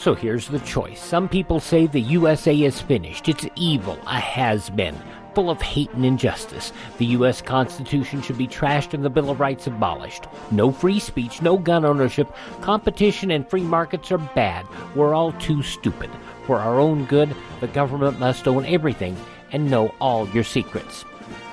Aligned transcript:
So 0.00 0.14
here's 0.14 0.48
the 0.48 0.60
choice. 0.60 0.98
Some 0.98 1.28
people 1.28 1.60
say 1.60 1.86
the 1.86 2.00
USA 2.00 2.58
is 2.58 2.80
finished. 2.80 3.28
It's 3.28 3.46
evil, 3.54 3.98
a 4.06 4.18
has 4.18 4.70
been, 4.70 4.96
full 5.34 5.50
of 5.50 5.60
hate 5.60 5.90
and 5.90 6.06
injustice. 6.06 6.72
The 6.96 7.04
U.S. 7.16 7.42
Constitution 7.42 8.22
should 8.22 8.38
be 8.38 8.48
trashed 8.48 8.94
and 8.94 9.04
the 9.04 9.10
Bill 9.10 9.28
of 9.28 9.40
Rights 9.40 9.66
abolished. 9.66 10.24
No 10.52 10.72
free 10.72 11.00
speech, 11.00 11.42
no 11.42 11.58
gun 11.58 11.84
ownership. 11.84 12.34
Competition 12.62 13.30
and 13.30 13.46
free 13.46 13.60
markets 13.60 14.10
are 14.10 14.16
bad. 14.16 14.66
We're 14.94 15.12
all 15.12 15.32
too 15.32 15.62
stupid. 15.62 16.08
For 16.46 16.56
our 16.56 16.80
own 16.80 17.04
good, 17.04 17.36
the 17.60 17.68
government 17.68 18.18
must 18.18 18.48
own 18.48 18.64
everything 18.64 19.18
and 19.52 19.70
know 19.70 19.94
all 20.00 20.26
your 20.30 20.44
secrets. 20.44 21.04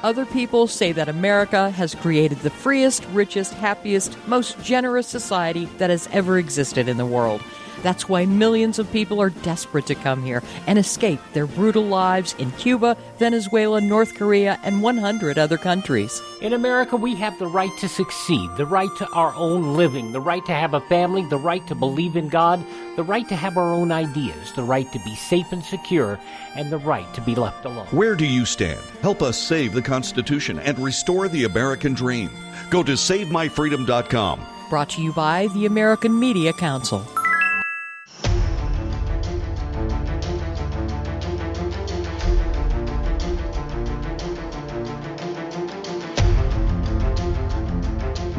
Other 0.03 0.25
people 0.25 0.67
say 0.67 0.93
that 0.93 1.09
America 1.09 1.69
has 1.71 1.95
created 1.95 2.37
the 2.39 2.49
freest, 2.49 3.03
richest, 3.11 3.55
happiest, 3.55 4.17
most 4.25 4.57
generous 4.63 5.07
society 5.07 5.65
that 5.79 5.89
has 5.89 6.07
ever 6.13 6.37
existed 6.37 6.87
in 6.87 6.95
the 6.95 7.05
world. 7.05 7.41
That's 7.83 8.09
why 8.09 8.25
millions 8.25 8.79
of 8.79 8.91
people 8.91 9.21
are 9.21 9.29
desperate 9.29 9.85
to 9.87 9.95
come 9.95 10.23
here 10.23 10.43
and 10.65 10.79
escape 10.79 11.19
their 11.33 11.45
brutal 11.45 11.83
lives 11.83 12.35
in 12.39 12.51
Cuba, 12.51 12.97
Venezuela, 13.17 13.81
North 13.81 14.15
Korea, 14.15 14.59
and 14.63 14.81
100 14.81 15.37
other 15.37 15.57
countries. 15.57 16.21
In 16.41 16.53
America, 16.53 16.95
we 16.95 17.15
have 17.15 17.37
the 17.39 17.47
right 17.47 17.75
to 17.79 17.87
succeed, 17.87 18.49
the 18.57 18.65
right 18.65 18.89
to 18.97 19.07
our 19.11 19.33
own 19.35 19.75
living, 19.75 20.11
the 20.11 20.21
right 20.21 20.45
to 20.45 20.53
have 20.53 20.73
a 20.73 20.81
family, 20.81 21.25
the 21.25 21.37
right 21.37 21.65
to 21.67 21.75
believe 21.75 22.15
in 22.15 22.29
God, 22.29 22.63
the 22.95 23.03
right 23.03 23.27
to 23.29 23.35
have 23.35 23.57
our 23.57 23.73
own 23.73 23.91
ideas, 23.91 24.53
the 24.53 24.63
right 24.63 24.91
to 24.91 24.99
be 24.99 25.15
safe 25.15 25.51
and 25.51 25.63
secure, 25.63 26.19
and 26.55 26.71
the 26.71 26.77
right 26.77 27.11
to 27.13 27.21
be 27.21 27.35
left 27.35 27.65
alone. 27.65 27.87
Where 27.87 28.15
do 28.15 28.25
you 28.25 28.45
stand? 28.45 28.79
Help 29.01 29.21
us 29.21 29.37
save 29.37 29.73
the 29.73 29.81
Constitution 29.81 30.59
and 30.59 30.77
restore 30.79 31.27
the 31.27 31.45
American 31.45 31.93
dream. 31.93 32.31
Go 32.69 32.83
to 32.83 32.93
SaveMyFreedom.com. 32.93 34.45
Brought 34.69 34.89
to 34.89 35.01
you 35.01 35.13
by 35.13 35.47
the 35.53 35.65
American 35.65 36.19
Media 36.19 36.51
Council. 36.53 37.05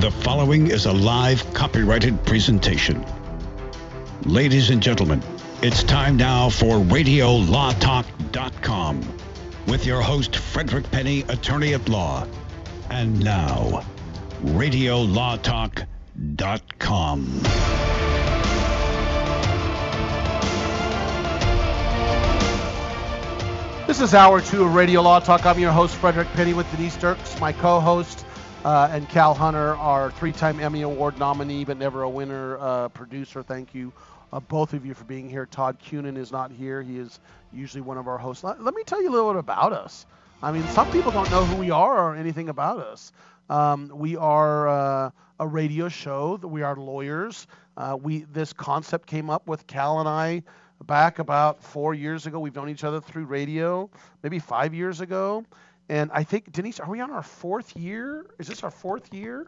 The 0.09 0.23
following 0.23 0.70
is 0.70 0.87
a 0.87 0.92
live 0.92 1.53
copyrighted 1.53 2.25
presentation. 2.25 3.05
Ladies 4.23 4.70
and 4.70 4.83
gentlemen, 4.83 5.23
it's 5.61 5.83
time 5.83 6.17
now 6.17 6.48
for 6.48 6.77
RadioLawTalk.com 6.77 9.19
with 9.67 9.84
your 9.84 10.00
host, 10.00 10.37
Frederick 10.37 10.91
Penney, 10.91 11.27
attorney 11.28 11.75
at 11.75 11.91
law. 11.91 12.27
And 12.89 13.23
now, 13.23 13.84
RadioLawTalk.com. 14.45 17.41
This 23.87 24.00
is 24.00 24.15
hour 24.15 24.41
two 24.41 24.65
of 24.65 24.75
Radio 24.75 25.03
Law 25.03 25.20
Talk. 25.20 25.45
I'm 25.45 25.59
your 25.59 25.72
host, 25.72 25.97
Frederick 25.97 26.28
Penney, 26.28 26.55
with 26.55 26.70
Denise 26.70 26.97
Dirks, 26.97 27.39
my 27.41 27.53
co 27.53 27.78
host, 27.78 28.25
uh, 28.64 28.89
and 28.91 29.09
Cal 29.09 29.34
Hunter, 29.34 29.77
our 29.77 30.11
three 30.11 30.33
time 30.33 30.61
Emmy 30.61 30.83
Award 30.83 31.19
nominee, 31.19 31.64
but 31.64 31.77
never 31.77 32.03
a 32.03 32.09
winner 32.09 32.59
uh, 32.59 32.89
producer. 32.89 33.42
Thank 33.42 33.75
you, 33.75 33.92
uh, 34.33 34.41
both 34.41 34.73
of 34.73 34.84
you, 34.84 34.95
for 34.95 35.05
being 35.05 35.28
here. 35.28 35.47
Todd 35.47 35.78
Cunin 35.81 36.17
is 36.17 36.33
not 36.33 36.50
here. 36.50 36.83
He 36.83 36.98
is 36.98 37.20
usually 37.53 37.83
one 37.83 37.98
of 37.98 38.09
our 38.09 38.19
hosts. 38.19 38.45
Let, 38.45 38.62
let 38.62 38.75
me 38.75 38.83
tell 38.84 39.03
you 39.03 39.11
a 39.11 39.15
little 39.15 39.33
bit 39.33 39.39
about 39.39 39.73
us. 39.73 40.06
I 40.42 40.53
mean, 40.53 40.67
some 40.69 40.91
people 40.91 41.11
don't 41.12 41.31
know 41.31 41.45
who 41.45 41.56
we 41.56 41.70
are 41.70 42.11
or 42.11 42.17
anything 42.17 42.48
about 42.48 42.78
us. 42.78 43.12
Um, 43.50 43.91
we 43.95 44.17
are 44.17 44.69
uh, 44.69 45.11
a 45.41 45.47
radio 45.47 45.89
show. 45.89 46.37
We 46.37 46.62
are 46.62 46.77
lawyers. 46.77 47.47
Uh, 47.77 47.97
we 48.00 48.20
this 48.33 48.53
concept 48.53 49.06
came 49.06 49.31
up 49.31 49.47
with 49.47 49.67
Cal 49.67 50.00
and 50.00 50.09
I 50.09 50.43
back 50.84 51.19
about 51.19 51.62
four 51.62 51.95
years 51.95 52.27
ago. 52.27 52.39
We've 52.39 52.55
known 52.55 52.69
each 52.69 52.84
other 52.84 53.00
through 53.00 53.25
radio, 53.25 53.91
maybe 54.22 54.39
five 54.39 54.75
years 54.75 55.00
ago. 55.00 55.45
And 55.89 56.11
I 56.12 56.22
think 56.25 56.53
Denise, 56.53 56.81
are 56.81 56.89
we 56.91 57.00
on 57.00 57.11
our 57.11 57.22
fourth 57.22 57.77
year? 57.77 58.26
Is 58.38 58.47
this 58.49 58.62
our 58.62 58.71
fourth 58.71 59.12
year? 59.15 59.47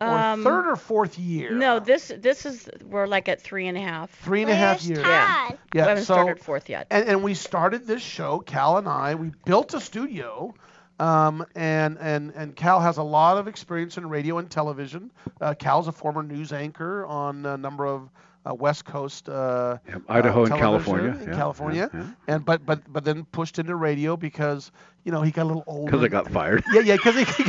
Or 0.00 0.06
Um, 0.06 0.44
third 0.44 0.68
or 0.68 0.76
fourth 0.76 1.18
year? 1.18 1.50
No, 1.50 1.80
this 1.80 2.12
this 2.16 2.46
is 2.46 2.68
we're 2.84 3.06
like 3.08 3.28
at 3.28 3.40
three 3.40 3.66
and 3.66 3.76
a 3.76 3.80
half. 3.80 4.10
Three 4.22 4.42
and 4.42 4.50
a 4.50 4.54
half 4.54 4.82
years. 4.84 5.00
Yeah. 5.00 5.48
Yeah, 5.48 5.56
we 5.74 5.80
haven't 5.80 6.04
so- 6.04 6.14
started 6.14 6.40
fourth 6.40 6.68
yet. 6.68 6.86
And, 6.90 7.08
and 7.08 7.22
we 7.24 7.34
started 7.34 7.86
this 7.86 8.02
show, 8.02 8.38
Cal 8.38 8.76
and 8.78 8.86
I. 8.88 9.16
We 9.16 9.32
built 9.44 9.74
a 9.74 9.80
studio, 9.80 10.54
um, 11.00 11.44
and 11.56 11.98
and 11.98 12.32
and 12.36 12.54
Cal 12.54 12.78
has 12.80 12.98
a 12.98 13.02
lot 13.02 13.38
of 13.38 13.48
experience 13.48 13.96
in 13.98 14.08
radio 14.08 14.38
and 14.38 14.48
television. 14.48 15.10
Uh, 15.40 15.54
Cal's 15.54 15.88
a 15.88 15.92
former 15.92 16.22
news 16.22 16.52
anchor 16.52 17.04
on 17.06 17.44
a 17.44 17.56
number 17.56 17.84
of 17.86 18.08
uh, 18.46 18.54
West 18.54 18.84
Coast. 18.84 19.28
Uh, 19.28 19.78
Idaho 20.08 20.42
uh, 20.42 20.46
and 20.46 20.54
California, 20.54 21.18
in 21.20 21.28
yeah, 21.28 21.34
California, 21.34 21.90
yeah, 21.92 22.06
and 22.26 22.44
but 22.44 22.64
but 22.64 22.90
but 22.92 23.04
then 23.04 23.24
pushed 23.26 23.58
into 23.58 23.74
radio 23.76 24.16
because 24.16 24.70
you 25.04 25.12
know 25.12 25.22
he 25.22 25.30
got 25.30 25.44
a 25.44 25.44
little 25.44 25.64
older. 25.66 25.90
Because 25.90 26.04
I 26.04 26.08
got 26.08 26.30
fired. 26.30 26.64
Yeah, 26.72 26.80
yeah, 26.80 26.96
because 26.96 27.16
he. 27.16 27.24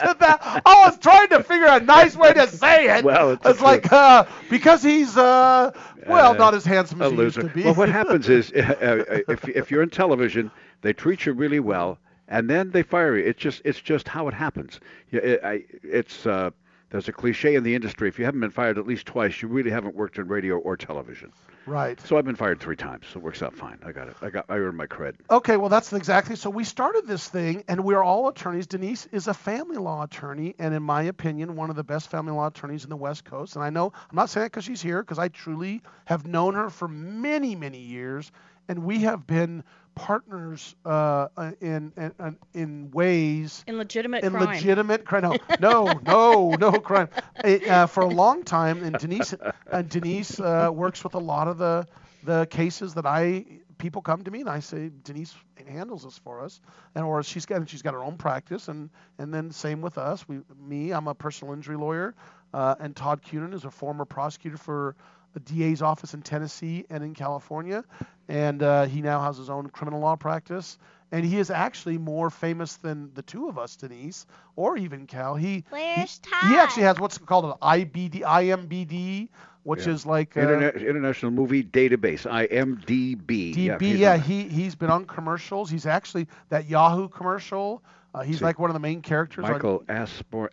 I 0.00 0.84
was 0.86 0.98
trying 0.98 1.28
to 1.28 1.42
figure 1.42 1.66
a 1.66 1.80
nice 1.80 2.16
way 2.16 2.32
to 2.32 2.46
say 2.46 2.98
it. 2.98 3.04
Well, 3.04 3.32
it's 3.32 3.46
it's 3.46 3.60
like 3.60 3.92
uh, 3.92 4.24
because 4.50 4.82
he's 4.82 5.16
uh, 5.16 5.72
well, 6.06 6.34
not 6.34 6.54
as 6.54 6.64
handsome 6.64 7.02
as 7.02 7.12
he 7.12 7.18
used 7.18 7.36
loser. 7.36 7.48
to 7.48 7.54
be. 7.54 7.64
Well, 7.64 7.74
what 7.74 7.88
happens 8.00 8.28
is, 8.28 8.52
uh, 8.52 9.22
if 9.28 9.48
if 9.48 9.70
you're 9.70 9.82
in 9.82 9.90
television, 9.90 10.50
they 10.82 10.92
treat 10.92 11.26
you 11.26 11.32
really 11.32 11.60
well, 11.60 11.98
and 12.28 12.48
then 12.48 12.70
they 12.70 12.82
fire 12.82 13.16
you. 13.16 13.24
It's 13.24 13.40
just 13.40 13.62
it's 13.64 13.80
just 13.80 14.08
how 14.08 14.28
it 14.28 14.34
happens. 14.34 14.80
Yeah, 15.10 15.20
it, 15.20 15.40
I, 15.44 15.64
it's 15.82 16.26
uh, 16.26 16.50
there's 16.90 17.08
a 17.08 17.12
cliche 17.12 17.54
in 17.54 17.64
the 17.64 17.74
industry. 17.74 18.08
If 18.08 18.18
you 18.18 18.24
haven't 18.24 18.40
been 18.40 18.50
fired 18.50 18.78
at 18.78 18.86
least 18.86 19.06
twice, 19.06 19.42
you 19.42 19.48
really 19.48 19.70
haven't 19.70 19.94
worked 19.94 20.18
in 20.18 20.26
radio 20.28 20.56
or 20.56 20.76
television. 20.76 21.32
Right. 21.66 22.00
So 22.00 22.16
I've 22.16 22.24
been 22.24 22.36
fired 22.36 22.60
three 22.60 22.76
times, 22.76 23.06
so 23.12 23.20
it 23.20 23.22
works 23.22 23.42
out 23.42 23.54
fine. 23.54 23.78
I 23.84 23.92
got 23.92 24.08
it. 24.08 24.16
I 24.22 24.30
got 24.30 24.46
I 24.48 24.54
earned 24.56 24.78
my 24.78 24.86
cred. 24.86 25.16
Okay, 25.30 25.58
well, 25.58 25.68
that's 25.68 25.92
exactly. 25.92 26.34
So 26.34 26.48
we 26.48 26.64
started 26.64 27.06
this 27.06 27.28
thing, 27.28 27.62
and 27.68 27.84
we're 27.84 28.02
all 28.02 28.28
attorneys. 28.28 28.66
Denise 28.66 29.06
is 29.12 29.28
a 29.28 29.34
family 29.34 29.76
law 29.76 30.02
attorney, 30.02 30.54
and 30.58 30.72
in 30.74 30.82
my 30.82 31.02
opinion, 31.02 31.56
one 31.56 31.68
of 31.68 31.76
the 31.76 31.84
best 31.84 32.10
family 32.10 32.32
law 32.32 32.46
attorneys 32.46 32.84
in 32.84 32.90
the 32.90 32.96
West 32.96 33.26
Coast. 33.26 33.56
And 33.56 33.62
I 33.62 33.68
know 33.68 33.92
I'm 33.94 34.16
not 34.16 34.30
saying 34.30 34.46
it 34.46 34.52
because 34.52 34.64
she's 34.64 34.80
here, 34.80 35.02
because 35.02 35.18
I 35.18 35.28
truly 35.28 35.82
have 36.06 36.26
known 36.26 36.54
her 36.54 36.70
for 36.70 36.88
many, 36.88 37.54
many 37.54 37.80
years, 37.80 38.32
and 38.68 38.84
we 38.84 39.00
have 39.00 39.26
been 39.26 39.64
partners 39.94 40.76
uh, 40.84 41.26
in, 41.60 41.92
in 41.96 42.36
in 42.54 42.90
ways 42.92 43.64
In 43.66 43.78
legitimate 43.78 44.22
in 44.24 44.30
crime. 44.32 44.46
legitimate 44.46 45.04
crime. 45.04 45.22
No, 45.22 45.36
no, 45.60 46.00
no, 46.06 46.50
no 46.52 46.72
crime. 46.72 47.08
Uh, 47.42 47.86
for 47.86 48.02
a 48.02 48.08
long 48.08 48.44
time, 48.44 48.84
and 48.84 48.96
Denise, 48.96 49.34
and 49.72 49.88
Denise 49.88 50.38
uh, 50.38 50.70
works 50.72 51.02
with 51.02 51.14
a 51.14 51.18
lot 51.18 51.48
of 51.48 51.58
the 51.58 51.86
the 52.22 52.46
cases 52.46 52.94
that 52.94 53.06
I 53.06 53.44
people 53.78 54.02
come 54.02 54.22
to 54.24 54.30
me 54.30 54.40
and 54.40 54.48
I 54.48 54.60
say 54.60 54.90
Denise 55.04 55.34
handles 55.66 56.04
this 56.04 56.18
for 56.18 56.40
us, 56.42 56.60
and 56.94 57.04
or 57.04 57.22
she's 57.22 57.46
got 57.46 57.68
she's 57.68 57.82
got 57.82 57.94
her 57.94 58.02
own 58.02 58.16
practice, 58.16 58.68
and 58.68 58.90
and 59.18 59.32
then 59.32 59.50
same 59.50 59.80
with 59.80 59.98
us. 59.98 60.26
We 60.28 60.40
me, 60.60 60.92
I'm 60.92 61.08
a 61.08 61.14
personal 61.14 61.54
injury 61.54 61.76
lawyer, 61.76 62.14
uh, 62.52 62.74
and 62.78 62.94
Todd 62.94 63.22
Cunin 63.22 63.52
is 63.54 63.64
a 63.64 63.70
former 63.70 64.04
prosecutor 64.04 64.56
for 64.56 64.96
the 65.34 65.40
DA's 65.40 65.82
office 65.82 66.14
in 66.14 66.22
Tennessee 66.22 66.84
and 66.90 67.02
in 67.04 67.14
California, 67.14 67.84
and 68.28 68.62
uh, 68.62 68.86
he 68.86 69.02
now 69.02 69.20
has 69.20 69.36
his 69.36 69.50
own 69.50 69.68
criminal 69.70 70.00
law 70.00 70.16
practice. 70.16 70.78
And 71.10 71.24
he 71.24 71.38
is 71.38 71.50
actually 71.50 71.96
more 71.96 72.28
famous 72.28 72.76
than 72.76 73.10
the 73.14 73.22
two 73.22 73.48
of 73.48 73.58
us, 73.58 73.76
Denise, 73.76 74.26
or 74.56 74.76
even 74.76 75.06
Cal. 75.06 75.36
He 75.36 75.64
Where's 75.70 76.20
he, 76.42 76.48
he 76.48 76.56
actually 76.56 76.82
has 76.82 77.00
what's 77.00 77.16
called 77.16 77.46
an 77.46 77.52
IBD, 77.62 78.20
IMBD, 78.20 79.28
which 79.62 79.86
Yeah. 79.86 79.92
is 79.94 80.04
like 80.04 80.36
uh, 80.36 80.40
Internet, 80.40 80.76
International 80.82 81.30
Movie 81.32 81.64
Database, 81.64 82.26
IMDb. 82.30 83.54
DB. 83.54 83.80
he's 83.80 83.98
Yeah, 83.98 84.18
he 84.18 84.42
he's 84.48 84.74
been 84.74 84.90
on 84.90 85.06
commercials. 85.06 85.70
He's 85.70 85.86
actually 85.86 86.26
that 86.50 86.66
Yahoo 86.68 87.08
commercial. 87.08 87.82
Uh, 88.14 88.20
he's 88.22 88.40
See, 88.40 88.44
like 88.44 88.58
one 88.58 88.68
of 88.68 88.74
the 88.74 88.80
main 88.80 89.00
characters. 89.00 89.44
on- 89.46 89.52
Michael 89.52 89.84
Ashbourne, 89.88 90.48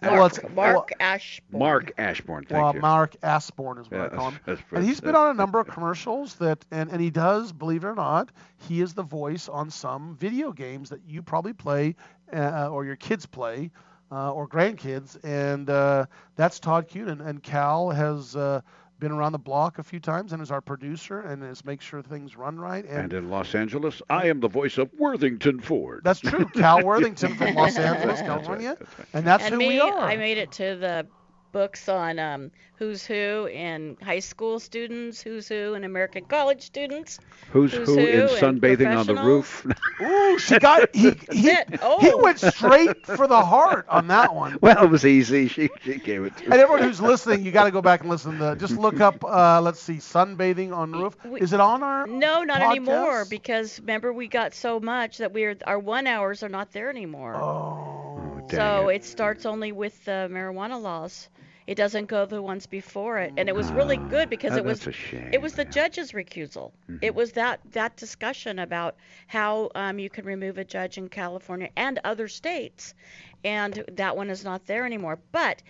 Ash, 0.00 0.10
Well, 0.12 0.26
it's- 0.26 0.42
Mark, 0.42 0.56
well, 0.56 0.72
Mark 0.74 0.92
Ashbourne. 1.00 1.58
Mark 1.58 1.92
Ashbourne. 1.98 2.44
Thank 2.48 2.62
well, 2.62 2.74
you. 2.74 2.80
Mark 2.80 3.16
Asborn 3.22 3.78
is 3.78 3.90
what 3.90 3.96
Yeah, 3.98 4.04
I 4.06 4.08
call 4.08 4.30
him. 4.30 4.40
that's- 4.46 4.64
that's 4.70 4.78
and 4.78 4.84
he's 4.84 5.00
been 5.00 5.16
on 5.16 5.30
a 5.30 5.34
number 5.34 5.58
of 5.58 5.66
commercials 5.66 6.36
that, 6.36 6.64
and, 6.70 6.90
and 6.90 7.00
he 7.00 7.10
does, 7.10 7.52
believe 7.52 7.84
it 7.84 7.88
or 7.88 7.94
not, 7.94 8.30
he 8.56 8.80
is 8.80 8.94
the 8.94 9.02
voice 9.02 9.48
on 9.48 9.70
some 9.70 10.16
video 10.16 10.52
games 10.52 10.90
that 10.90 11.00
you 11.06 11.22
probably 11.22 11.52
play 11.52 11.96
uh, 12.32 12.68
or 12.70 12.84
your 12.84 12.96
kids 12.96 13.26
play 13.26 13.70
uh, 14.12 14.32
or 14.32 14.46
grandkids. 14.46 15.18
And 15.24 15.68
uh, 15.68 16.06
that's 16.36 16.60
Todd 16.60 16.88
Cunin. 16.88 17.20
And 17.26 17.42
Cal 17.42 17.90
has 17.90 18.36
uh, 18.36 18.60
been 18.98 19.12
around 19.12 19.32
the 19.32 19.38
block 19.38 19.78
a 19.78 19.82
few 19.82 20.00
times 20.00 20.32
and 20.32 20.42
is 20.42 20.50
our 20.50 20.60
producer 20.60 21.20
and 21.20 21.42
is 21.44 21.64
make 21.64 21.80
sure 21.80 22.02
things 22.02 22.36
run 22.36 22.58
right. 22.58 22.84
And 22.84 23.12
in 23.12 23.30
Los 23.30 23.54
Angeles, 23.54 24.02
I 24.10 24.26
am 24.28 24.40
the 24.40 24.48
voice 24.48 24.78
of 24.78 24.90
Worthington 24.98 25.60
Ford. 25.60 26.00
That's 26.04 26.20
true. 26.20 26.46
Cal 26.54 26.84
Worthington 26.84 27.34
from 27.34 27.54
Los 27.54 27.74
That's 27.74 27.78
right, 27.78 27.96
Angeles, 27.96 28.20
that's 28.20 28.20
right, 28.20 28.26
California. 28.26 28.76
that's 28.78 28.98
right. 28.98 29.08
And 29.14 29.26
that's 29.26 29.44
and 29.44 29.52
who 29.54 29.58
me, 29.58 29.68
we 29.68 29.80
are. 29.80 29.98
I 30.00 30.16
made 30.16 30.38
it 30.38 30.50
to 30.52 30.76
the 30.76 31.06
books 31.52 31.88
on 31.88 32.18
um, 32.18 32.50
who's 32.76 33.04
who 33.04 33.46
in 33.52 33.96
high 34.02 34.18
school 34.20 34.60
students, 34.60 35.20
who's 35.20 35.48
who 35.48 35.74
in 35.74 35.84
American 35.84 36.24
college 36.24 36.62
students. 36.62 37.18
Who's, 37.52 37.72
Who's 37.72 37.88
who, 37.88 37.94
who 37.94 38.06
in 38.06 38.20
and 38.20 38.30
sunbathing 38.30 38.96
on 38.96 39.06
the 39.06 39.14
roof? 39.16 39.66
Ooh, 40.02 40.38
she 40.38 40.58
got 40.58 40.94
he 40.94 41.10
he, 41.32 41.48
it. 41.50 41.68
he 41.70 41.78
Oh. 41.82 42.22
went 42.22 42.38
straight 42.40 43.06
for 43.06 43.26
the 43.26 43.40
heart 43.42 43.86
on 43.88 44.08
that 44.08 44.34
one. 44.34 44.58
well, 44.62 44.84
it 44.84 44.90
was 44.90 45.04
easy. 45.06 45.48
She 45.48 45.68
she 45.82 45.98
gave 45.98 46.24
it 46.24 46.36
to 46.38 46.44
And 46.44 46.54
everyone 46.54 46.82
who's 46.82 47.00
listening, 47.00 47.44
you 47.44 47.50
got 47.52 47.64
to 47.64 47.70
go 47.70 47.82
back 47.82 48.00
and 48.00 48.10
listen 48.10 48.38
to. 48.38 48.56
Just 48.56 48.76
look 48.76 49.00
up. 49.00 49.24
Uh, 49.24 49.60
let's 49.60 49.80
see, 49.80 49.94
sunbathing 49.96 50.74
on 50.76 50.92
roof. 50.92 51.16
We- 51.24 51.40
Is 51.40 51.52
it 51.52 51.60
on 51.60 51.82
our? 51.82 52.06
No, 52.06 52.44
not 52.44 52.60
anymore 52.62 53.24
because 53.24 53.80
remember 53.80 54.12
we 54.12 54.28
got 54.28 54.54
so 54.54 54.78
much 54.80 55.18
that 55.18 55.32
we're 55.32 55.56
our 55.66 55.78
one 55.78 56.06
hours 56.06 56.42
are 56.42 56.48
not 56.48 56.72
there 56.72 56.90
anymore. 56.90 57.34
Oh. 57.36 58.27
Dang 58.48 58.58
so 58.58 58.88
it. 58.88 58.96
it. 58.96 59.04
starts 59.04 59.46
only 59.46 59.72
with 59.72 60.04
the 60.04 60.28
marijuana 60.30 60.80
laws. 60.80 61.28
It 61.66 61.74
doesn't 61.76 62.06
go 62.06 62.24
the 62.24 62.40
ones 62.40 62.64
before 62.66 63.18
it, 63.18 63.34
and 63.36 63.46
it 63.46 63.54
was 63.54 63.70
really 63.70 63.98
good 63.98 64.30
because 64.30 64.52
Ah, 64.52 64.56
it 64.56 64.64
was 64.64 64.80
shame. 64.80 65.28
it 65.32 65.42
was 65.42 65.52
the 65.52 65.64
yeah. 65.64 65.70
judge's 65.70 66.12
recusal. 66.12 66.72
It 67.02 67.14
was 67.14 67.32
that 67.32 67.60
that 67.72 67.94
discussion 67.96 68.58
about 68.58 68.96
how 69.26 69.70
um, 69.74 69.98
you 69.98 70.08
can 70.08 70.24
remove 70.24 70.56
a 70.56 70.64
judge 70.64 70.96
in 70.96 71.10
California 71.10 71.68
and 71.76 72.00
other 72.04 72.26
states, 72.26 72.94
and 73.44 73.84
that 73.92 74.16
one 74.16 74.30
is 74.30 74.44
not 74.44 74.64
there 74.66 74.86
anymore. 74.86 75.18
But 75.30 75.62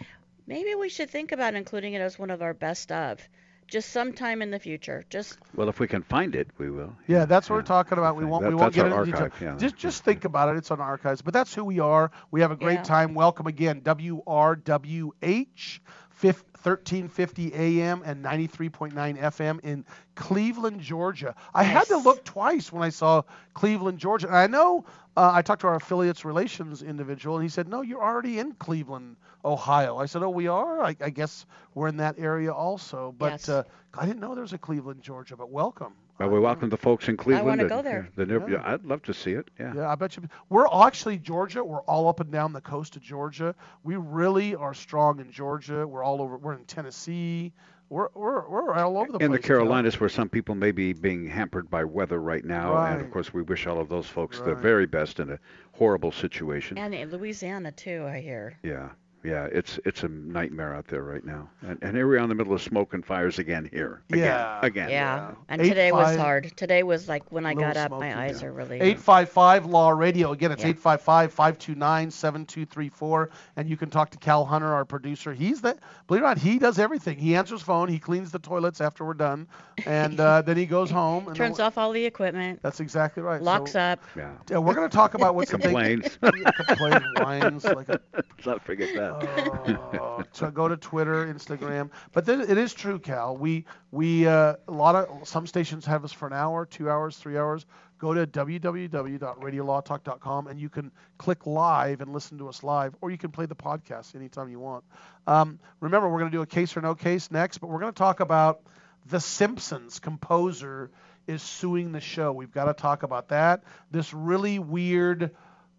maybe 0.47 0.77
we 0.77 0.89
should 0.89 1.11
think 1.11 1.33
about 1.33 1.55
including 1.57 1.95
it 1.95 2.01
as 2.01 2.17
one 2.17 2.31
of 2.31 2.43
our 2.43 2.55
best 2.55 2.93
of, 2.93 3.21
just 3.69 3.91
sometime 3.91 4.43
in 4.43 4.50
the 4.50 4.59
future. 4.59 5.05
Just 5.11 5.38
Well, 5.55 5.69
if 5.69 5.79
we 5.79 5.87
can 5.87 6.03
find 6.03 6.35
it, 6.35 6.49
we 6.59 6.70
will. 6.70 6.94
Yeah, 7.06 7.25
that's 7.26 7.49
what 7.49 7.56
we're 7.56 7.62
talking 7.62 7.99
about. 7.99 8.17
We 8.17 8.25
won't. 8.25 8.43
That- 8.43 8.49
we 8.50 8.55
won't 8.56 8.75
get 8.75 8.91
our 8.93 9.05
into 9.05 9.12
detail. 9.12 9.31
yeah. 9.41 9.56
Just, 9.56 9.76
just 9.76 10.05
think 10.05 10.25
about 10.25 10.49
it. 10.49 10.56
It's 10.59 10.70
on 10.70 10.81
archives. 10.81 11.23
But 11.23 11.35
that's 11.35 11.55
who 11.55 11.65
we 11.65 11.79
are. 11.79 12.11
We 12.31 12.41
have 12.41 12.50
a 12.50 12.56
great 12.56 12.81
Yeah. 12.81 12.82
time. 12.82 13.15
Welcome 13.15 13.47
again, 13.47 13.82
WRWH, 13.82 15.12
fif- 15.20 15.81
1350 16.23 17.55
AM 17.55 18.03
and 18.05 18.25
93.9 18.25 18.93
FM 18.93 19.61
in 19.62 19.85
Cleveland, 20.15 20.81
Georgia. 20.81 21.35
I 21.55 21.62
had 21.62 21.87
to 21.88 21.97
look 21.99 22.25
twice 22.25 22.73
when 22.73 22.82
I 22.82 22.88
saw 22.91 23.23
Cleveland, 23.55 23.99
Georgia. 23.99 24.26
And 24.26 24.37
I 24.37 24.47
know 24.47 24.85
uh, 25.17 25.31
I 25.35 25.43
talked 25.43 25.61
to 25.62 25.69
our 25.69 25.76
affiliates 25.76 26.25
relations 26.25 26.82
individual, 26.82 27.37
and 27.37 27.43
he 27.43 27.49
said, 27.49 27.69
"No, 27.69 27.82
you're 27.82 28.03
already 28.03 28.38
in 28.38 28.53
Cleveland, 28.53 29.17
Ohio." 29.44 29.97
I 29.97 30.06
said, 30.06 30.23
"Oh, 30.23 30.31
we 30.31 30.47
are. 30.49 30.82
I, 30.82 30.97
I 31.00 31.11
guess 31.11 31.47
we're 31.75 31.88
in 31.88 31.97
that 31.99 32.17
area 32.19 32.53
also." 32.53 33.15
But 33.19 33.32
Yes. 33.32 33.49
uh, 33.49 33.62
I 33.97 34.06
didn't 34.06 34.20
know 34.20 34.35
there 34.35 34.43
was 34.43 34.53
a 34.53 34.59
Cleveland, 34.59 35.03
Georgia. 35.03 35.37
But 35.37 35.50
welcome. 35.50 35.94
Well, 36.19 36.31
we 36.31 36.41
welcome 36.41 36.69
the 36.69 36.76
folks 36.76 37.09
in 37.09 37.17
Cleveland. 37.17 37.47
I 37.61 37.65
wanna 37.65 37.69
go 37.69 37.82
there. 37.82 38.03
yeah, 38.05 38.11
the 38.17 38.26
near- 38.26 38.49
Yeah. 38.49 38.56
yeah, 38.62 38.73
I'd 38.75 38.85
love 38.85 39.03
to 39.05 39.15
see 39.15 39.32
it. 39.32 39.50
Yeah. 39.59 39.73
Yeah, 39.75 39.88
I 39.91 39.94
bet 39.94 40.17
you. 40.17 40.25
We're 40.49 40.67
actually 40.87 41.19
Georgia. 41.19 41.62
We're 41.65 41.82
all 41.82 42.09
up 42.09 42.20
and 42.20 42.31
down 42.32 42.53
the 42.53 42.61
coast 42.61 42.97
of 42.97 43.03
Georgia. 43.03 43.55
We 43.85 43.97
really 43.97 44.55
are 44.56 44.75
strong 44.75 45.20
in 45.20 45.31
Georgia. 45.31 45.87
We're 45.87 46.03
all 46.03 46.20
over. 46.20 46.37
We're 46.37 46.55
in 46.55 46.65
Tennessee. 46.65 47.53
We're 47.91 48.09
we're, 48.15 48.47
we're 48.49 48.75
all 48.75 48.99
over 48.99 49.12
the 49.12 49.19
in 49.19 49.31
the 49.32 49.38
place. 49.38 49.49
you 49.49 49.55
know. 49.55 49.61
Carolinas, 49.61 49.99
where 49.99 50.11
some 50.11 50.29
people 50.29 50.55
may 50.55 50.73
be 50.73 50.93
being 50.93 51.26
hampered 51.26 51.70
by 51.70 51.85
weather 51.85 52.20
right 52.20 52.44
now, 52.44 52.76
and 52.85 53.00
of 53.00 53.11
course, 53.11 53.32
we 53.32 53.41
wish 53.43 53.67
all 53.67 53.81
of 53.81 53.88
those 53.88 54.06
folks 54.06 54.41
the 54.41 54.55
very 54.55 54.87
best 54.87 55.20
in 55.20 55.31
a 55.31 55.38
horrible 55.73 56.12
situation. 56.12 56.76
and 56.76 56.94
in 56.94 57.11
Louisiana 57.11 57.73
too, 57.73 58.05
I 58.06 58.20
hear. 58.20 58.59
Yeah, 58.62 58.91
yeah, 59.25 59.47
it's 59.50 59.81
it's 59.85 60.05
a 60.05 60.09
nightmare 60.09 60.75
out 60.75 60.87
there 60.87 61.03
right 61.03 61.25
now, 61.25 61.50
and 61.62 61.79
and 61.82 61.97
here 61.97 62.09
we 62.09 62.17
are 62.17 62.23
in 62.23 62.29
the 62.29 62.35
middle 62.35 62.53
of 62.53 62.62
smoke 62.62 62.94
and 62.94 63.05
fires 63.05 63.38
again 63.38 63.69
here. 63.73 64.03
Again, 64.11 64.25
Yeah. 64.25 64.59
again. 64.62 64.91
Yeah, 64.91 65.35
and 65.49 65.61
Eight 65.61 65.69
today 65.70 65.93
was 65.93 66.17
hard. 66.17 66.56
Today 66.56 66.82
was 66.85 67.09
like 67.09 67.31
when 67.32 67.44
I 67.44 67.55
got 67.55 67.76
up, 67.76 67.88
smoky, 67.88 68.06
my 68.06 68.19
eyes 68.26 68.41
yeah. 68.43 68.49
are 68.49 68.53
really. 68.53 68.76
855 68.76 69.67
Law 69.67 69.91
Radio. 69.91 70.32
Again, 70.32 70.53
it's 70.53 70.62
Yeah. 70.62 70.69
855 70.70 71.32
529 71.32 72.11
7234. 72.11 73.31
And 73.56 73.69
you 73.69 73.76
can 73.76 73.91
talk 73.91 74.11
to 74.11 74.19
Cal 74.19 74.44
Hunter, 74.44 74.73
our 74.73 74.85
producer. 74.85 75.32
He's 75.32 75.61
the, 75.61 75.76
believe 76.06 76.23
it 76.23 76.25
or 76.25 76.29
not, 76.29 76.38
he 76.38 76.59
does 76.59 76.79
everything. 76.79 77.19
He 77.19 77.35
answers 77.35 77.61
phone, 77.62 77.88
he 77.88 77.99
cleans 77.99 78.31
the 78.31 78.38
toilets 78.38 78.81
after 78.81 79.05
we're 79.05 79.15
done, 79.15 79.49
and 79.87 80.19
uh, 80.20 80.43
then 80.47 80.56
he 80.56 80.67
goes 80.67 80.91
home. 80.91 81.26
And 81.29 81.37
Turns 81.37 81.56
then, 81.56 81.67
off 81.67 81.76
all 81.79 81.93
the 81.93 82.05
equipment, 82.05 82.61
That's 82.62 82.81
exactly 82.81 83.23
right. 83.23 83.43
locks 83.43 83.73
so, 83.73 83.81
up. 83.81 84.00
Yeah. 84.17 84.32
uh, 84.55 84.61
we're 84.61 84.75
going 84.75 84.88
to 84.88 84.97
talk 84.97 85.15
about 85.15 85.35
what's 85.35 85.50
the 85.50 85.59
big- 85.59 85.65
Complains. 85.69 86.19
Complains, 86.67 87.05
whines 87.19 87.65
like 87.65 87.88
a 87.88 88.00
Let's 88.15 88.47
not 88.47 88.65
forget 88.65 88.94
that. 88.94 89.07
Oh, 89.08 90.22
so 90.32 90.50
go 90.50 90.69
to 90.69 90.76
Twitter, 90.76 91.26
Instagram. 91.26 91.90
But 92.12 92.26
then 92.26 92.40
it 92.40 92.58
is 92.58 92.75
true, 92.75 92.99
Cal. 92.99 93.37
We 93.37 93.64
we 93.90 94.26
uh, 94.26 94.55
a 94.66 94.72
lot 94.72 94.94
of 94.94 95.28
some 95.28 95.46
stations 95.46 95.87
have 95.87 96.05
us 96.05 96.12
for 96.12 96.26
an 96.26 96.32
hour, 96.32 96.66
two 96.66 96.90
hours, 96.90 97.16
three 97.16 97.38
hours. 97.38 97.64
Go 97.99 98.14
to 98.14 98.26
www.radiolawtalk.com 98.26 100.46
and 100.46 100.60
you 100.60 100.69
can 100.69 100.93
click 101.19 101.46
live 101.46 102.00
and 102.00 102.12
listen 102.12 102.38
to 102.38 102.49
us 102.49 102.62
live, 102.62 102.94
or 103.00 103.10
you 103.10 103.19
can 103.19 103.32
play 103.32 103.46
the 103.46 103.56
podcast 103.56 104.14
anytime 104.14 104.49
you 104.50 104.60
want. 104.60 104.84
Um, 105.26 105.58
remember, 105.81 106.08
we're 106.08 106.20
going 106.20 106.31
to 106.31 106.37
do 106.37 106.43
a 106.43 106.46
case 106.46 106.76
or 106.76 106.81
no 106.81 106.94
case 106.94 107.32
next, 107.32 107.58
but 107.58 107.66
we're 107.69 107.81
going 107.81 107.93
to 107.93 107.99
talk 107.99 108.20
about 108.20 108.60
The 109.06 109.19
Simpsons 109.19 109.99
composer 109.99 110.93
is 111.26 111.43
suing 111.43 111.90
the 111.93 112.00
show. 112.00 112.32
We've 112.32 112.52
got 112.52 112.66
to 112.66 112.75
talk 112.75 113.02
about 113.02 113.28
that. 113.28 113.64
This 113.90 114.14
really 114.14 114.60
weird 114.60 115.34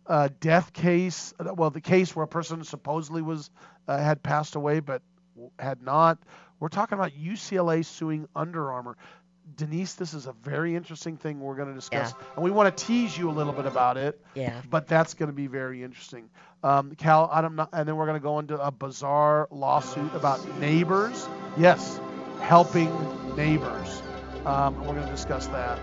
uh, 0.09 0.27
death 0.41 0.73
case. 0.73 1.33
uh, 1.39 1.53
Well, 1.53 1.69
the 1.69 1.79
case 1.81 2.15
where 2.15 2.25
a 2.25 2.27
person 2.27 2.63
supposedly 2.65 3.21
was 3.21 3.49
uh, 3.87 3.97
had 3.97 4.21
passed 4.21 4.55
away 4.55 4.81
but 4.81 5.01
had 5.57 5.81
not. 5.81 6.17
We're 6.59 6.67
talking 6.67 6.97
about 6.97 7.13
UCLA 7.13 7.85
suing 7.85 8.27
Under 8.35 8.71
Armour. 8.71 8.97
Denise, 9.55 9.93
this 9.95 10.13
is 10.13 10.25
a 10.27 10.33
very 10.43 10.75
interesting 10.75 11.17
thing 11.17 11.39
we're 11.39 11.55
going 11.55 11.69
to 11.69 11.73
discuss, 11.73 12.13
and 12.35 12.43
we 12.43 12.51
want 12.51 12.75
to 12.75 12.85
tease 12.85 13.17
you 13.17 13.29
a 13.29 13.31
little 13.31 13.53
bit 13.53 13.65
about 13.65 13.97
it. 13.97 14.21
Yeah. 14.35 14.61
But 14.69 14.87
that's 14.87 15.13
going 15.15 15.27
to 15.29 15.33
be 15.35 15.47
very 15.47 15.81
interesting. 15.83 16.29
Um, 16.63 16.93
Cal, 16.95 17.29
I'm 17.31 17.55
not, 17.55 17.69
and 17.73 17.87
then 17.87 17.95
we're 17.95 18.05
going 18.05 18.19
to 18.19 18.23
go 18.23 18.37
into 18.39 18.59
a 18.63 18.69
bizarre 18.71 19.47
lawsuit 19.49 20.13
about 20.13 20.45
neighbors. 20.59 21.27
Yes, 21.57 21.99
helping 22.41 22.89
neighbors. 23.35 24.01
Um, 24.45 24.75
we're 24.85 24.93
going 24.93 25.05
to 25.05 25.11
discuss 25.11 25.47
that. 25.47 25.79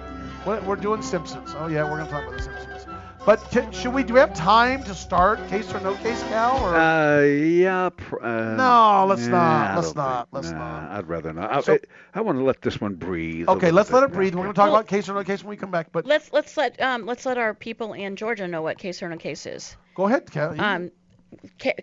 We're, 0.46 0.61
we're 0.61 0.76
doing 0.76 1.02
Simpsons. 1.02 1.52
Oh 1.56 1.67
yeah, 1.67 1.82
we're 1.84 1.96
going 1.96 2.06
to 2.06 2.12
talk 2.12 2.22
about 2.25 2.37
the 2.37 2.43
Simpsons. 2.44 2.86
But 3.26 3.40
can, 3.50 3.73
should 3.73 3.93
we? 3.93 4.05
Do 4.05 4.14
we 4.14 4.20
have 4.20 4.32
time 4.34 4.84
to 4.84 4.94
start 4.94 5.44
case 5.49 5.75
or 5.75 5.81
no 5.81 5.96
case, 5.96 6.23
Cal? 6.28 6.56
Or 6.64 6.76
Uh, 6.76 7.23
yeah. 7.23 7.88
Pr- 7.88 8.23
uh, 8.23 8.55
No, 8.55 9.05
let's 9.08 9.26
nah, 9.26 9.37
not. 9.37 9.75
Let's 9.76 9.93
don't 9.93 10.05
think- 10.17 10.28
Let's 10.31 10.50
nah, 10.52 10.58
not. 10.82 10.90
I'd 10.93 11.08
rather 11.08 11.32
not. 11.32 11.52
I, 11.52 11.61
So- 11.61 11.73
I, 11.75 11.78
I 12.14 12.20
want 12.20 12.38
to 12.38 12.44
let 12.44 12.62
this 12.62 12.81
one 12.81 12.94
breathe. 12.94 13.49
okay, 13.49 13.73
let's 13.73 13.90
let 13.90 14.05
it 14.05 14.12
breathe. 14.12 14.32
Yeah, 14.32 14.38
We're 14.38 14.44
going 14.44 14.55
to 14.55 14.58
talk 14.58 14.67
Well- 14.67 14.76
about 14.76 14.87
case 14.87 15.08
or 15.08 15.14
no 15.14 15.25
case 15.25 15.43
when 15.43 15.50
we 15.50 15.56
come 15.56 15.73
back. 15.73 15.88
But 15.90 16.06
Let's 16.06 16.32
let's 16.32 16.56
let 16.56 16.81
um 16.81 17.05
let's 17.05 17.26
let 17.26 17.37
our 17.37 17.52
people 17.52 17.94
in 17.94 18.14
Georgia 18.14 18.46
know 18.46 18.62
what 18.62 18.78
case 18.78 19.02
or 19.02 19.08
no 19.08 19.17
case 19.17 19.44
is. 19.44 19.76
go 19.96 20.05
ahead, 20.05 20.31
Cal. 20.31 20.55
You- 20.55 20.62
Um, 20.62 20.88
Ca- 20.88 20.94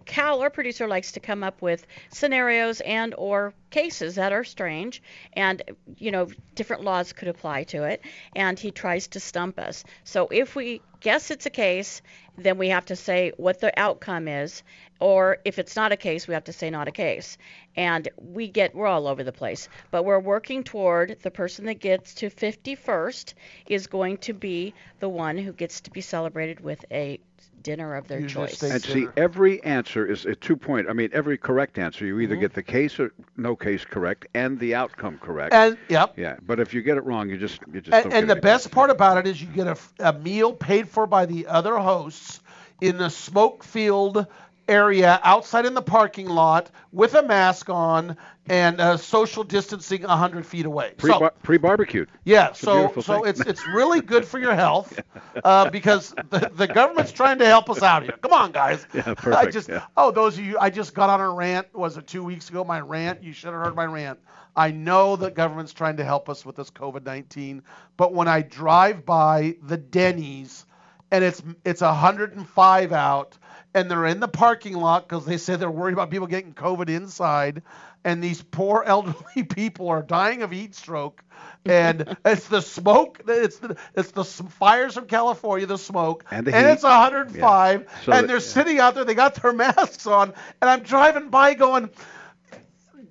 Cal, 0.05 0.41
our 0.41 0.49
producer, 0.49 0.87
likes 0.87 1.13
to 1.13 1.19
come 1.19 1.43
up 1.43 1.61
with 1.61 1.85
scenarios 2.09 2.81
and 2.81 3.13
or 3.17 3.53
cases 3.69 4.15
that 4.15 4.31
are 4.31 4.43
strange, 4.43 5.01
and 5.33 5.61
you 5.97 6.11
know 6.11 6.27
different 6.55 6.83
laws 6.83 7.13
could 7.13 7.27
apply 7.27 7.63
to 7.65 7.83
it, 7.83 8.01
and 8.35 8.57
he 8.57 8.71
tries 8.71 9.07
to 9.09 9.19
stump 9.19 9.59
us. 9.59 9.83
So 10.03 10.27
if 10.31 10.55
we 10.55 10.81
guess 11.01 11.31
it's 11.31 11.45
a 11.45 11.49
case, 11.49 12.01
then 12.37 12.57
we 12.57 12.69
have 12.69 12.85
to 12.85 12.95
say 12.95 13.31
what 13.37 13.59
the 13.59 13.77
outcome 13.79 14.27
is, 14.27 14.63
or 15.03 15.37
if 15.43 15.59
it's 15.59 15.75
not 15.75 15.91
a 15.91 15.97
case, 15.97 16.27
we 16.29 16.33
have 16.33 16.45
to 16.45 16.53
say 16.53 16.69
not 16.69 16.87
a 16.87 16.91
case. 16.91 17.37
And 17.75 18.07
we 18.17 18.47
get 18.47 18.73
we're 18.73 18.87
all 18.87 19.07
over 19.07 19.23
the 19.23 19.33
place, 19.33 19.67
but 19.91 20.03
we're 20.03 20.19
working 20.19 20.63
toward 20.63 21.17
the 21.21 21.31
person 21.31 21.65
that 21.65 21.79
gets 21.79 22.13
to 22.15 22.29
51st 22.29 23.33
is 23.67 23.87
going 23.87 24.17
to 24.19 24.33
be 24.33 24.73
the 24.99 25.09
one 25.09 25.37
who 25.37 25.51
gets 25.51 25.81
to 25.81 25.91
be 25.91 26.01
celebrated 26.01 26.61
with 26.61 26.85
a 26.91 27.19
dinner 27.61 27.95
of 27.95 28.07
their 28.07 28.19
Usually 28.19 28.47
choice. 28.47 28.57
steak 28.57 28.71
And 28.71 28.83
see, 28.83 29.07
every 29.17 29.61
answer 29.63 30.05
is 30.05 30.25
a 30.25 30.35
two 30.35 30.55
point. 30.55 30.87
I 30.89 30.93
mean, 30.93 31.09
every 31.13 31.37
correct 31.37 31.77
answer, 31.77 32.05
you 32.05 32.17
Mm-hmm. 32.19 32.23
either 32.23 32.35
get 32.37 32.53
the 32.53 32.63
case 32.63 32.99
or 32.99 33.11
no 33.35 33.55
case 33.55 33.83
correct 33.85 34.27
and 34.33 34.59
the 34.59 34.75
outcome 34.75 35.17
correct. 35.17 35.53
and 35.53 35.77
yep. 35.89 36.13
yeah, 36.17 36.37
but 36.45 36.59
if 36.59 36.73
you 36.73 36.81
get 36.81 36.97
it 36.97 37.03
wrong, 37.05 37.29
you 37.29 37.37
just 37.37 37.59
you 37.73 37.81
just 37.81 37.93
And, 37.93 38.03
don't 38.03 38.13
and 38.13 38.27
get 38.27 38.27
the 38.27 38.35
any 38.35 38.41
best 38.41 38.71
part 38.71 38.89
about 38.89 39.17
it 39.17 39.27
is 39.27 39.41
you 39.41 39.47
get 39.47 39.67
a, 39.67 39.77
a 39.99 40.13
meal 40.13 40.53
paid 40.53 40.87
for 40.89 41.07
by 41.07 41.25
the 41.25 41.47
other 41.47 41.77
hosts 41.77 42.41
in 42.81 42.97
the 42.97 43.09
smoke 43.09 43.63
field 43.63 44.25
area 44.67 45.19
outside 45.23 45.65
in 45.65 45.73
the 45.73 45.81
parking 45.81 46.27
lot 46.27 46.71
with 46.91 47.15
a 47.15 47.23
mask 47.23 47.69
on 47.69 48.17
and 48.47 48.81
uh, 48.81 48.97
social 48.97 49.43
distancing 49.43 50.03
100 50.03 50.45
feet 50.45 50.65
away. 50.65 50.93
pre 50.97 51.11
so, 51.11 51.31
barbecued. 51.57 52.09
yeah, 52.25 52.49
a 52.49 52.55
so 52.55 52.93
so 53.01 53.23
it's 53.23 53.39
it's 53.41 53.65
really 53.67 54.01
good 54.13 54.25
for 54.25 54.39
your 54.39 54.53
health 54.53 54.99
uh, 55.43 55.69
because 55.69 56.13
the, 56.29 56.51
the 56.53 56.67
government's 56.67 57.11
trying 57.11 57.39
to 57.39 57.45
help 57.45 57.69
us 57.69 57.81
out 57.81 58.03
here. 58.03 58.17
Come 58.21 58.33
on, 58.33 58.51
guys. 58.51 58.85
Yeah, 58.93 59.03
I 59.07 59.13
perfect, 59.13 59.53
just 59.53 59.69
yeah. 59.69 59.85
oh 59.95 60.11
those 60.11 60.37
of 60.37 60.45
you 60.45 60.57
I 60.59 60.69
just 60.69 60.93
got 60.93 61.09
on 61.09 61.21
a 61.21 61.31
rant 61.31 61.73
was 61.73 61.97
it 61.97 62.07
two 62.07 62.23
weeks 62.23 62.49
ago 62.49 62.63
my 62.63 62.79
rant 62.79 63.23
you 63.23 63.33
should 63.33 63.53
have 63.53 63.63
heard 63.63 63.75
my 63.75 63.85
rant. 63.85 64.19
I 64.55 64.71
know 64.71 65.15
the 65.15 65.31
government's 65.31 65.73
trying 65.73 65.97
to 65.97 66.03
help 66.03 66.29
us 66.29 66.45
with 66.45 66.55
this 66.55 66.69
COVID-19, 66.69 67.61
but 67.97 68.13
when 68.13 68.27
I 68.27 68.43
drive 68.43 69.03
by 69.03 69.55
the 69.63 69.77
Denny's 69.77 70.65
and 71.11 71.23
it's 71.23 71.41
it's 71.63 71.81
105 71.81 72.91
out 72.91 73.37
and 73.73 73.89
they're 73.89 74.05
in 74.05 74.19
the 74.19 74.27
parking 74.27 74.75
lot 74.75 75.07
because 75.07 75.25
they 75.25 75.37
said 75.37 75.59
they're 75.59 75.69
worried 75.71 75.93
about 75.93 76.09
people 76.11 76.27
getting 76.27 76.53
COVID 76.53 76.89
inside, 76.89 77.61
and 78.03 78.23
these 78.23 78.41
poor 78.41 78.83
elderly 78.87 79.43
people 79.43 79.89
are 79.89 80.01
dying 80.01 80.41
of 80.43 80.51
heat 80.51 80.75
stroke, 80.75 81.23
and 81.65 82.17
it's 82.25 82.47
the 82.47 82.61
smoke, 82.61 83.21
it's 83.27 83.57
the 83.59 83.75
it's 83.95 84.11
the 84.11 84.23
fires 84.23 84.93
from 84.95 85.05
California, 85.07 85.65
the 85.65 85.77
smoke, 85.77 86.25
And 86.31 86.45
the 86.47 86.51
heat. 86.51 86.65
it's 86.71 86.83
105, 86.83 87.87
So 88.05 88.11
and 88.11 88.29
they're 88.29 88.37
yeah. 88.37 88.39
sitting 88.39 88.79
out 88.79 88.95
there, 88.95 89.05
they 89.05 89.15
got 89.15 89.35
their 89.35 89.53
masks 89.65 90.05
on, 90.07 90.33
and 90.61 90.69
I'm 90.69 90.81
driving 90.83 91.29
by 91.29 91.53
going. 91.53 91.89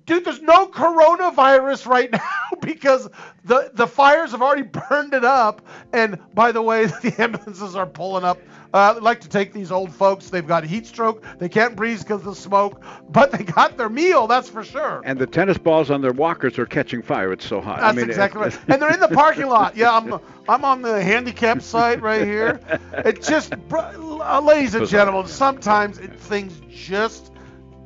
Dude, 0.05 0.25
there's 0.25 0.41
no 0.41 0.67
coronavirus 0.67 1.87
right 1.87 2.11
now 2.11 2.59
because 2.61 3.09
the 3.45 3.71
the 3.73 3.87
fires 3.87 4.31
have 4.31 4.41
already 4.41 4.63
burned 4.63 5.13
it 5.13 5.25
up. 5.25 5.61
And 5.91 6.19
by 6.33 6.51
the 6.51 6.61
way, 6.61 6.85
the 7.01 7.15
ambulances 7.17 7.75
are 7.75 7.85
pulling 7.85 8.23
up. 8.23 8.39
Uh, 8.73 8.97
like 8.99 9.21
to 9.21 9.29
take 9.29 9.53
these 9.53 9.71
old 9.71 9.93
folks. 9.93 10.31
They've 10.31 10.47
got 10.47 10.63
heat 10.63 10.87
stroke. 10.87 11.23
They 11.37 11.47
can't 11.47 11.75
breathe 11.75 11.99
because 11.99 12.21
of 12.21 12.25
the 12.25 12.35
smoke, 12.35 12.83
but 13.07 13.31
they 13.31 13.43
got 13.43 13.77
their 13.77 13.89
meal. 13.89 14.25
That's 14.25 14.49
for 14.49 14.63
sure. 14.63 15.03
And 15.05 15.19
the 15.19 15.27
tennis 15.27 15.59
balls 15.59 15.91
on 15.91 16.01
their 16.01 16.11
walkers 16.11 16.57
are 16.57 16.65
catching 16.65 17.03
fire. 17.03 17.31
It's 17.31 17.45
so 17.45 17.61
hot. 17.61 17.81
That's 17.81 17.95
I 17.95 17.95
mean, 17.95 18.09
exactly 18.09 18.41
right. 18.41 18.59
And 18.67 18.81
they're 18.81 18.91
in 18.91 18.99
the 18.99 19.09
parking 19.09 19.45
lot. 19.45 19.77
Yeah, 19.77 19.95
I'm 19.95 20.19
I'm 20.49 20.65
on 20.65 20.81
the 20.81 21.03
handicap 21.03 21.61
site 21.61 22.01
right 22.01 22.23
here. 22.23 22.59
It 22.93 23.21
just, 23.21 23.53
uh, 23.71 24.41
ladies 24.43 24.73
and 24.73 24.87
gentlemen, 24.87 25.27
sometimes 25.27 25.99
it, 25.99 26.19
things 26.19 26.59
just 26.67 27.31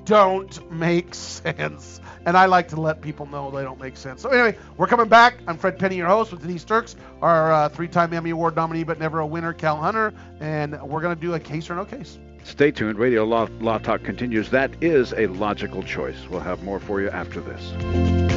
don't 0.06 0.72
make 0.72 1.14
sense. 1.14 2.00
And 2.28 2.38
I 2.38 2.46
like 2.46 2.68
to 2.68 2.82
let 2.82 3.00
people 3.00 3.26
know 3.26 3.50
they 3.50 3.64
don't 3.64 3.80
make 3.80 3.96
sense. 3.96 4.22
So 4.22 4.28
anyway, 4.30 4.58
we're 4.76 4.88
coming 4.88 5.08
back. 5.08 5.38
I'm 5.48 5.58
Fred 5.58 5.80
Penney, 5.80 5.96
your 5.96 6.10
host, 6.10 6.32
with 6.32 6.42
Denise 6.42 6.66
Dirks, 6.66 6.98
our 7.22 7.54
uh, 7.54 7.70
three-time 7.70 8.12
Emmy 8.14 8.32
Award 8.32 8.54
nominee 8.54 8.84
but 8.84 9.00
never 9.00 9.20
a 9.20 9.26
winner, 9.26 9.54
Cal 9.54 9.78
Hunter, 9.78 10.14
and 10.42 10.78
we're 10.82 11.02
going 11.02 11.16
to 11.16 11.22
do 11.22 11.36
a 11.36 11.40
case 11.40 11.70
or 11.70 11.76
no 11.76 11.86
case. 11.86 12.20
Stay 12.44 12.70
tuned. 12.70 13.00
Radio 13.00 13.24
Law, 13.24 13.48
Law 13.62 13.78
Talk 13.78 14.04
continues. 14.04 14.50
That 14.50 14.72
is 14.84 15.14
a 15.14 15.28
logical 15.28 15.84
choice. 15.84 16.18
We'll 16.30 16.42
have 16.42 16.64
more 16.64 16.82
for 16.82 17.00
you 17.00 17.10
after 17.10 17.40
this. 17.40 18.37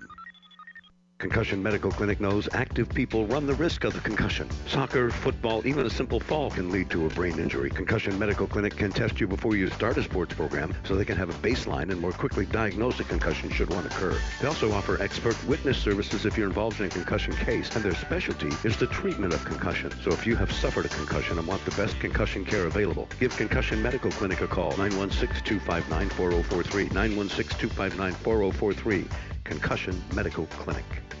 Concussion 1.21 1.61
Medical 1.61 1.91
Clinic 1.91 2.19
knows 2.19 2.49
active 2.51 2.89
people 2.89 3.27
run 3.27 3.45
the 3.45 3.53
risk 3.53 3.83
of 3.83 3.93
the 3.93 3.99
concussion. 3.99 4.49
Soccer, 4.65 5.11
football, 5.11 5.61
even 5.67 5.85
a 5.85 5.89
simple 5.89 6.19
fall 6.19 6.49
can 6.49 6.71
lead 6.71 6.89
to 6.89 7.05
a 7.05 7.09
brain 7.09 7.37
injury. 7.37 7.69
Concussion 7.69 8.17
Medical 8.17 8.47
Clinic 8.47 8.75
can 8.75 8.91
test 8.91 9.19
you 9.19 9.27
before 9.27 9.55
you 9.55 9.69
start 9.69 9.99
a 9.99 10.03
sports 10.03 10.33
program 10.33 10.73
so 10.83 10.95
they 10.95 11.05
can 11.05 11.15
have 11.15 11.29
a 11.29 11.47
baseline 11.47 11.91
and 11.91 12.01
more 12.01 12.11
quickly 12.11 12.47
diagnose 12.47 12.99
a 12.99 13.03
concussion 13.03 13.51
should 13.51 13.69
one 13.69 13.85
occur. 13.85 14.19
They 14.41 14.47
also 14.47 14.71
offer 14.71 14.99
expert 14.99 15.37
witness 15.45 15.77
services 15.77 16.25
if 16.25 16.39
you're 16.39 16.47
involved 16.47 16.79
in 16.79 16.87
a 16.87 16.89
concussion 16.89 17.35
case, 17.35 17.69
and 17.75 17.85
their 17.85 17.93
specialty 17.93 18.49
is 18.63 18.77
the 18.77 18.87
treatment 18.87 19.31
of 19.31 19.45
concussion. 19.45 19.91
So 20.03 20.09
if 20.09 20.25
you 20.25 20.35
have 20.37 20.51
suffered 20.51 20.87
a 20.87 20.89
concussion 20.89 21.37
and 21.37 21.47
want 21.47 21.63
the 21.65 21.77
best 21.79 21.99
concussion 21.99 22.43
care 22.43 22.65
available, 22.65 23.07
give 23.19 23.37
Concussion 23.37 23.79
Medical 23.79 24.09
Clinic 24.09 24.41
a 24.41 24.47
call 24.47 24.71
916-259-4043 24.71 26.89
916-259-4043 26.89 29.07
Concussion 29.43 30.01
Medical 30.13 30.45
Clinic. 30.47 31.20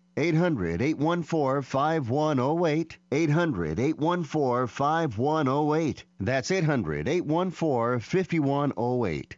800 0.23 0.83
814 0.83 1.63
5108. 1.63 2.97
800 3.11 3.79
814 3.79 4.67
5108. 4.67 6.05
That's 6.19 6.51
800 6.51 7.07
814 7.07 7.99
5108. 7.99 9.37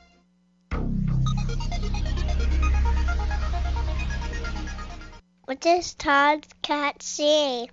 What 5.51 5.59
does 5.59 5.93
Todd's 5.95 6.47
cat 6.61 7.03
see? 7.03 7.69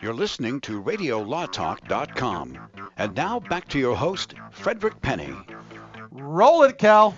You're 0.00 0.14
listening 0.14 0.60
to 0.60 0.80
RadioLawTalk.com. 0.80 2.58
And 2.96 3.16
now 3.16 3.40
back 3.40 3.66
to 3.70 3.78
your 3.80 3.96
host, 3.96 4.34
Frederick 4.52 5.02
Penney. 5.02 5.34
Roll 6.12 6.62
it, 6.62 6.78
Cal. 6.78 7.16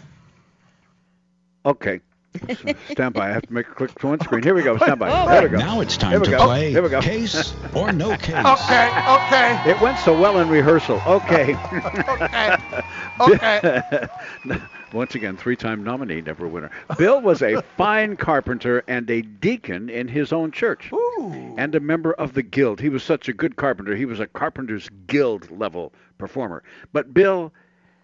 Okay. 1.66 2.00
Stand 2.90 3.14
by. 3.14 3.28
I 3.28 3.32
have 3.32 3.46
to 3.46 3.52
make 3.52 3.68
a 3.68 3.72
quick 3.72 3.94
to 3.98 4.06
one 4.06 4.20
screen. 4.20 4.42
Here 4.42 4.54
we 4.54 4.62
go. 4.62 4.76
Stand 4.78 4.98
by. 4.98 5.10
There 5.26 5.42
we 5.42 5.48
go. 5.50 5.58
Now 5.58 5.80
it's 5.80 5.96
time 5.96 6.12
Here 6.12 6.20
we 6.20 6.26
to 6.26 6.30
go. 6.30 6.44
play 6.44 6.70
Here 6.70 6.82
we 6.82 6.88
go. 6.88 7.00
Case 7.00 7.54
or 7.74 7.92
No 7.92 8.16
Case. 8.16 8.34
Okay, 8.34 8.88
okay, 9.08 9.70
It 9.70 9.80
went 9.80 9.98
so 9.98 10.18
well 10.18 10.38
in 10.38 10.48
rehearsal. 10.48 11.00
Okay. 11.06 11.54
okay, 13.20 13.82
okay. 13.90 14.58
Once 14.92 15.14
again, 15.14 15.36
three-time 15.36 15.82
nominee, 15.82 16.20
never 16.20 16.46
winner. 16.46 16.70
Bill 16.98 17.20
was 17.20 17.42
a 17.42 17.62
fine 17.76 18.16
carpenter 18.16 18.84
and 18.88 19.08
a 19.10 19.22
deacon 19.22 19.88
in 19.88 20.06
his 20.06 20.32
own 20.32 20.50
church, 20.50 20.92
Ooh. 20.92 21.54
and 21.56 21.74
a 21.74 21.80
member 21.80 22.12
of 22.12 22.34
the 22.34 22.42
guild. 22.42 22.78
He 22.80 22.90
was 22.90 23.02
such 23.02 23.28
a 23.28 23.32
good 23.32 23.56
carpenter. 23.56 23.96
He 23.96 24.04
was 24.04 24.20
a 24.20 24.26
carpenter's 24.26 24.90
guild 25.06 25.50
level 25.50 25.94
performer. 26.18 26.62
But 26.92 27.14
Bill 27.14 27.52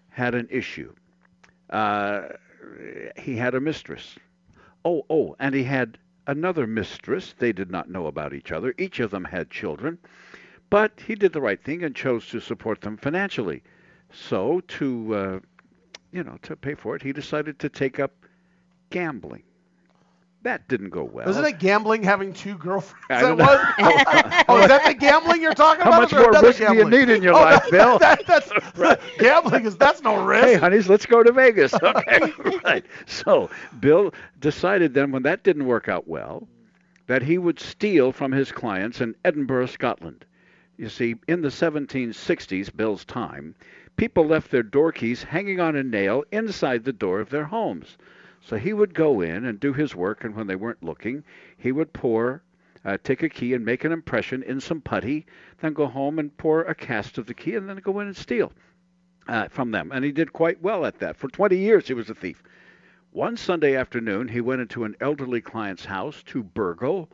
had 0.09 0.33
an 0.33 0.47
issue. 0.49 0.93
Uh, 1.69 2.29
he 3.17 3.35
had 3.35 3.55
a 3.55 3.59
mistress. 3.59 4.17
Oh, 4.85 5.05
oh, 5.09 5.35
and 5.39 5.53
he 5.55 5.63
had 5.63 5.97
another 6.27 6.67
mistress. 6.67 7.33
They 7.37 7.51
did 7.51 7.71
not 7.71 7.89
know 7.89 8.07
about 8.07 8.33
each 8.33 8.51
other. 8.51 8.73
Each 8.77 8.99
of 8.99 9.11
them 9.11 9.25
had 9.25 9.49
children. 9.49 9.97
But 10.69 11.01
he 11.05 11.15
did 11.15 11.33
the 11.33 11.41
right 11.41 11.61
thing 11.63 11.83
and 11.83 11.95
chose 11.95 12.27
to 12.29 12.39
support 12.39 12.81
them 12.81 12.97
financially. 12.97 13.63
So, 14.11 14.61
to 14.67 15.15
uh, 15.15 15.39
you 16.11 16.23
know, 16.23 16.37
to 16.43 16.55
pay 16.55 16.75
for 16.75 16.95
it, 16.95 17.01
he 17.01 17.13
decided 17.13 17.59
to 17.59 17.69
take 17.69 17.99
up 17.99 18.13
gambling. 18.89 19.43
That 20.43 20.69
didn't 20.69 20.91
go 20.91 21.03
well. 21.03 21.27
Isn't 21.27 21.43
it 21.43 21.59
gambling 21.59 22.01
having 22.01 22.31
two 22.31 22.55
girlfriends? 22.57 23.05
I 23.09 23.21
don't 23.21 23.37
that 23.37 23.77
know. 23.77 24.43
oh, 24.55 24.61
is 24.61 24.69
that 24.69 24.85
the 24.85 24.93
gambling 24.93 25.41
you're 25.41 25.53
talking 25.53 25.83
How 25.83 25.89
about? 25.89 26.09
How 26.09 26.17
much 26.17 26.33
more 26.33 26.41
risk 26.41 26.59
do 26.59 26.73
you 26.75 26.89
need 26.89 27.09
in 27.09 27.21
your 27.21 27.33
Oh, 27.33 27.41
life, 27.41 27.61
that- 27.71 27.71
Bill? 27.71 27.99
That, 27.99 28.25
that's 28.25 29.07
gambling 29.19 29.65
is 29.65 29.75
that's 29.75 30.01
no 30.01 30.23
risk. 30.23 30.45
Hey, 30.45 30.53
honeys, 30.55 30.87
let's 30.87 31.05
go 31.05 31.23
to 31.23 31.31
Vegas. 31.33 31.73
Okay, 31.73 32.31
right. 32.63 32.85
So 33.05 33.49
Bill 33.81 34.13
decided 34.39 34.93
then, 34.93 35.11
when 35.11 35.23
that 35.23 35.43
didn't 35.43 35.65
work 35.65 35.89
out 35.89 36.07
well, 36.07 36.47
that 37.07 37.21
he 37.21 37.37
would 37.37 37.59
steal 37.59 38.13
from 38.13 38.31
his 38.31 38.49
clients 38.51 39.01
in 39.01 39.15
Edinburgh, 39.25 39.65
Scotland. 39.65 40.23
You 40.77 40.87
see, 40.87 41.15
in 41.27 41.41
the 41.41 41.49
1760s, 41.49 42.73
Bill's 42.73 43.03
time, 43.03 43.55
people 43.97 44.25
left 44.25 44.51
their 44.51 44.63
door 44.63 44.93
keys 44.93 45.21
hanging 45.23 45.59
on 45.59 45.75
a 45.75 45.83
nail 45.83 46.23
inside 46.31 46.85
the 46.85 46.93
door 46.93 47.19
of 47.19 47.29
their 47.29 47.43
homes. 47.43 47.97
So 48.49 48.57
he 48.57 48.73
would 48.73 48.95
go 48.95 49.21
in 49.21 49.45
and 49.45 49.59
do 49.59 49.73
his 49.73 49.95
work, 49.95 50.23
and 50.23 50.35
when 50.35 50.47
they 50.47 50.55
weren't 50.55 50.81
looking, 50.81 51.23
he 51.55 51.71
would 51.71 51.93
pour, 51.93 52.41
uh, 52.83 52.97
take 53.03 53.21
a 53.21 53.29
key 53.29 53.53
and 53.53 53.63
make 53.63 53.83
an 53.83 53.91
impression 53.91 54.41
in 54.41 54.59
some 54.59 54.81
putty, 54.81 55.27
then 55.61 55.73
go 55.73 55.85
home 55.85 56.17
and 56.17 56.35
pour 56.35 56.63
a 56.63 56.73
cast 56.73 57.19
of 57.19 57.27
the 57.27 57.35
key, 57.35 57.53
and 57.53 57.69
then 57.69 57.77
go 57.77 57.99
in 57.99 58.07
and 58.07 58.17
steal 58.17 58.51
uh, 59.27 59.47
from 59.49 59.69
them. 59.69 59.91
And 59.91 60.03
he 60.03 60.11
did 60.11 60.33
quite 60.33 60.63
well 60.63 60.83
at 60.83 60.97
that. 60.97 61.15
For 61.15 61.27
20 61.27 61.57
years, 61.57 61.87
he 61.87 61.93
was 61.93 62.09
a 62.09 62.15
thief. 62.15 62.41
One 63.11 63.37
Sunday 63.37 63.75
afternoon, 63.75 64.29
he 64.29 64.41
went 64.41 64.61
into 64.61 64.83
an 64.83 64.95
elderly 64.99 65.41
client's 65.41 65.85
house 65.85 66.23
to 66.23 66.41
burgle. 66.41 67.07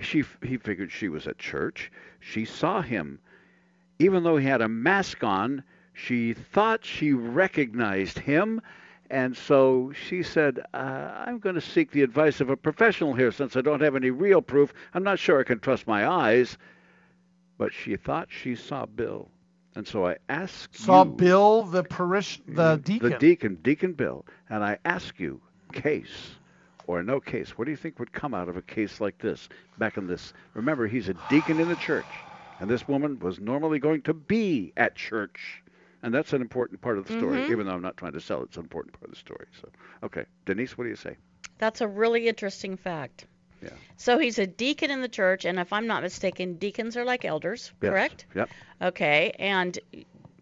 She, 0.00 0.24
he 0.42 0.56
figured 0.56 0.90
she 0.90 1.10
was 1.10 1.26
at 1.26 1.36
church. 1.36 1.92
She 2.18 2.46
saw 2.46 2.80
him. 2.80 3.18
Even 3.98 4.22
though 4.22 4.38
he 4.38 4.46
had 4.46 4.62
a 4.62 4.68
mask 4.68 5.22
on, 5.22 5.64
she 5.92 6.32
thought 6.32 6.86
she 6.86 7.12
recognized 7.12 8.20
him. 8.20 8.62
And 9.10 9.36
so 9.36 9.92
she 10.08 10.22
said, 10.22 10.60
uh, 10.74 10.76
I'm 11.26 11.38
going 11.38 11.54
to 11.54 11.60
seek 11.60 11.90
the 11.90 12.02
advice 12.02 12.40
of 12.40 12.50
a 12.50 12.56
professional 12.56 13.14
here 13.14 13.32
since 13.32 13.56
I 13.56 13.62
don't 13.62 13.80
have 13.80 13.96
any 13.96 14.10
real 14.10 14.42
proof. 14.42 14.72
I'm 14.94 15.02
not 15.02 15.18
sure 15.18 15.40
I 15.40 15.44
can 15.44 15.60
trust 15.60 15.86
my 15.86 16.06
eyes. 16.06 16.58
But 17.56 17.72
she 17.72 17.96
thought 17.96 18.28
she 18.30 18.54
saw 18.54 18.86
Bill. 18.86 19.30
And 19.74 19.86
so 19.86 20.06
I 20.06 20.16
asked 20.28 20.76
Saw 20.76 21.04
you, 21.04 21.10
Bill 21.10 21.62
the 21.62 21.84
parish 21.84 22.40
the 22.46 22.76
deacon. 22.76 23.10
the 23.10 23.18
deacon, 23.18 23.54
Deacon 23.62 23.92
Bill, 23.92 24.26
and 24.48 24.64
I 24.64 24.78
ask 24.84 25.18
you, 25.20 25.40
case 25.72 26.32
or 26.86 27.02
no 27.02 27.20
case, 27.20 27.56
what 27.56 27.66
do 27.66 27.70
you 27.70 27.76
think 27.76 27.98
would 27.98 28.12
come 28.12 28.34
out 28.34 28.48
of 28.48 28.56
a 28.56 28.62
case 28.62 29.00
like 29.00 29.18
this? 29.18 29.48
Back 29.78 29.96
in 29.96 30.06
this, 30.06 30.32
remember, 30.54 30.86
he's 30.86 31.08
a 31.08 31.14
deacon 31.28 31.60
in 31.60 31.68
the 31.68 31.76
church, 31.76 32.06
and 32.60 32.68
this 32.68 32.88
woman 32.88 33.18
was 33.20 33.38
normally 33.38 33.78
going 33.78 34.02
to 34.02 34.14
be 34.14 34.72
at 34.76 34.96
church, 34.96 35.62
and 36.02 36.14
that's 36.14 36.32
an 36.32 36.40
important 36.40 36.80
part 36.80 36.98
of 36.98 37.06
the 37.06 37.12
story. 37.18 37.38
Mhm. 37.40 37.50
Even 37.50 37.66
though 37.66 37.72
I'm 37.74 37.82
not 37.82 37.96
trying 37.96 38.12
to 38.12 38.20
sell 38.20 38.40
it, 38.42 38.44
it's 38.44 38.56
an 38.56 38.62
important 38.64 38.92
part 38.94 39.04
of 39.04 39.10
the 39.10 39.16
story. 39.16 39.46
So, 39.60 39.68
okay, 40.04 40.24
Denise, 40.44 40.76
what 40.78 40.84
do 40.84 40.90
you 40.90 40.96
say? 40.96 41.16
That's 41.58 41.80
a 41.80 41.88
really 41.88 42.28
interesting 42.28 42.76
fact. 42.76 43.26
Yeah. 43.62 43.70
So 43.96 44.18
he's 44.18 44.38
a 44.38 44.46
deacon 44.46 44.90
in 44.92 45.02
the 45.02 45.08
church, 45.08 45.44
and 45.44 45.58
if 45.58 45.72
I'm 45.72 45.88
not 45.88 46.02
mistaken, 46.02 46.54
deacons 46.54 46.96
are 46.96 47.04
like 47.04 47.24
elders, 47.24 47.72
Yes. 47.82 47.90
correct? 47.90 48.26
Yep. 48.34 48.50
Okay, 48.82 49.32
and 49.38 49.76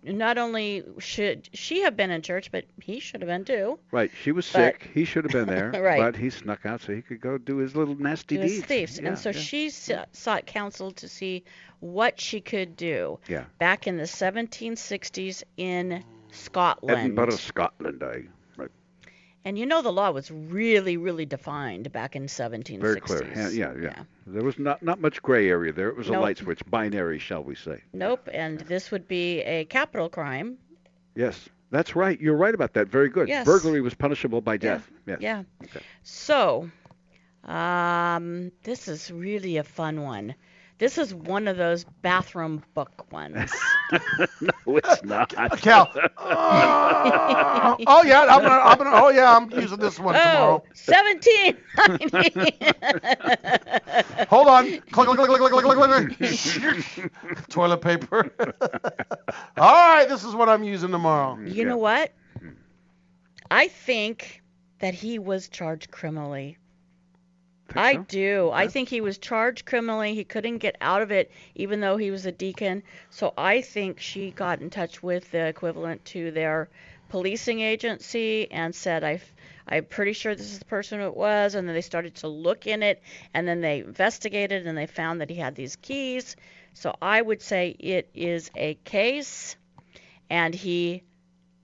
not 0.07 0.39
only 0.39 0.85
should 0.99 1.49
she 1.53 1.83
have 1.83 1.97
been 1.97 2.11
in 2.11 2.23
church, 2.23 2.51
but 2.53 2.65
he 2.81 3.01
should 3.01 3.21
have 3.21 3.29
been 3.29 3.45
too. 3.45 3.79
Right. 3.91 4.11
She 4.23 4.33
was 4.33 4.51
But- 4.53 4.75
sick. 4.81 4.91
He 4.95 5.05
should 5.05 5.25
have 5.25 5.33
been 5.33 5.47
there, 5.47 5.71
Right. 5.83 5.99
but 6.01 6.17
he 6.17 6.31
snuck 6.31 6.65
out 6.65 6.81
so 6.81 6.95
he 6.95 7.03
could 7.03 7.21
go 7.21 7.39
do 7.39 7.57
his 7.59 7.75
little 7.75 7.95
nasty 7.97 8.37
his 8.39 8.53
deeds. 8.57 8.67
thieves. 8.67 8.99
Yeah, 8.99 9.09
and 9.09 9.19
so 9.19 9.31
yeah. 9.31 9.39
she 9.41 9.67
s- 9.67 9.91
sought 10.13 10.47
counsel 10.47 10.91
to 10.93 11.09
see 11.09 11.45
what 11.81 12.21
she 12.21 12.41
could 12.41 12.77
do 12.77 13.19
Yeah. 13.29 13.45
back 13.59 13.87
in 13.87 13.97
the 13.97 14.07
1760s 14.07 15.43
in 15.57 16.03
Scotland. 16.31 16.99
Edinburgh, 16.99 17.31
Scotland. 17.31 18.03
I. 18.03 18.23
And 19.47 19.57
you 19.57 19.65
know 19.65 19.81
the 19.81 19.93
law 19.93 20.11
was 20.11 20.29
really, 20.29 20.97
really 20.97 21.25
defined 21.25 21.93
back 21.93 22.17
in 22.17 22.27
1760s. 22.27 22.81
Very 22.81 23.01
clear. 23.01 23.33
Yeah, 23.33 23.49
yeah, 23.51 23.75
yeah. 23.81 24.03
There 24.27 24.43
was 24.43 24.59
not 24.59 24.83
not 24.83 25.01
much 25.01 25.23
gray 25.23 25.49
area 25.49 25.73
there. 25.73 25.89
It 25.89 25.97
was 25.97 26.09
a 26.09 26.19
light 26.19 26.39
switch, 26.39 26.61
binary, 26.69 27.21
shall 27.21 27.45
we 27.45 27.55
say? 27.55 27.81
Nope, 27.93 28.29
and 28.33 28.59
this 28.59 28.91
would 28.91 29.07
be 29.07 29.43
a 29.43 29.65
capital 29.67 30.09
crime. 30.09 30.59
Yes, 31.15 31.49
that's 31.71 31.95
right. 31.95 32.21
You're 32.21 32.37
right 32.37 32.55
about 32.57 32.73
that. 32.73 32.89
Very 32.89 33.09
good. 33.09 33.29
Yes. 33.29 33.47
Burglary 33.47 33.81
was 33.81 33.95
punishable 33.95 34.41
by 34.41 34.57
death. 34.57 34.91
Yes. 35.07 35.19
Yeah. 35.21 35.45
Okay. 35.63 35.81
So, 36.03 36.69
um, 37.45 38.51
this 38.65 38.89
is 38.89 39.13
really 39.13 39.59
a 39.59 39.65
fun 39.65 40.03
one. 40.03 40.35
This 40.79 40.99
is 40.99 41.15
one 41.15 41.49
of 41.49 41.57
those 41.57 41.85
bathroom 42.03 42.63
book 42.75 43.11
ones. 43.11 43.51
no, 44.41 44.51
it's 44.67 45.03
not. 45.03 45.31
Cal. 45.63 45.91
Uh, 46.19 47.77
oh 47.87 48.03
yeah, 48.03 48.21
I'm 48.23 48.43
gonna, 48.43 48.51
I'm 48.51 48.77
gonna, 48.77 48.91
oh 48.93 49.09
yeah, 49.09 49.35
I'm 49.35 49.51
using 49.51 49.79
this 49.79 49.99
one 49.99 50.15
tomorrow. 50.15 50.63
Oh, 50.63 50.69
17. 50.75 51.57
Hold 54.29 54.49
on. 54.49 54.67
Click, 54.67 54.91
click, 54.91 55.17
click, 55.17 55.29
click, 55.29 55.41
click, 55.41 55.65
click, 55.65 55.79
click, 55.79 56.19
click. 56.19 57.11
Toilet 57.49 57.81
paper. 57.81 58.31
All 59.57 59.95
right, 59.95 60.07
this 60.07 60.25
is 60.25 60.35
what 60.35 60.51
I'm 60.51 60.63
using 60.63 60.91
tomorrow. 60.91 61.39
You 61.41 61.65
know 61.65 61.79
what? 61.79 62.13
I 63.51 63.69
think 63.69 64.43
that 64.81 64.93
he 64.93 65.19
was 65.19 65.49
charged 65.49 65.91
criminally. 65.91 66.59
I 67.79 67.95
so? 67.95 68.05
do. 68.09 68.51
I 68.53 68.69
think 68.69 68.89
he 68.89 69.01
was 69.01 69.19
charged 69.19 69.67
criminally. 69.67 70.15
He 70.15 70.25
couldn't 70.25 70.59
get 70.59 70.77
out 70.81 71.03
of 71.03 71.11
it, 71.11 71.31
even 71.55 71.81
though 71.81 71.97
he 71.97 72.11
was 72.11 72.27
a 72.27 72.33
deacon. 72.33 72.83
So 73.11 73.33
I 73.37 73.61
think 73.61 74.01
she 74.01 74.31
got 74.31 74.61
in 74.61 74.71
touch 74.71 75.03
with 75.03 75.31
the 75.31 75.47
equivalent 75.47 76.05
to 76.07 76.31
their 76.31 76.69
policing 77.09 77.61
agency 77.61 78.51
and 78.51 78.75
said, 78.75 79.05
I, 79.05 79.21
I'm 79.69 79.85
pretty 79.85 80.13
sure 80.13 80.35
this 80.35 80.53
is 80.53 80.59
the 80.59 80.65
person 80.65 81.01
it 81.01 81.15
was. 81.15 81.55
And 81.55 81.67
then 81.67 81.75
they 81.75 81.81
started 81.81 82.15
to 82.17 82.29
look 82.29 82.67
in 82.67 82.83
it, 82.83 83.03
and 83.35 83.47
then 83.47 83.61
they 83.61 83.81
investigated, 83.81 84.67
and 84.67 84.77
they 84.77 84.87
found 84.87 85.21
that 85.21 85.31
he 85.31 85.37
had 85.37 85.55
these 85.55 85.77
keys. 85.77 86.37
So 86.75 86.95
I 87.01 87.23
would 87.23 87.43
say 87.43 87.77
it 87.79 88.11
is 88.15 88.51
a 88.55 88.75
case, 88.85 89.57
and 90.29 90.55
he 90.55 91.03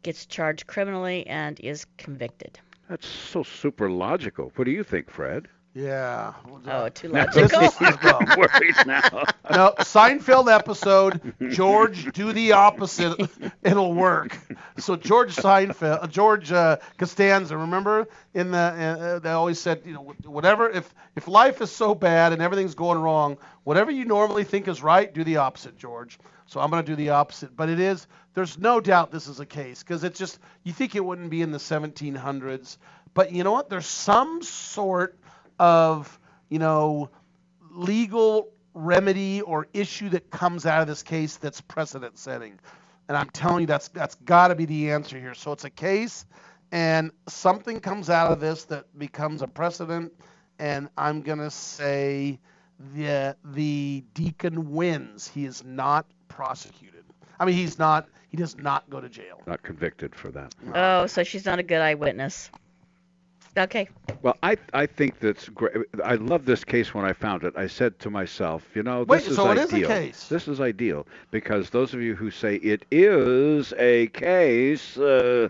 gets 0.03 0.27
charged 0.27 0.67
criminally 0.67 1.27
and 1.27 1.59
is 1.61 1.87
convicted. 1.97 2.59
That's 2.89 3.07
so 3.07 3.43
super 3.43 3.89
logical. 3.91 4.53
What 4.57 4.65
do 4.65 4.71
you 4.71 4.85
think, 4.85 5.11
Fred? 5.11 5.49
Yeah. 5.75 6.35
Oh, 6.67 6.89
too 6.91 7.09
Now, 7.09 7.25
logical. 7.35 7.61
he's 7.61 7.81
worried 7.81 8.75
now. 8.87 9.25
no, 9.51 9.75
Seinfeld 9.79 10.53
episode. 10.55 11.33
George, 11.51 12.13
do 12.13 12.33
the 12.33 12.53
opposite. 12.53 13.19
It'll 13.63 13.95
work. 13.95 14.37
So 14.79 14.97
George 14.97 15.35
Seinfeld, 15.35 16.03
uh, 16.03 16.07
George 16.09 16.53
uh, 16.53 16.77
Costanza. 16.99 17.57
Remember 17.57 18.07
in 18.35 18.51
the 18.51 18.59
uh, 18.59 19.19
they 19.21 19.31
always 19.31 19.59
said, 19.59 19.81
you 19.87 19.95
know, 19.95 20.15
whatever. 20.25 20.69
If 20.69 20.95
if 21.17 21.27
life 21.27 21.63
is 21.63 21.71
so 21.71 21.95
bad 21.95 22.35
and 22.35 22.43
everything's 22.43 22.75
going 22.75 22.99
wrong, 22.99 23.39
whatever 23.65 23.91
you 23.91 24.05
normally 24.05 24.45
think 24.45 24.69
is 24.69 24.83
right, 24.83 25.13
do 25.13 25.25
the 25.25 25.39
opposite, 25.39 25.79
George. 25.79 26.19
So 26.45 26.61
I'm 26.61 26.69
going 26.69 26.85
to 26.85 26.91
do 26.93 26.97
the 26.97 27.11
opposite. 27.11 27.57
But 27.57 27.71
it 27.71 27.81
is. 27.81 28.07
There's 28.35 28.59
no 28.59 28.79
doubt 28.81 29.11
this 29.11 29.27
is 29.27 29.41
a 29.41 29.47
case 29.47 29.83
because 29.83 30.05
it's 30.05 30.19
just 30.19 30.39
you 30.65 30.73
think 30.75 30.95
it 30.95 31.05
wouldn't 31.05 31.31
be 31.31 31.41
in 31.41 31.51
the 31.51 31.59
1700s, 31.59 32.77
but 33.15 33.33
you 33.33 33.43
know 33.43 33.53
what? 33.53 33.71
There's 33.71 33.87
some 33.87 34.43
sort 34.43 35.19
of 35.63 36.19
you 36.51 36.59
know 36.59 37.09
legal 37.71 38.49
remedy 38.75 39.41
or 39.43 39.69
issue 39.73 40.09
that 40.09 40.29
comes 40.31 40.67
out 40.67 40.83
of 40.83 40.89
this 40.89 41.05
case 41.05 41.37
that's 41.37 41.61
precedent 41.61 42.19
setting. 42.19 42.59
And 43.09 43.17
I'm 43.17 43.31
telling 43.31 43.61
you 43.61 43.67
that's 43.67 43.89
that's 43.89 44.17
got 44.17 44.49
to 44.49 44.57
be 44.57 44.65
the 44.65 44.91
answer 44.91 45.19
here. 45.19 45.35
So 45.35 45.53
it's 45.53 45.65
a 45.65 45.71
case 45.71 46.27
and 46.73 47.13
something 47.29 47.79
comes 47.79 48.11
out 48.11 48.33
of 48.33 48.41
this 48.41 48.65
that 48.65 48.87
becomes 48.99 49.43
a 49.43 49.47
precedent 49.47 50.13
and 50.59 50.89
I'm 50.99 51.23
going 51.23 51.39
to 51.39 51.51
say 51.51 52.41
the 52.95 53.37
the 53.45 54.03
deacon 54.15 54.73
wins. 54.73 55.29
He 55.29 55.45
is 55.45 55.63
not 55.65 56.07
prosecuted. 56.27 57.05
I 57.39 57.45
mean 57.45 57.55
he's 57.55 57.79
not 57.79 58.09
he 58.31 58.37
does 58.37 58.57
not 58.59 58.91
go 58.91 59.01
to 59.01 59.09
jail. 59.09 59.41
Not 59.47 59.63
convicted 59.63 60.13
for 60.15 60.33
that. 60.33 60.55
Oh, 60.75 61.07
so 61.07 61.23
she's 61.23 61.45
not 61.45 61.61
a 61.61 61.63
good 61.63 61.81
eyewitness. 61.81 62.51
Okay. 63.57 63.89
Well, 64.23 64.37
I 64.43 64.57
I 64.73 64.87
think 64.87 65.19
that's 65.21 65.49
great. 65.49 65.75
I 66.05 66.15
love 66.15 66.45
this 66.47 66.65
case 66.65 66.95
when 66.95 67.05
I 67.05 67.13
found 67.13 67.45
it. 67.45 67.53
I 67.57 67.67
said 67.67 67.99
to 68.01 68.11
myself, 68.11 68.67
you 68.75 68.83
know, 68.83 69.03
Wait, 69.03 69.19
this 69.19 69.29
is 69.29 69.37
so 69.37 69.51
it 69.51 69.59
ideal. 69.59 69.65
is 69.67 69.73
a 69.73 69.87
case? 69.87 70.29
This 70.29 70.49
is 70.49 70.61
ideal 70.61 71.07
because 71.31 71.71
those 71.71 71.93
of 71.93 72.01
you 72.01 72.15
who 72.15 72.31
say 72.31 72.57
it 72.57 72.85
is 72.91 73.73
a 73.79 74.07
case. 74.09 74.97
Uh, 74.97 75.49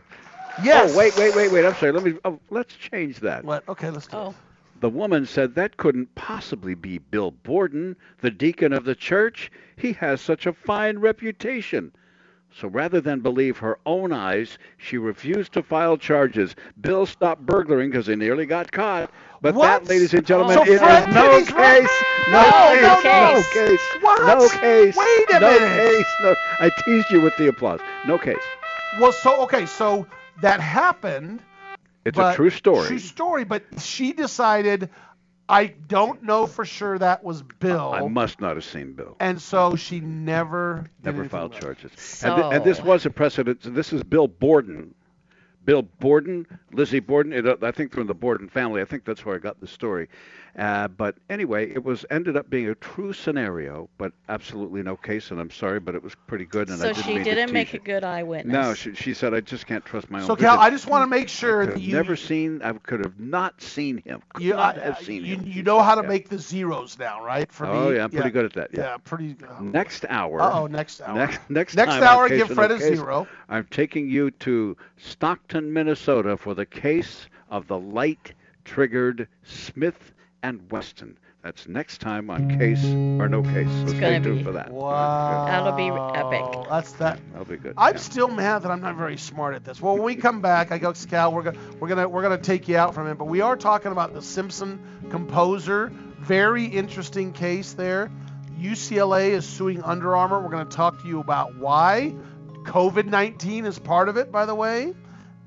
Yes. 0.63 0.93
Oh, 0.95 0.99
wait, 0.99 1.17
wait, 1.17 1.35
wait, 1.35 1.51
wait. 1.51 1.65
I'm 1.65 1.75
sorry. 1.77 1.93
Let 1.93 2.03
me. 2.05 2.15
Oh, 2.27 2.39
let's 2.51 2.75
change 2.75 3.21
that. 3.21 3.43
What? 3.45 3.67
Okay, 3.69 3.89
let's 3.89 4.07
do 4.07 4.17
Oh. 4.19 4.35
The 4.81 4.91
woman 4.91 5.25
said 5.25 5.55
that 5.55 5.77
couldn't 5.79 6.15
possibly 6.15 6.75
be 6.75 6.99
Bill 6.99 7.31
Borden, 7.31 7.97
the 8.21 8.31
deacon 8.31 8.73
of 8.73 8.85
the 8.85 8.95
church. 8.95 9.51
He 9.77 9.93
has 9.95 10.21
such 10.21 10.45
a 10.45 10.53
fine 10.53 10.99
reputation. 10.99 11.93
So 12.61 12.69
rather 12.69 13.01
than 13.01 13.21
believe 13.21 13.59
her 13.59 13.79
own 13.87 14.13
eyes, 14.13 14.59
she 14.77 14.99
refused 14.99 15.53
to 15.55 15.63
file 15.63 15.97
charges. 15.97 16.55
Bill 16.81 17.07
stopped 17.07 17.45
burglaring 17.47 17.91
because 17.91 18.07
he 18.07 18.15
nearly 18.17 18.47
got 18.47 18.71
caught. 18.71 19.11
But 19.41 19.55
What? 19.55 19.85
that, 19.85 19.89
ladies 19.91 20.15
and 20.15 20.25
gentlemen, 20.25 20.57
So 20.57 20.63
it 20.65 20.69
is 20.75 20.81
no 21.15 21.31
case. 21.31 21.51
right? 21.51 21.89
No, 22.31 22.43
No, 22.43 22.75
case. 22.75 22.83
no 22.83 22.95
No 22.95 23.43
case. 23.43 23.53
case. 23.53 24.03
What? 24.03 24.27
No 24.27 24.49
case. 24.49 24.97
Wait 24.97 25.31
a 25.37 25.41
no 25.41 25.51
minute. 25.51 25.93
case. 25.93 26.07
No. 26.23 26.35
I 26.61 26.71
teased 26.85 27.11
you 27.11 27.21
with 27.23 27.37
the 27.37 27.49
applause. 27.49 27.81
No 28.07 28.19
case. 28.19 28.37
Well, 29.01 29.13
so 29.13 29.43
okay, 29.45 29.67
so 29.67 30.07
that 30.43 30.61
happened. 30.61 31.41
It's 32.05 32.19
a 32.19 32.35
true 32.35 32.51
story. 32.51 32.87
True 32.87 32.99
story, 32.99 33.45
but 33.45 33.63
she 33.79 34.13
decided 34.13 34.91
I 35.49 35.67
don't 35.67 36.23
know 36.23 36.47
for 36.47 36.65
sure 36.65 36.99
that 36.99 37.23
was 37.23 37.43
Bill. 37.43 37.93
I 37.93 38.07
must 38.07 38.41
not 38.41 38.57
have 38.57 38.65
seen 38.65 38.93
Bill. 38.93 39.17
and 39.21 39.41
so 39.41 39.77
she 39.77 40.01
never 40.01 40.87
did 41.03 41.15
Never 41.15 41.29
filed 41.29 41.51
with 41.55 41.59
it. 41.59 41.63
charges. 41.63 42.23
And, 42.25 42.37
th- 42.37 42.53
and 42.55 42.65
this 42.65 42.81
was 42.83 43.05
a 43.07 43.11
precedent. 43.11 43.63
So 43.65 43.71
This 43.71 43.93
is 43.93 44.03
Bill 44.03 44.29
Borden. 44.29 44.95
Bill 45.65 45.83
Borden, 45.83 46.47
Lizzie 46.73 46.99
Borden. 47.01 47.33
It, 47.33 47.47
uh, 47.47 47.57
I 47.63 47.71
think 47.71 47.93
from 47.93 48.07
the 48.09 48.15
Borden 48.15 48.49
family. 48.49 48.81
I 48.83 48.85
think 48.85 49.05
that's 49.05 49.25
where 49.25 49.37
I 49.37 49.39
got 49.39 49.61
the 49.61 49.67
story. 49.67 50.09
Uh, 50.59 50.87
but 50.87 51.15
anyway, 51.31 51.71
it 51.71 51.83
was 51.83 52.05
ended 52.11 52.37
up 52.37 52.51
being 52.51 52.69
a 52.69 52.75
true 52.75 53.15
scenario, 53.15 53.89
but 53.97 54.13
absolutely 54.29 54.83
no 54.83 54.97
case. 54.97 55.31
And 55.31 55.41
I'm 55.41 55.51
sorry, 55.51 55.81
but 55.81 55.95
it 55.95 56.03
was 56.03 56.15
pretty 56.27 56.45
good. 56.45 56.69
And 56.69 56.77
I 56.83 56.89
So 56.89 56.93
didn't 56.93 57.05
she 57.05 57.25
didn't 57.25 57.53
make 57.53 57.73
you. 57.73 57.81
a 57.81 57.83
good 57.83 58.05
eyewitness. 58.05 58.53
No, 58.53 58.75
she, 58.75 58.95
she 58.95 59.15
said 59.15 59.33
I 59.33 59.41
just 59.41 59.67
can't 59.67 59.83
trust 59.83 60.11
my 60.11 60.21
own. 60.21 60.27
So 60.27 60.37
Cal. 60.37 60.59
I 60.59 60.69
just 60.69 60.87
want 60.87 61.05
to 61.05 61.07
make 61.07 61.31
sure 61.31 61.63
I 61.63 61.67
that 61.67 61.73
could 61.73 61.81
have 61.81 61.89
you 61.89 61.95
never 61.95 62.17
seen. 62.17 62.61
I 62.63 62.73
could 62.75 63.01
have 63.01 63.19
not 63.19 63.63
seen 63.63 63.97
him. 64.05 64.21
Could 64.35 64.43
you, 64.45 64.53
not 64.53 64.77
I- 64.79 64.83
have 64.85 64.99
seen 64.99 65.25
you, 65.25 65.37
him. 65.37 65.47
you 65.47 65.63
know 65.63 65.81
how 65.81 65.95
to 65.95 66.03
Yeah. 66.03 66.09
make 66.09 66.29
the 66.29 66.39
zeros 66.39 66.99
now, 66.99 67.25
right? 67.25 67.51
For 67.51 67.67
Oh 67.67 67.89
me, 67.89 67.97
yeah, 67.97 68.05
I'm 68.05 68.11
pretty 68.11 68.31
good 68.31 68.45
at 68.45 68.53
that. 68.53 68.71
Yeah. 68.75 68.81
Yeah, 68.83 68.97
pretty. 68.99 69.37
uh, 69.49 69.63
Next 69.63 70.05
hour. 70.09 70.43
Uh-oh, 70.43 70.67
next 70.67 71.01
hour. 71.01 71.15
Next 71.17 71.41
next, 71.49 71.75
Next 71.77 71.93
time 71.95 72.03
hour, 72.03 72.29
give 72.29 72.49
Fred 72.51 72.73
a 72.73 72.79
Case, 72.79 72.99
zero. 72.99 73.27
I'm 73.49 73.67
taking 73.71 74.11
you 74.11 74.31
to 74.33 74.77
Stockton, 74.99 75.73
Minnesota, 75.73 76.37
for 76.37 76.53
the 76.55 76.67
case 76.67 77.27
of 77.51 77.67
the 77.69 77.79
light-triggered 77.79 79.29
Smith 79.45 80.13
and 80.43 80.71
Wesson. 80.71 81.19
That's 81.43 81.67
next 81.67 82.01
time 82.01 82.31
on 82.31 82.57
Case 82.57 82.85
or 82.85 83.29
No 83.29 83.43
Case. 83.43 83.69
So 83.69 83.87
stay 83.89 84.01
gonna 84.01 84.21
tuned 84.21 84.39
be- 84.39 84.45
for 84.45 84.53
that. 84.53 84.71
Wow. 84.71 85.45
That'll 85.47 85.73
be 85.73 85.89
epic. 85.89 86.69
That's 86.69 86.93
that. 86.93 87.19
That'll 87.33 87.47
be 87.47 87.57
good. 87.57 87.75
I'm 87.77 87.95
yeah. 87.95 88.01
still 88.01 88.29
mad 88.29 88.63
that 88.63 88.71
I'm 88.71 88.81
not 88.81 88.97
very 88.97 89.17
smart 89.17 89.55
at 89.55 89.65
this. 89.65 89.81
Well, 89.81 89.95
when 89.95 90.05
we 90.05 90.15
come 90.15 90.41
back, 90.41 90.71
I 90.71 90.79
go, 90.79 90.93
Cal, 90.93 91.33
we're 91.33 91.43
gonna 91.43 91.59
we're 91.81 91.89
gonna 91.89 92.09
we're 92.09 92.23
gonna 92.23 92.39
take 92.39 92.69
you 92.69 92.77
out 92.77 92.95
from 92.95 93.09
it. 93.09 93.15
But 93.15 93.25
we 93.25 93.41
are 93.41 93.57
talking 93.57 93.91
about 93.91 94.15
the 94.15 94.23
Simpson 94.23 94.79
composer. 95.11 95.93
Very 96.21 96.67
interesting 96.67 97.33
case 97.33 97.73
there. 97.73 98.11
UCLA 98.61 99.31
is 99.31 99.45
suing 99.45 99.83
Under 99.83 100.15
Armour. 100.15 100.41
We're 100.41 100.51
gonna 100.51 100.65
talk 100.67 101.03
to 101.03 101.09
you 101.09 101.19
about 101.19 101.57
why. 101.57 102.15
COVID-19 102.63 103.67
is 103.67 103.81
part 103.81 104.09
of 104.09 104.17
it, 104.17 104.31
by 104.31 104.47
the 104.47 104.55
way, 104.55 104.95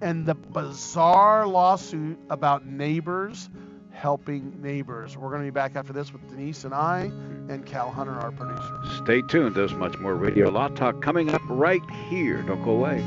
and 0.01 0.25
the 0.25 0.35
bizarre 0.35 1.47
lawsuit 1.47 2.19
about 2.29 2.65
neighbors 2.65 3.49
helping 4.05 4.53
neighbors. 4.61 5.17
We're 5.17 5.31
gonna 5.31 5.45
be 5.45 5.49
back 5.49 5.75
after 5.75 5.91
this 5.91 6.13
with 6.13 6.29
Denise 6.29 6.63
and 6.63 6.75
I 6.75 7.09
and 7.49 7.65
Cal 7.65 7.89
Hunter, 7.89 8.11
our 8.11 8.31
producer. 8.31 8.79
Stay 9.03 9.23
tuned. 9.23 9.55
There's 9.55 9.73
much 9.73 9.97
more 9.97 10.13
Radio 10.13 10.51
Law 10.51 10.67
Talk 10.67 11.01
coming 11.01 11.33
up 11.33 11.41
right 11.49 11.81
here. 12.07 12.43
Don't 12.43 12.63
go 12.63 12.69
away. 12.69 13.03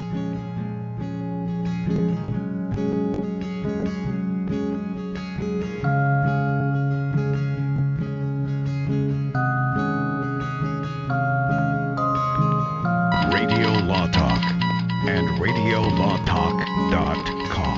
Radio 13.33 13.71
Law 13.87 14.09
Talk 14.09 14.43
and 15.07 15.29
RadioLawTalk.com. 15.39 17.78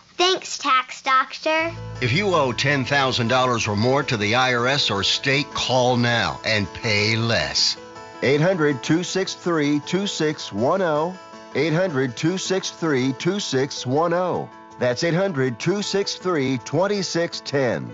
Thanks, 0.21 0.59
Tax 0.59 1.01
Doctor. 1.01 1.73
If 1.99 2.11
you 2.13 2.35
owe 2.35 2.51
$10,000 2.51 3.67
or 3.67 3.75
more 3.75 4.03
to 4.03 4.17
the 4.17 4.33
IRS 4.33 4.91
or 4.91 5.03
state, 5.03 5.49
call 5.49 5.97
now 5.97 6.39
and 6.45 6.71
pay 6.75 7.15
less. 7.15 7.75
800 8.21 8.83
263 8.83 9.79
2610. 9.79 11.17
800 11.55 12.15
263 12.15 13.13
2610. 13.13 14.49
That's 14.77 15.03
800 15.03 15.59
263 15.59 16.59
2610. 16.59 17.91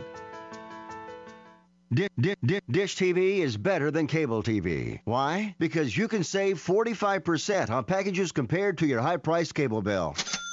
Di- 1.93 2.09
di- 2.19 2.35
di- 2.45 2.59
Dish 2.69 2.97
TV 2.97 3.39
is 3.39 3.55
better 3.55 3.89
than 3.89 4.05
cable 4.05 4.43
TV. 4.43 4.99
Why? 5.05 5.55
Because 5.59 5.95
you 5.95 6.09
can 6.09 6.25
save 6.25 6.57
45% 6.61 7.69
on 7.69 7.85
packages 7.85 8.33
compared 8.33 8.79
to 8.79 8.85
your 8.85 8.99
high 8.99 9.15
priced 9.15 9.55
cable 9.55 9.81
bill. 9.81 10.13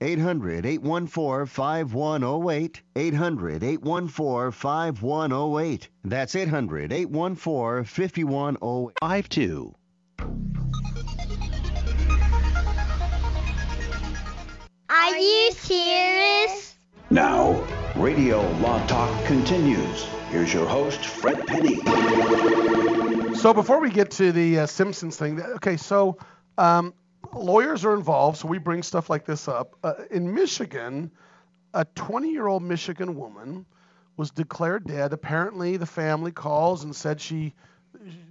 800 0.00 0.64
814 0.64 1.46
5108. 1.46 2.82
800 2.94 3.62
814 3.64 4.52
5108. 4.52 5.88
That's 6.04 6.36
800 6.36 6.92
814 6.92 7.84
5108. 7.84 9.74
Are 14.90 15.16
you 15.16 15.52
serious? 15.52 16.76
Now, 17.10 17.66
Radio 17.96 18.40
Law 18.58 18.86
Talk 18.86 19.24
continues. 19.24 20.04
Here's 20.30 20.54
your 20.54 20.68
host, 20.68 21.04
Fred 21.06 21.46
Penney. 21.46 21.76
So 23.34 23.52
before 23.54 23.80
we 23.80 23.90
get 23.90 24.10
to 24.12 24.30
the 24.30 24.60
uh, 24.60 24.66
Simpsons 24.66 25.16
thing, 25.16 25.40
okay, 25.40 25.76
so 25.76 26.18
um, 26.58 26.94
lawyers 27.32 27.84
are 27.84 27.94
involved, 27.94 28.38
so 28.38 28.48
we 28.48 28.58
bring 28.58 28.82
stuff 28.82 29.10
like 29.10 29.24
this 29.24 29.48
up. 29.48 29.76
Uh, 29.82 29.94
in 30.10 30.34
Michigan, 30.34 31.10
a 31.74 31.84
20-year-old 31.84 32.62
Michigan 32.62 33.16
woman 33.16 33.66
was 34.16 34.30
declared 34.30 34.86
dead. 34.86 35.12
Apparently, 35.12 35.76
the 35.76 35.86
family 35.86 36.32
calls 36.32 36.84
and 36.84 36.94
said 36.94 37.20
she 37.20 37.54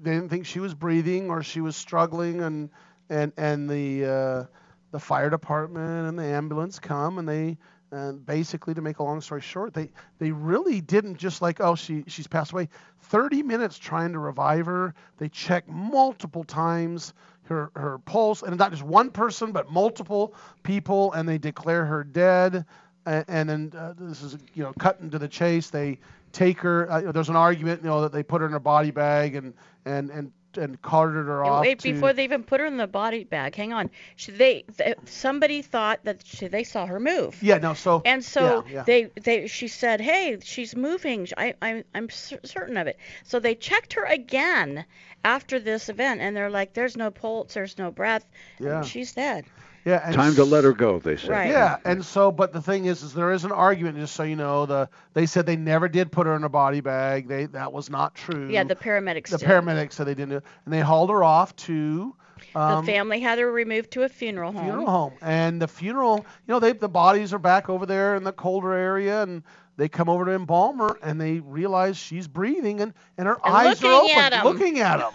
they 0.02 0.12
didn't 0.12 0.30
think 0.30 0.46
she 0.46 0.60
was 0.60 0.74
breathing 0.74 1.30
or 1.30 1.44
she 1.44 1.62
was 1.62 1.76
struggling, 1.76 2.42
and 2.42 2.70
and 3.10 3.32
and 3.38 3.70
the 3.70 4.06
uh, 4.06 4.58
the 4.92 5.00
fire 5.00 5.30
department 5.30 6.08
and 6.08 6.18
the 6.18 6.24
ambulance 6.24 6.80
come 6.80 7.18
and 7.18 7.28
they 7.28 7.58
and 7.92 8.26
basically 8.26 8.74
to 8.74 8.82
make 8.82 9.00
a 9.00 9.04
long 9.04 9.22
story 9.22 9.42
short 9.42 9.74
they 9.74 9.90
they 10.20 10.32
really 10.32 10.82
didn't 10.82 11.18
just 11.18 11.42
like 11.42 11.62
oh 11.62 11.76
she 11.76 12.04
she's 12.08 12.28
passed 12.28 12.52
away 12.52 12.68
30 13.04 13.44
minutes 13.44 13.78
trying 13.78 14.14
to 14.14 14.20
revive 14.20 14.66
her 14.66 14.94
they 15.18 15.30
checked 15.30 15.70
multiple 15.70 16.44
times 16.44 17.14
her 17.48 17.72
her 17.76 18.00
pulse 18.00 18.42
and 18.44 18.58
not 18.58 18.72
just 18.72 18.84
one 18.84 19.10
person 19.10 19.52
but 19.52 19.72
multiple 19.72 20.34
people 20.64 21.14
and 21.14 21.28
they 21.28 21.38
declare 21.38 21.86
her 21.86 22.04
dead. 22.04 22.66
And, 23.06 23.26
and 23.28 23.50
then 23.50 23.74
uh, 23.78 23.94
this 23.98 24.22
is 24.22 24.38
you 24.54 24.64
know 24.64 24.74
cutting 24.80 25.10
to 25.12 25.20
the 25.20 25.28
chase. 25.28 25.70
They 25.70 26.00
take 26.32 26.60
her 26.60 26.92
uh, 26.92 27.12
there's 27.12 27.30
an 27.30 27.36
argument 27.36 27.82
you 27.82 27.88
know 27.88 28.02
that 28.02 28.12
they 28.12 28.24
put 28.24 28.42
her 28.42 28.48
in 28.48 28.54
a 28.54 28.60
body 28.60 28.92
bag 28.92 29.36
and 29.36 29.54
and 29.86 30.10
and 30.10 30.32
and 30.58 30.82
carted 30.82 31.26
her 31.26 31.44
off 31.46 31.62
wait, 31.62 31.80
to, 31.80 31.94
before 31.94 32.14
they 32.14 32.24
even 32.24 32.44
put 32.44 32.60
her 32.60 32.66
in 32.66 32.78
the 32.78 32.88
body 32.88 33.24
bag, 33.24 33.56
hang 33.56 33.74
on. 33.74 33.90
She, 34.16 34.32
they, 34.32 34.64
th- 34.78 34.98
somebody 35.06 35.62
thought 35.62 36.00
that 36.04 36.24
she, 36.26 36.48
they 36.48 36.64
saw 36.64 36.86
her 36.86 37.00
move. 37.00 37.42
yeah 37.42 37.58
no 37.58 37.74
so 37.74 38.02
And 38.06 38.24
so 38.24 38.64
yeah, 38.68 38.74
yeah. 38.74 38.84
they, 38.84 39.04
they, 39.22 39.48
she 39.48 39.68
said, 39.68 40.02
"Hey, 40.02 40.38
she's 40.44 40.76
moving. 40.76 41.28
I, 41.38 41.54
I'm 41.62 41.84
I'm 41.94 42.10
certain 42.10 42.78
of 42.78 42.88
it." 42.88 42.98
So 43.24 43.40
they 43.40 43.56
checked 43.56 43.94
her 43.94 44.04
again 44.06 44.86
after 45.24 45.60
this 45.60 45.90
event, 45.90 46.22
and 46.22 46.36
they're 46.36 46.50
like, 46.50 46.74
"There's 46.74 46.98
no 46.98 47.12
pulse. 47.12 47.54
There's 47.54 47.78
no 47.78 47.92
breath. 47.92 48.26
Yeah. 48.60 48.82
She's 48.82 49.14
dead." 49.14 49.46
Yeah 49.88 50.02
and 50.06 50.14
Time 50.14 50.36
to 50.36 50.44
let 50.44 50.64
her 50.64 50.74
go, 50.74 51.00
they 51.00 51.16
say. 51.16 51.30
Right. 51.30 51.50
Yeah, 51.50 51.78
and 51.86 52.04
so, 52.04 52.32
but 52.32 52.52
the 52.54 52.62
thing 52.62 52.86
is, 52.86 53.04
is 53.04 53.14
there 53.14 53.32
is 53.32 53.46
an 53.46 53.52
argument. 53.52 53.98
Just 53.98 54.16
so 54.16 54.24
you 54.24 54.36
know, 54.36 54.66
the 54.66 54.90
they 55.14 55.26
said 55.26 55.46
they 55.46 55.56
never 55.56 55.88
did 55.88 56.12
put 56.12 56.28
her 56.28 56.36
in 56.36 56.44
a 56.44 56.50
body 56.50 56.82
bag. 56.82 57.28
They 57.28 57.46
that 57.48 57.72
was 57.72 57.90
not 57.90 58.14
true. 58.16 58.50
Yeah, 58.50 58.64
the 58.64 58.76
paramedics. 58.76 59.30
the 59.30 59.38
did. 59.38 59.48
paramedics 59.48 59.94
said 59.94 60.08
they 60.08 60.16
didn't, 60.16 60.44
and 60.66 60.74
they 60.74 60.82
hauled 60.82 61.10
her 61.10 61.24
off 61.24 61.56
to 61.68 62.16
um, 62.56 62.86
the 62.86 62.92
family 62.92 63.20
had 63.20 63.40
her 63.40 63.52
removed 63.52 63.92
to 63.92 64.04
a 64.04 64.10
funeral 64.10 64.52
home. 64.52 64.64
funeral 64.64 64.86
home. 64.86 65.14
And 65.22 65.62
the 65.62 65.68
funeral, 65.68 66.18
you 66.48 66.54
know, 66.54 66.60
they 66.60 66.74
the 66.74 66.90
bodies 66.90 67.34
are 67.34 67.40
back 67.40 67.70
over 67.70 67.86
there 67.86 68.16
in 68.16 68.24
the 68.24 68.34
colder 68.34 68.74
area, 68.74 69.24
and 69.24 69.44
they 69.78 69.88
come 69.88 70.10
over 70.10 70.26
to 70.26 70.32
embalm 70.32 70.80
her, 70.80 70.98
and 71.02 71.20
they 71.20 71.40
realize 71.40 71.98
she's 71.98 72.28
breathing, 72.28 72.82
and 72.82 72.94
and 73.18 73.28
her 73.28 73.38
And 73.44 73.54
eyes 73.56 73.84
are 73.84 73.94
open, 73.94 74.18
at 74.18 74.34
'em. 74.34 74.44
looking 74.44 74.80
at 74.80 74.98
them. 74.98 75.14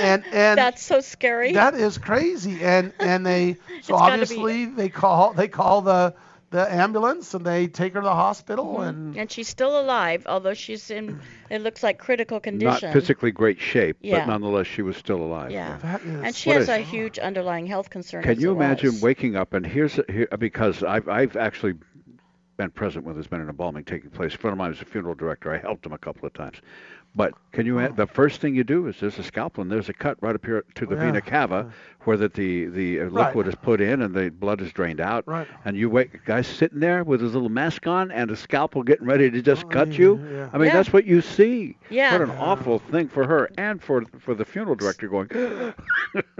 And 0.00 0.24
and 0.32 0.58
That's 0.58 0.82
so 0.82 1.00
scary. 1.00 1.52
that 1.54 1.74
is 1.74 1.98
crazy. 1.98 2.62
And 2.62 2.92
and 3.00 3.24
they 3.26 3.56
so 3.82 3.94
gotta 3.96 4.16
be- 4.16 4.22
obviously 4.22 4.64
they 4.66 4.88
call 4.88 5.32
they 5.32 5.48
call 5.48 5.80
the 5.82 6.14
the 6.50 6.72
ambulance 6.74 7.32
and 7.34 7.44
they 7.46 7.68
take 7.68 7.94
her 7.94 8.00
to 8.00 8.04
the 8.04 8.12
hospital 8.12 8.78
Mhm. 8.78 8.88
and 8.88 9.16
and 9.16 9.30
she's 9.30 9.46
still 9.48 9.80
alive, 9.80 10.24
although 10.26 10.54
she's 10.54 10.90
in 10.90 11.20
it 11.48 11.62
looks 11.62 11.82
like 11.82 11.98
critical 11.98 12.40
condition 12.40 12.66
Not 12.70 12.80
condition. 12.80 13.00
physically 13.00 13.30
great 13.30 13.60
shape, 13.60 13.96
Yeah. 14.00 14.18
but 14.20 14.26
nonetheless 14.32 14.66
she 14.66 14.82
was 14.82 14.96
still 14.96 15.22
alive. 15.22 15.50
Yeah. 15.52 15.76
that 15.82 16.02
is 16.02 16.22
and 16.24 16.34
she 16.34 16.50
has 16.50 16.64
is- 16.64 16.68
a 16.68 16.78
huge 16.78 17.18
underlying 17.20 17.66
health 17.66 17.90
concern. 17.90 18.22
Can 18.22 18.32
as 18.32 18.42
you 18.42 18.50
imagine 18.52 18.92
was. 18.92 19.02
waking 19.02 19.36
up 19.36 19.54
and 19.54 19.64
here's 19.64 19.94
here, 20.08 20.26
because 20.38 20.82
I've 20.82 21.08
I've 21.08 21.36
actually 21.36 21.74
been 22.56 22.70
present 22.70 23.04
when 23.06 23.14
there's 23.14 23.26
been 23.28 23.40
an 23.40 23.48
embalming 23.48 23.84
taking 23.84 24.10
place. 24.10 24.34
A 24.34 24.38
friend 24.38 24.52
of 24.52 24.58
mine 24.58 24.68
was 24.70 24.82
a 24.82 24.84
funeral 24.84 25.14
director. 25.14 25.50
I 25.54 25.58
helped 25.58 25.86
him 25.86 25.92
a 25.92 25.98
couple 25.98 26.26
of 26.26 26.34
times. 26.34 26.60
But 27.14 27.34
can 27.50 27.66
you? 27.66 27.88
The 27.88 28.06
first 28.06 28.40
thing 28.40 28.54
you 28.54 28.62
do 28.62 28.86
is 28.86 29.00
there's 29.00 29.18
a 29.18 29.24
scalpel 29.24 29.62
and 29.62 29.70
there's 29.70 29.88
a 29.88 29.92
cut 29.92 30.16
right 30.20 30.34
up 30.34 30.46
here 30.46 30.64
to 30.76 30.86
the 30.86 30.94
Oh, 30.94 30.98
yeah. 30.98 31.06
vena 31.06 31.20
cava, 31.20 31.72
where 32.04 32.16
that 32.16 32.34
the 32.34 32.66
the 32.66 33.00
uh, 33.00 33.04
Right. 33.06 33.26
liquid 33.26 33.48
is 33.48 33.56
put 33.56 33.80
in 33.80 34.00
and 34.02 34.14
the 34.14 34.30
blood 34.30 34.60
is 34.60 34.72
drained 34.72 35.00
out. 35.00 35.26
Right. 35.26 35.48
And 35.64 35.76
you 35.76 35.90
wait, 35.90 36.14
a 36.14 36.18
guy 36.18 36.42
sitting 36.42 36.78
there 36.78 37.02
with 37.02 37.20
his 37.20 37.34
little 37.34 37.48
mask 37.48 37.88
on 37.88 38.12
and 38.12 38.30
a 38.30 38.36
scalpel 38.36 38.84
getting 38.84 39.06
ready 39.08 39.28
to 39.28 39.42
just 39.42 39.68
cut 39.70 39.88
Oh, 39.88 39.90
you. 39.90 40.20
yeah, 40.24 40.30
yeah. 40.36 40.50
I 40.52 40.58
mean, 40.58 40.66
Yeah. 40.68 40.72
that's 40.74 40.92
what 40.92 41.04
you 41.04 41.20
see. 41.20 41.76
Yeah. 41.90 42.12
What 42.12 42.22
an 42.22 42.30
awful 42.38 42.78
thing 42.78 43.08
for 43.08 43.26
her 43.26 43.50
and 43.58 43.82
for 43.82 44.04
for 44.20 44.34
the 44.34 44.44
funeral 44.44 44.76
director 44.76 45.08
going. 45.08 45.28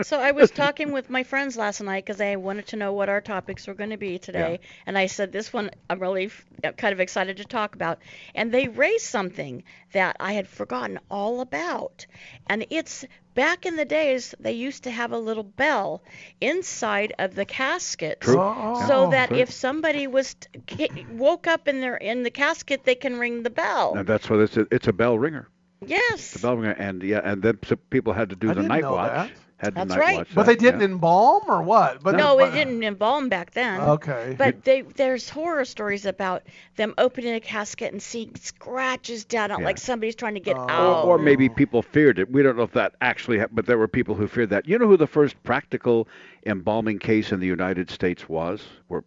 So 0.03 0.19
I 0.19 0.33
was 0.33 0.51
talking 0.51 0.91
with 0.93 1.11
my 1.11 1.23
friends 1.23 1.57
last 1.57 1.81
night 1.81 2.05
because 2.05 2.21
I 2.21 2.37
wanted 2.37 2.67
to 2.69 2.77
know 2.77 2.93
what 2.93 3.09
our 3.09 3.21
topics 3.21 3.67
were 3.69 3.75
going 3.75 3.91
to 3.91 3.97
be 3.97 4.19
today, 4.19 4.59
and 4.87 4.97
I 4.99 5.07
said 5.07 5.31
this 5.31 5.53
one 5.53 5.71
I'm 5.89 6.01
really 6.01 6.27
f- 6.27 6.45
kind 6.63 6.93
of 6.93 7.01
excited 7.01 7.37
to 7.39 7.45
talk 7.45 7.75
about. 7.75 7.99
And 8.35 8.53
they 8.53 8.69
raised 8.69 9.07
something 9.07 9.63
that 9.93 10.17
I 10.21 10.33
had 10.35 10.47
forgotten 10.49 10.99
all 11.11 11.41
about, 11.41 12.07
and 12.47 12.67
it's 12.71 13.05
back 13.35 13.65
in 13.67 13.77
the 13.77 13.85
days 13.85 14.35
they 14.41 14.53
used 14.53 14.85
to 14.85 14.91
have 14.91 15.13
a 15.13 15.19
little 15.19 15.43
bell 15.45 16.03
inside 16.41 17.13
of 17.19 17.35
the 17.35 17.45
casket, 17.45 18.21
True. 18.21 18.39
Oh, 18.41 18.85
so 18.87 19.07
oh, 19.07 19.11
that 19.11 19.29
true. 19.31 19.39
if 19.39 19.51
somebody 19.51 20.07
was 20.07 20.37
t- 20.67 20.91
woke 21.11 21.47
up 21.47 21.69
in 21.69 21.81
their 21.81 21.97
in 21.97 22.23
the 22.23 22.31
casket, 22.31 22.85
they 22.85 22.95
can 22.95 23.19
ring 23.19 23.43
the 23.43 23.51
bell. 23.51 23.95
And 23.97 24.07
that's 24.07 24.29
what 24.31 24.41
it's 24.41 24.57
a, 24.57 24.67
it's 24.71 24.89
a 24.89 24.93
bell 24.93 25.19
ringer. 25.19 25.49
yes. 25.85 26.33
The 26.33 26.39
bell 26.41 26.57
ringer, 26.57 26.73
and 26.73 27.03
yeah, 27.03 27.21
and 27.25 27.43
then 27.43 27.59
people 27.91 28.13
had 28.13 28.31
to 28.31 28.37
do 28.37 28.51
I 28.51 28.55
the 28.55 28.61
didn't 28.63 28.69
night 28.69 28.83
know 28.83 28.93
watch. 28.93 29.13
that. 29.13 29.31
Had 29.61 29.75
That's 29.75 29.91
night 29.91 29.99
right. 29.99 30.17
watch 30.17 30.29
but 30.35 30.47
they 30.47 30.57
didn't 30.57 30.81
yeah. 30.81 30.87
embalm 30.87 31.43
or 31.47 31.61
what? 31.63 32.03
But 32.03 32.17
no, 32.17 32.39
it 32.41 32.53
didn't 32.53 32.83
embalm 32.83 33.29
back 33.29 33.51
then. 33.51 33.79
Okay. 33.79 34.35
But 34.39 34.65
they, 34.65 34.81
there's 34.81 35.29
horror 35.29 35.67
stories 35.67 36.07
about 36.07 36.45
them 36.77 36.95
opening 36.97 37.35
a 37.35 37.41
casket 37.41 37.93
and 37.93 38.03
seeing 38.03 38.35
scratches 38.37 39.27
down 39.27 39.51
it, 39.51 39.59
Yeah. 39.59 39.65
like 39.67 39.77
somebody's 39.77 40.15
trying 40.15 40.33
to 40.35 40.41
get 40.41 40.57
Oh. 40.57 40.67
out. 40.71 41.05
Or, 41.05 41.17
or 41.17 41.19
maybe 41.19 41.51
people 41.51 41.83
feared 41.83 42.19
it. 42.19 42.31
We 42.33 42.43
don't 42.43 42.57
know 42.57 42.63
if 42.63 42.73
that 42.73 42.95
actually 43.03 43.39
happened, 43.39 43.57
but 43.57 43.67
there 43.67 43.77
were 43.77 43.87
people 43.89 44.15
who 44.15 44.27
feared 44.29 44.49
that. 44.49 44.67
You 44.67 44.79
know 44.79 44.87
who 44.87 44.97
the 44.97 45.07
first 45.07 45.41
practical 45.43 46.09
embalming 46.47 46.99
case 46.99 47.31
in 47.31 47.39
the 47.41 47.47
United 47.47 47.91
States 47.91 48.29
was? 48.31 48.63
Were 48.89 49.05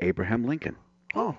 Abraham 0.00 0.46
Lincoln. 0.46 0.76
oh, 1.14 1.36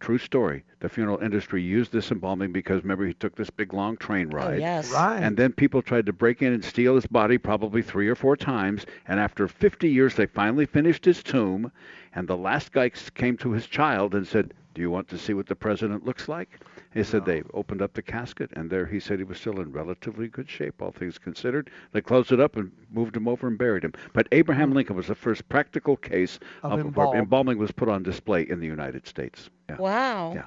True 0.00 0.18
story. 0.18 0.64
The 0.80 0.88
funeral 0.88 1.18
industry 1.18 1.62
used 1.62 1.92
this 1.92 2.10
embalming 2.10 2.52
because 2.52 2.82
remember 2.82 3.06
he 3.06 3.14
took 3.14 3.34
this 3.34 3.50
big 3.50 3.72
long 3.72 3.96
train 3.96 4.30
oh 4.32 4.36
ride. 4.36 4.60
yes. 4.60 4.92
right. 4.92 5.20
And 5.20 5.36
then 5.36 5.52
people 5.52 5.82
tried 5.82 6.06
to 6.06 6.12
break 6.12 6.40
in 6.40 6.52
and 6.52 6.64
steal 6.64 6.94
his 6.94 7.06
body 7.06 7.36
probably 7.36 7.82
three 7.82 8.08
or 8.08 8.14
four 8.14 8.36
times. 8.36 8.86
And 9.06 9.18
after 9.18 9.48
50 9.48 9.88
years, 9.88 10.14
they 10.14 10.26
finally 10.26 10.66
finished 10.66 11.04
his 11.04 11.22
tomb. 11.22 11.72
And 12.14 12.28
the 12.28 12.36
last 12.36 12.72
guy 12.72 12.90
came 13.14 13.36
to 13.38 13.52
his 13.52 13.66
child 13.66 14.14
and 14.14 14.26
said, 14.26 14.54
Do 14.78 14.82
you 14.82 14.92
want 14.92 15.08
to 15.08 15.18
see 15.18 15.34
what 15.34 15.48
the 15.48 15.56
president 15.56 16.06
looks 16.06 16.28
like? 16.28 16.60
He 16.94 17.02
said 17.02 17.24
they 17.24 17.42
opened 17.52 17.82
up 17.82 17.94
the 17.94 18.00
casket, 18.00 18.52
and 18.52 18.70
there 18.70 18.86
he 18.86 19.00
said 19.00 19.18
he 19.18 19.24
was 19.24 19.36
still 19.36 19.58
in 19.58 19.72
relatively 19.72 20.28
good 20.28 20.48
shape, 20.48 20.80
all 20.80 20.92
things 20.92 21.18
considered. 21.18 21.68
They 21.90 22.00
closed 22.00 22.30
it 22.30 22.38
up 22.38 22.54
and 22.56 22.70
moved 22.92 23.16
him 23.16 23.26
over 23.26 23.48
and 23.48 23.58
buried 23.58 23.82
him. 23.82 23.92
But 24.12 24.28
Abraham 24.30 24.70
Lincoln 24.72 24.94
was 24.94 25.08
the 25.08 25.16
first 25.16 25.48
practical 25.48 25.96
case 25.96 26.38
Of 26.62 26.70
of, 26.70 26.78
where 26.78 27.06
embalm. 27.06 27.16
embalming 27.16 27.58
was 27.58 27.72
put 27.72 27.88
on 27.88 28.04
display 28.04 28.42
in 28.42 28.60
the 28.60 28.68
United 28.68 29.04
States. 29.08 29.50
Yeah. 29.68 29.78
Wow. 29.78 30.32
Yeah. 30.36 30.44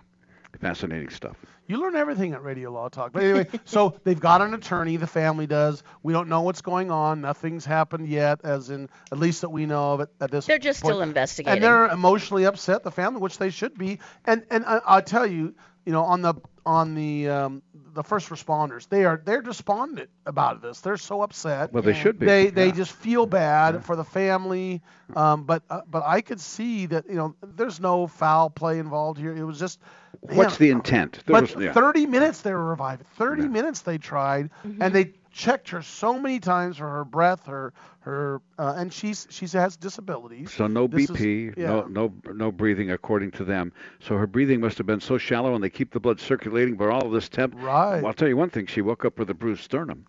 Fascinating 0.59 1.09
stuff. 1.09 1.37
You 1.67 1.81
learn 1.81 1.95
everything 1.95 2.33
at 2.33 2.43
Radio 2.43 2.69
Law 2.71 2.89
Talk. 2.89 3.13
But 3.13 3.23
anyway, 3.23 3.47
so 3.65 3.95
they've 4.03 4.19
got 4.19 4.41
an 4.41 4.53
attorney, 4.53 4.97
the 4.97 5.07
family 5.07 5.47
does. 5.47 5.83
We 6.03 6.11
don't 6.13 6.27
know 6.27 6.41
what's 6.41 6.61
going 6.61 6.91
on. 6.91 7.21
Nothing's 7.21 7.65
happened 7.65 8.07
yet, 8.07 8.41
as 8.43 8.69
in, 8.69 8.89
at 9.11 9.17
least 9.17 9.41
that 9.41 9.49
we 9.49 9.65
know 9.65 9.93
of 9.93 10.01
it 10.01 10.09
at 10.19 10.31
this 10.31 10.45
They're 10.45 10.59
just 10.59 10.81
point. 10.81 10.93
still 10.93 11.01
investigating. 11.01 11.53
And 11.53 11.63
they're 11.63 11.87
emotionally 11.87 12.45
upset, 12.45 12.83
the 12.83 12.91
family, 12.91 13.21
which 13.21 13.37
they 13.37 13.49
should 13.49 13.77
be. 13.77 13.99
And 14.25 14.43
and 14.51 14.65
I, 14.65 14.81
I'll 14.85 15.01
tell 15.01 15.25
you, 15.25 15.55
you 15.85 15.93
know, 15.93 16.03
on 16.03 16.21
the 16.21 16.35
on 16.65 16.95
the 16.95 17.29
um, 17.29 17.61
the 17.93 18.03
first 18.03 18.29
responders, 18.29 18.87
they 18.87 19.05
are 19.05 19.21
they're 19.23 19.41
despondent 19.41 20.09
about 20.25 20.61
this. 20.61 20.81
They're 20.81 20.97
so 20.97 21.21
upset. 21.21 21.73
Well, 21.73 21.83
they 21.83 21.93
should 21.93 22.19
be. 22.19 22.25
They 22.25 22.49
they 22.49 22.71
just 22.71 22.91
feel 22.91 23.25
bad 23.25 23.83
for 23.83 23.95
the 23.95 24.03
family. 24.03 24.81
Um, 25.15 25.43
but 25.43 25.63
uh, 25.69 25.81
but 25.89 26.03
I 26.05 26.21
could 26.21 26.39
see 26.39 26.85
that 26.87 27.07
you 27.07 27.15
know 27.15 27.35
there's 27.41 27.79
no 27.79 28.07
foul 28.07 28.49
play 28.49 28.79
involved 28.79 29.19
here. 29.19 29.35
It 29.35 29.43
was 29.43 29.59
just. 29.59 29.79
What's 30.21 30.59
man, 30.59 30.67
the 30.67 30.69
intent? 30.71 31.13
There 31.25 31.33
but 31.33 31.55
was- 31.55 31.63
yeah. 31.63 31.73
30 31.73 32.05
minutes 32.05 32.41
they 32.41 32.53
were 32.53 32.65
revived. 32.65 33.05
30 33.17 33.47
minutes 33.47 33.81
they 33.81 33.97
tried, 33.97 34.51
and 34.63 34.93
they 34.93 35.13
checked 35.31 35.69
her 35.69 35.81
so 35.81 36.19
many 36.19 36.39
times 36.39 36.77
for 36.77 36.87
her 36.89 37.05
breath, 37.05 37.45
her 37.47 37.73
her, 38.01 38.41
uh, 38.59 38.73
and 38.77 38.91
she's 38.91 39.27
she 39.29 39.45
has 39.47 39.77
disabilities. 39.77 40.51
So 40.51 40.67
no 40.67 40.87
This 40.87 41.09
is- 41.09 41.15
BP, 41.17 41.57
yeah. 41.57 41.67
no 41.67 41.81
no 41.83 42.13
no 42.33 42.51
breathing 42.51 42.91
according 42.91 43.31
to 43.31 43.43
them. 43.43 43.71
So 43.99 44.17
her 44.17 44.27
breathing 44.27 44.59
must 44.61 44.77
have 44.77 44.87
been 44.87 44.99
so 45.01 45.17
shallow, 45.17 45.53
and 45.55 45.63
they 45.63 45.69
keep 45.69 45.91
the 45.91 45.99
blood 45.99 46.19
circulating 46.19 46.77
for 46.77 46.91
all 46.91 47.05
of 47.05 47.11
this 47.11 47.29
temp. 47.29 47.53
Right. 47.55 47.97
Well, 47.97 48.07
I'll 48.07 48.13
tell 48.13 48.27
you 48.27 48.37
one 48.37 48.49
thing: 48.49 48.65
she 48.67 48.81
woke 48.81 49.05
up 49.05 49.17
with 49.19 49.29
a 49.29 49.33
bruised 49.33 49.63
sternum. 49.63 50.05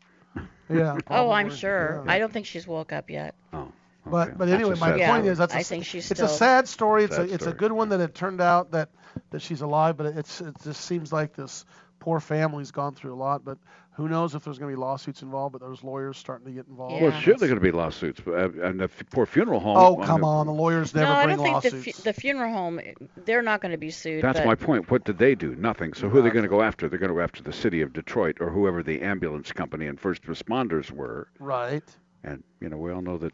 Yeah. 0.70 0.96
Oh, 1.10 1.30
I'm 1.30 1.50
sure. 1.50 2.02
yeah. 2.06 2.12
I 2.12 2.18
don't 2.18 2.32
think 2.32 2.46
she's 2.46 2.66
woke 2.66 2.92
up 2.92 3.10
yet. 3.10 3.34
Oh. 3.52 3.70
But 4.06 4.36
but 4.36 4.48
anyway, 4.48 4.70
my 4.80 4.96
sad 4.96 5.08
point 5.08 5.22
story. 5.22 5.28
is 5.28 5.38
that's 5.38 5.52
a, 5.54 5.58
I 5.58 5.60
s- 5.60 5.68
think 5.68 5.84
she's 5.84 6.10
it's 6.10 6.20
a 6.20 6.26
sad 6.28 6.66
story. 6.66 7.04
It's 7.04 7.14
Sad 7.14 7.28
a 7.30 7.34
it's 7.34 7.46
a 7.46 7.52
good 7.52 7.70
one 7.70 7.90
that 7.90 8.00
it 8.00 8.14
turned 8.14 8.40
out 8.40 8.72
that 8.72 8.88
that 9.30 9.42
she's 9.42 9.60
alive, 9.60 9.96
but 9.96 10.06
it's 10.06 10.40
it 10.40 10.56
just 10.64 10.80
seems 10.80 11.12
like 11.12 11.34
this 11.34 11.64
poor 12.00 12.18
family's 12.18 12.72
gone 12.72 12.94
through 12.94 13.14
a 13.14 13.20
lot. 13.20 13.44
But 13.44 13.58
who 13.94 14.08
knows 14.08 14.34
if 14.34 14.44
there's 14.44 14.58
going 14.58 14.70
to 14.70 14.76
be 14.76 14.80
lawsuits 14.80 15.22
involved? 15.22 15.52
But 15.52 15.60
there's 15.60 15.84
lawyers 15.84 16.16
starting 16.16 16.46
to 16.46 16.52
get 16.52 16.66
involved. 16.66 17.02
Well, 17.02 17.12
sure, 17.20 17.34
they're 17.36 17.48
going 17.48 17.60
to 17.60 17.64
be 17.64 17.72
lawsuits, 17.72 18.20
but 18.24 18.32
uh, 18.32 18.48
and 18.62 18.80
the 18.80 18.88
poor 19.10 19.26
funeral 19.26 19.60
home. 19.60 19.76
Oh 19.76 19.96
come 20.04 20.24
on, 20.24 20.46
the 20.46 20.52
lawyers 20.52 20.94
never 20.94 21.06
no, 21.06 21.12
I 21.12 21.24
bring 21.24 21.36
don't 21.36 21.44
think 21.44 21.62
the, 21.62 21.70
lawsuits. 21.76 21.98
fu- 21.98 22.02
the 22.02 22.12
funeral 22.12 22.52
home, 22.52 22.80
they're 23.24 23.42
not 23.42 23.60
going 23.60 23.72
to 23.72 23.78
be 23.78 23.90
sued. 23.90 24.22
That's 24.22 24.40
but 24.40 24.46
my 24.46 24.54
point. 24.54 24.90
What 24.90 25.04
did 25.04 25.18
they 25.18 25.34
do? 25.34 25.54
Nothing. 25.56 25.92
So 25.92 26.08
who 26.08 26.18
are 26.18 26.22
they 26.22 26.30
going 26.30 26.44
to 26.44 26.48
go 26.48 26.62
after? 26.62 26.88
They're 26.88 26.98
going 26.98 27.10
to 27.10 27.14
go 27.14 27.20
after 27.20 27.42
the 27.42 27.52
city 27.52 27.82
of 27.82 27.92
Detroit 27.92 28.38
or 28.40 28.50
whoever 28.50 28.82
the 28.82 29.02
ambulance 29.02 29.52
company 29.52 29.86
and 29.86 30.00
first 30.00 30.22
responders 30.22 30.90
were. 30.90 31.28
Right. 31.38 31.84
And 32.24 32.42
you 32.60 32.68
know, 32.68 32.78
we 32.78 32.92
all 32.92 33.02
know 33.02 33.18
that 33.18 33.32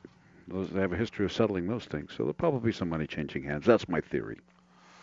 those 0.49 0.71
they 0.71 0.81
have 0.81 0.93
a 0.93 0.97
history 0.97 1.25
of 1.25 1.33
settling 1.33 1.69
those 1.69 1.85
things. 1.85 2.11
So 2.13 2.25
there'll 2.25 2.35
probably 2.35 2.71
be 2.71 2.73
some 2.73 2.89
money 2.89 3.07
changing 3.07 3.45
hands. 3.45 3.65
That's 3.65 3.89
my 3.89 4.01
theory. 4.01 4.39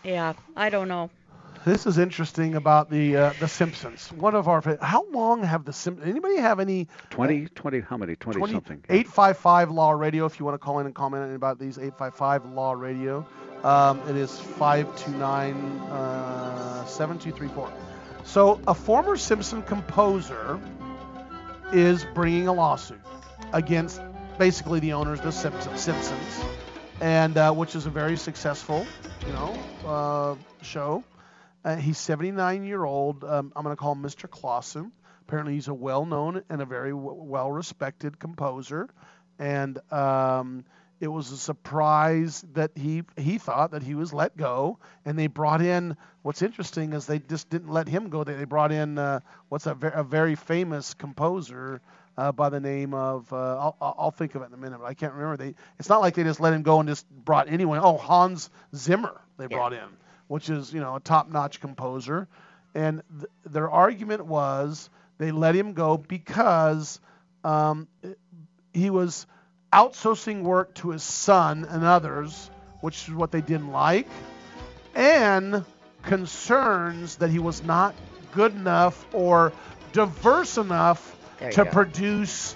Yeah, 0.04 0.34
I 0.56 0.70
don't 0.70 0.88
know. 0.88 1.10
This 1.64 1.86
is 1.86 1.98
interesting 1.98 2.56
about 2.56 2.90
the 2.90 3.16
uh, 3.16 3.34
the 3.40 3.48
Simpsons. 3.48 4.12
One 4.14 4.36
of 4.36 4.48
our 4.48 4.78
how 4.82 5.06
long 5.12 5.44
have 5.44 5.66
the 5.66 5.74
Simpsons? 5.74 6.10
Anybody 6.10 6.38
have 6.38 6.60
any 6.60 6.88
20, 7.10 7.48
20, 7.48 7.80
how 7.82 7.98
many? 7.98 8.16
20, 8.16 8.40
20 8.40 8.54
something. 8.54 8.84
855 8.90 9.72
Law 9.72 9.92
Radio. 9.92 10.26
If 10.26 10.40
you 10.40 10.46
want 10.46 10.56
to 10.56 10.60
call 10.60 10.80
in 10.80 10.86
and 10.86 10.94
comment 10.94 11.36
about 11.36 11.60
these 11.60 11.78
855 11.78 12.46
Law 12.54 12.74
Radio, 12.74 13.26
um, 13.64 14.00
it 14.10 14.16
is 14.16 14.40
529 14.40 15.56
uh, 15.90 16.86
7234. 16.86 17.72
So 18.24 18.60
a 18.68 18.74
former 18.74 19.18
Simpson 19.18 19.62
composer 19.64 20.60
is 21.74 22.06
bringing 22.14 22.48
a 22.48 22.54
lawsuit 22.54 23.00
against 23.54 24.02
basically 24.38 24.80
the 24.80 24.94
owners 24.94 25.20
of 25.20 25.26
the 25.26 25.32
Simpsons, 25.32 25.80
Simpsons 25.80 26.44
and 27.02 27.38
uh, 27.38 27.52
which 27.52 27.76
is 27.76 27.86
a 27.86 27.90
very 27.90 28.18
successful, 28.18 28.86
you 29.26 29.34
know, 29.34 29.58
uh, 29.86 30.36
show. 30.62 31.04
Uh, 31.66 31.76
he's 31.78 31.98
79 31.98 32.64
year 32.64 32.86
old. 32.86 33.24
Um, 33.24 33.52
I'm 33.56 33.64
going 33.64 33.76
to 33.76 33.80
call 33.80 33.94
him 33.94 34.04
Mr. 34.04 34.30
Clausen. 34.30 34.92
Apparently, 35.28 35.56
he's 35.56 35.68
a 35.68 35.74
well-known 35.74 36.44
and 36.50 36.62
a 36.62 36.66
very 36.66 36.92
w- 36.92 37.16
well-respected 37.16 38.20
composer, 38.20 38.88
and 39.40 39.80
um, 39.92 40.64
it 41.00 41.08
was 41.08 41.32
a 41.32 41.38
surprise 41.38 42.46
that 42.54 42.70
he 42.76 43.02
he 43.18 43.40
thought 43.40 43.72
that 43.72 43.82
he 43.82 43.96
was 43.96 44.14
let 44.14 44.38
go, 44.38 44.78
and 45.04 45.18
they 45.18 45.26
brought 45.26 45.64
in. 45.64 45.98
What's 46.22 46.44
interesting 46.44 46.94
is 46.94 47.08
they 47.08 47.18
just 47.18 47.50
didn't 47.50 47.70
let 47.70 47.88
him 47.88 48.10
go. 48.10 48.24
They, 48.24 48.36
they 48.36 48.46
brought 48.46 48.72
in 48.72 49.00
uh, 49.00 49.22
what's 49.50 49.66
a, 49.66 49.74
ver- 49.74 49.90
a 49.90 50.04
very 50.04 50.36
famous 50.36 50.94
composer 50.94 51.82
uh, 52.18 52.32
by 52.32 52.50
the 52.50 52.60
name 52.60 52.94
of 52.94 53.32
uh, 53.34 53.36
I'll, 53.58 53.76
I'll 53.82 53.96
I'll 53.98 54.12
think 54.12 54.36
of 54.36 54.44
it 54.44 54.46
in 54.50 54.54
a 54.54 54.58
minute, 54.58 54.78
but 54.80 54.86
I 54.86 54.94
can't 54.94 55.14
remember. 55.14 55.38
They 55.38 55.56
it's 55.80 55.90
not 55.90 56.02
like 56.02 56.14
they 56.14 56.24
just 56.24 56.40
let 56.40 56.54
him 56.54 56.62
go 56.62 56.80
and 56.80 56.88
just 56.88 57.10
brought 57.10 57.50
anyone. 57.50 57.80
Oh, 57.82 57.98
Hans 57.98 58.52
Zimmer 58.76 59.20
they 59.38 59.48
brought 59.48 59.74
in, 59.74 59.88
which 60.28 60.50
is 60.50 60.74
you 60.74 60.80
know 60.80 60.96
a 60.96 61.00
top-notch 61.00 61.60
composer, 61.62 62.28
and 62.74 63.02
th- 63.20 63.32
their 63.46 63.70
argument 63.70 64.26
was 64.26 64.90
they 65.18 65.32
let 65.32 65.56
him 65.56 65.74
go 65.74 65.98
because 65.98 67.00
um, 67.44 67.88
he 68.74 68.90
was 68.90 69.26
outsourcing 69.72 70.42
work 70.42 70.74
to 70.76 70.90
his 70.90 71.04
son 71.04 71.66
and 71.70 71.84
others, 71.84 72.50
which 72.82 73.08
is 73.08 73.14
what 73.14 73.32
they 73.32 73.42
didn't 73.42 73.72
like, 73.72 74.08
and 74.94 75.64
concerns 76.04 77.18
that 77.18 77.30
he 77.30 77.40
was 77.40 77.64
not 77.64 77.96
good 78.34 78.54
enough 78.54 79.06
or 79.14 79.54
diverse 79.92 80.58
enough 80.58 81.16
to 81.52 81.64
go. 81.64 81.72
produce 81.72 82.56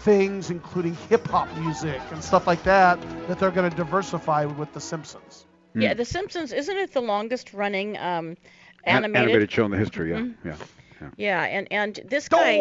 things 0.00 0.50
including 0.50 0.96
hip 1.08 1.26
hop 1.28 1.52
music 1.58 2.00
and 2.12 2.22
stuff 2.22 2.46
like 2.46 2.62
that 2.62 2.98
that 3.26 3.38
they're 3.38 3.50
going 3.50 3.68
to 3.68 3.76
diversify 3.76 4.44
with 4.44 4.72
the 4.72 4.80
Simpsons. 4.80 5.44
Yeah, 5.74 5.94
The 5.94 6.04
Simpsons 6.04 6.52
isn't 6.52 6.76
it 6.76 6.92
the 6.92 7.00
longest 7.02 7.52
running 7.52 7.96
um, 7.98 8.36
An- 8.84 9.04
animated? 9.04 9.16
animated 9.30 9.52
show 9.52 9.64
in 9.64 9.70
the 9.70 9.76
history. 9.78 10.10
Yeah, 10.10 10.18
Mhm. 10.18 10.34
yeah, 10.44 10.56
yeah. 11.00 11.08
Yeah, 11.16 11.42
and 11.44 11.68
and 11.70 12.00
this 12.06 12.28
guy. 12.28 12.58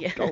Yeah. 0.00 0.30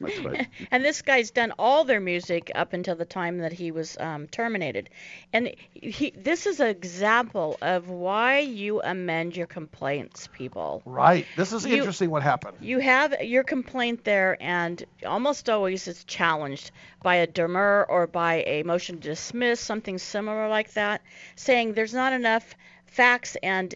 That's 0.00 0.18
right. 0.20 0.48
and 0.70 0.84
this 0.84 1.02
guy's 1.02 1.30
done 1.30 1.52
all 1.58 1.84
their 1.84 2.00
music 2.00 2.50
up 2.54 2.72
until 2.72 2.96
the 2.96 3.04
time 3.04 3.38
that 3.38 3.52
he 3.52 3.70
was 3.70 3.96
um, 3.98 4.26
terminated. 4.28 4.90
And 5.32 5.54
he, 5.72 6.10
this 6.16 6.46
is 6.46 6.60
an 6.60 6.68
example 6.68 7.56
of 7.62 7.88
why 7.88 8.40
you 8.40 8.80
amend 8.82 9.36
your 9.36 9.46
complaints, 9.46 10.28
people. 10.32 10.82
Right. 10.84 11.26
This 11.36 11.52
is 11.52 11.64
You- 11.66 11.76
interesting 11.76 12.10
what 12.10 12.22
happened. 12.22 12.56
You 12.60 12.78
have 12.78 13.22
your 13.22 13.44
complaint 13.44 14.04
there, 14.04 14.36
and 14.40 14.82
almost 15.06 15.48
always 15.48 15.86
it's 15.88 16.04
challenged 16.04 16.70
by 17.02 17.16
a 17.16 17.26
demur 17.26 17.86
or 17.88 18.06
by 18.06 18.42
a 18.46 18.62
motion 18.62 18.96
to 19.00 19.08
dismiss, 19.08 19.60
something 19.60 19.98
similar 19.98 20.48
like 20.48 20.72
that, 20.74 21.02
saying 21.36 21.74
there's 21.74 21.94
not 21.94 22.12
enough 22.12 22.54
facts 22.86 23.36
and 23.42 23.74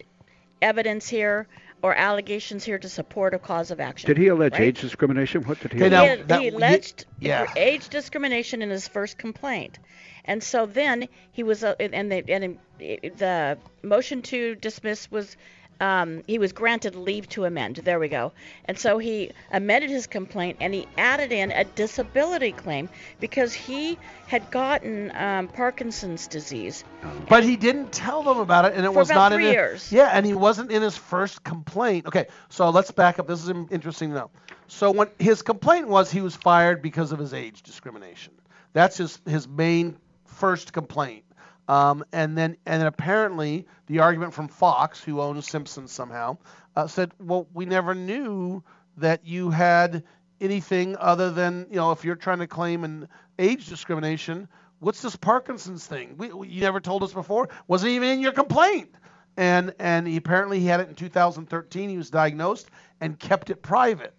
evidence 0.61 1.07
here 1.07 1.47
or 1.81 1.93
allegations 1.93 2.63
here 2.63 2.79
to 2.79 2.89
support 2.89 3.33
a 3.33 3.39
cause 3.39 3.71
of 3.71 3.79
action. 3.79 4.07
Did 4.07 4.17
he 4.17 4.27
allege 4.27 4.53
right? 4.53 4.61
age 4.61 4.81
discrimination? 4.81 5.43
What 5.43 5.59
did 5.59 5.73
he? 5.73 5.83
Okay, 5.83 5.87
allege? 5.87 5.91
now- 5.91 6.15
he, 6.15 6.23
that- 6.23 6.41
he 6.41 6.47
alleged 6.49 7.05
yeah. 7.19 7.45
age 7.55 7.89
discrimination 7.89 8.61
in 8.61 8.69
his 8.69 8.87
first 8.87 9.17
complaint, 9.17 9.79
and 10.25 10.41
so 10.41 10.65
then 10.65 11.07
he 11.31 11.43
was 11.43 11.63
uh, 11.63 11.75
and 11.79 12.11
the 12.11 12.23
and 12.29 12.57
the 12.79 13.57
motion 13.83 14.21
to 14.23 14.55
dismiss 14.55 15.09
was. 15.11 15.35
Um, 15.79 16.23
he 16.27 16.39
was 16.39 16.53
granted 16.53 16.95
leave 16.95 17.29
to 17.29 17.45
amend. 17.45 17.77
There 17.77 17.99
we 17.99 18.07
go. 18.07 18.31
And 18.65 18.77
so 18.77 18.97
he 18.97 19.31
amended 19.51 19.89
his 19.89 20.07
complaint 20.07 20.57
and 20.59 20.73
he 20.73 20.87
added 20.97 21.31
in 21.31 21.51
a 21.51 21.63
disability 21.63 22.51
claim 22.51 22.89
because 23.19 23.53
he 23.53 23.97
had 24.27 24.49
gotten 24.51 25.11
um, 25.15 25.47
Parkinson's 25.47 26.27
disease. 26.27 26.83
But 27.29 27.43
he 27.43 27.55
didn't 27.55 27.91
tell 27.91 28.23
them 28.23 28.39
about 28.39 28.65
it, 28.65 28.73
and 28.75 28.85
it 28.85 28.89
For 28.91 28.99
was 28.99 29.09
about 29.09 29.29
not 29.29 29.35
three 29.35 29.47
in 29.47 29.53
years. 29.53 29.91
Yeah, 29.91 30.09
and 30.13 30.25
he 30.25 30.33
wasn't 30.33 30.71
in 30.71 30.81
his 30.81 30.97
first 30.97 31.43
complaint. 31.43 32.05
Okay, 32.07 32.27
so 32.49 32.69
let's 32.69 32.91
back 32.91 33.19
up. 33.19 33.27
This 33.27 33.43
is 33.43 33.49
interesting 33.71 34.09
to 34.09 34.15
know. 34.15 34.29
So 34.67 34.91
when 34.91 35.09
his 35.17 35.41
complaint 35.41 35.87
was 35.87 36.11
he 36.11 36.21
was 36.21 36.35
fired 36.35 36.81
because 36.81 37.11
of 37.11 37.19
his 37.19 37.33
age 37.33 37.63
discrimination. 37.63 38.33
That's 38.73 38.97
his 38.97 39.19
his 39.25 39.47
main 39.47 39.97
first 40.25 40.73
complaint. 40.73 41.23
Um, 41.67 42.05
and 42.13 42.37
then 42.37 42.57
and 42.65 42.81
then 42.81 42.87
apparently 42.87 43.67
the 43.87 43.99
argument 43.99 44.33
from 44.33 44.47
Fox, 44.47 45.03
who 45.03 45.21
owns 45.21 45.47
Simpsons 45.47 45.91
somehow, 45.91 46.37
uh, 46.75 46.87
said, 46.87 47.11
well, 47.19 47.47
we 47.53 47.65
never 47.65 47.93
knew 47.93 48.63
that 48.97 49.25
you 49.25 49.49
had 49.49 50.03
anything 50.39 50.95
other 50.97 51.31
than 51.31 51.67
you 51.69 51.75
know 51.75 51.91
if 51.91 52.05
you're 52.05 52.15
trying 52.15 52.39
to 52.39 52.47
claim 52.47 52.83
an 52.83 53.07
age 53.39 53.67
discrimination. 53.67 54.47
What's 54.79 55.01
this 55.01 55.15
Parkinson's 55.15 55.87
thing? 55.87 56.15
We, 56.17 56.31
we, 56.31 56.47
you 56.49 56.61
never 56.61 56.79
told 56.79 57.01
us 57.03 57.11
before. 57.11 57.49
Wasn't 57.67 57.89
even 57.91 58.09
in 58.09 58.19
your 58.19 58.31
complaint. 58.31 58.93
And 59.35 59.73
and 59.79 60.07
he, 60.07 60.17
apparently 60.17 60.59
he 60.59 60.67
had 60.67 60.79
it 60.79 60.89
in 60.89 60.95
2013. 60.95 61.89
He 61.89 61.97
was 61.97 62.09
diagnosed 62.09 62.69
and 63.01 63.19
kept 63.19 63.49
it 63.49 63.61
private. 63.61 64.13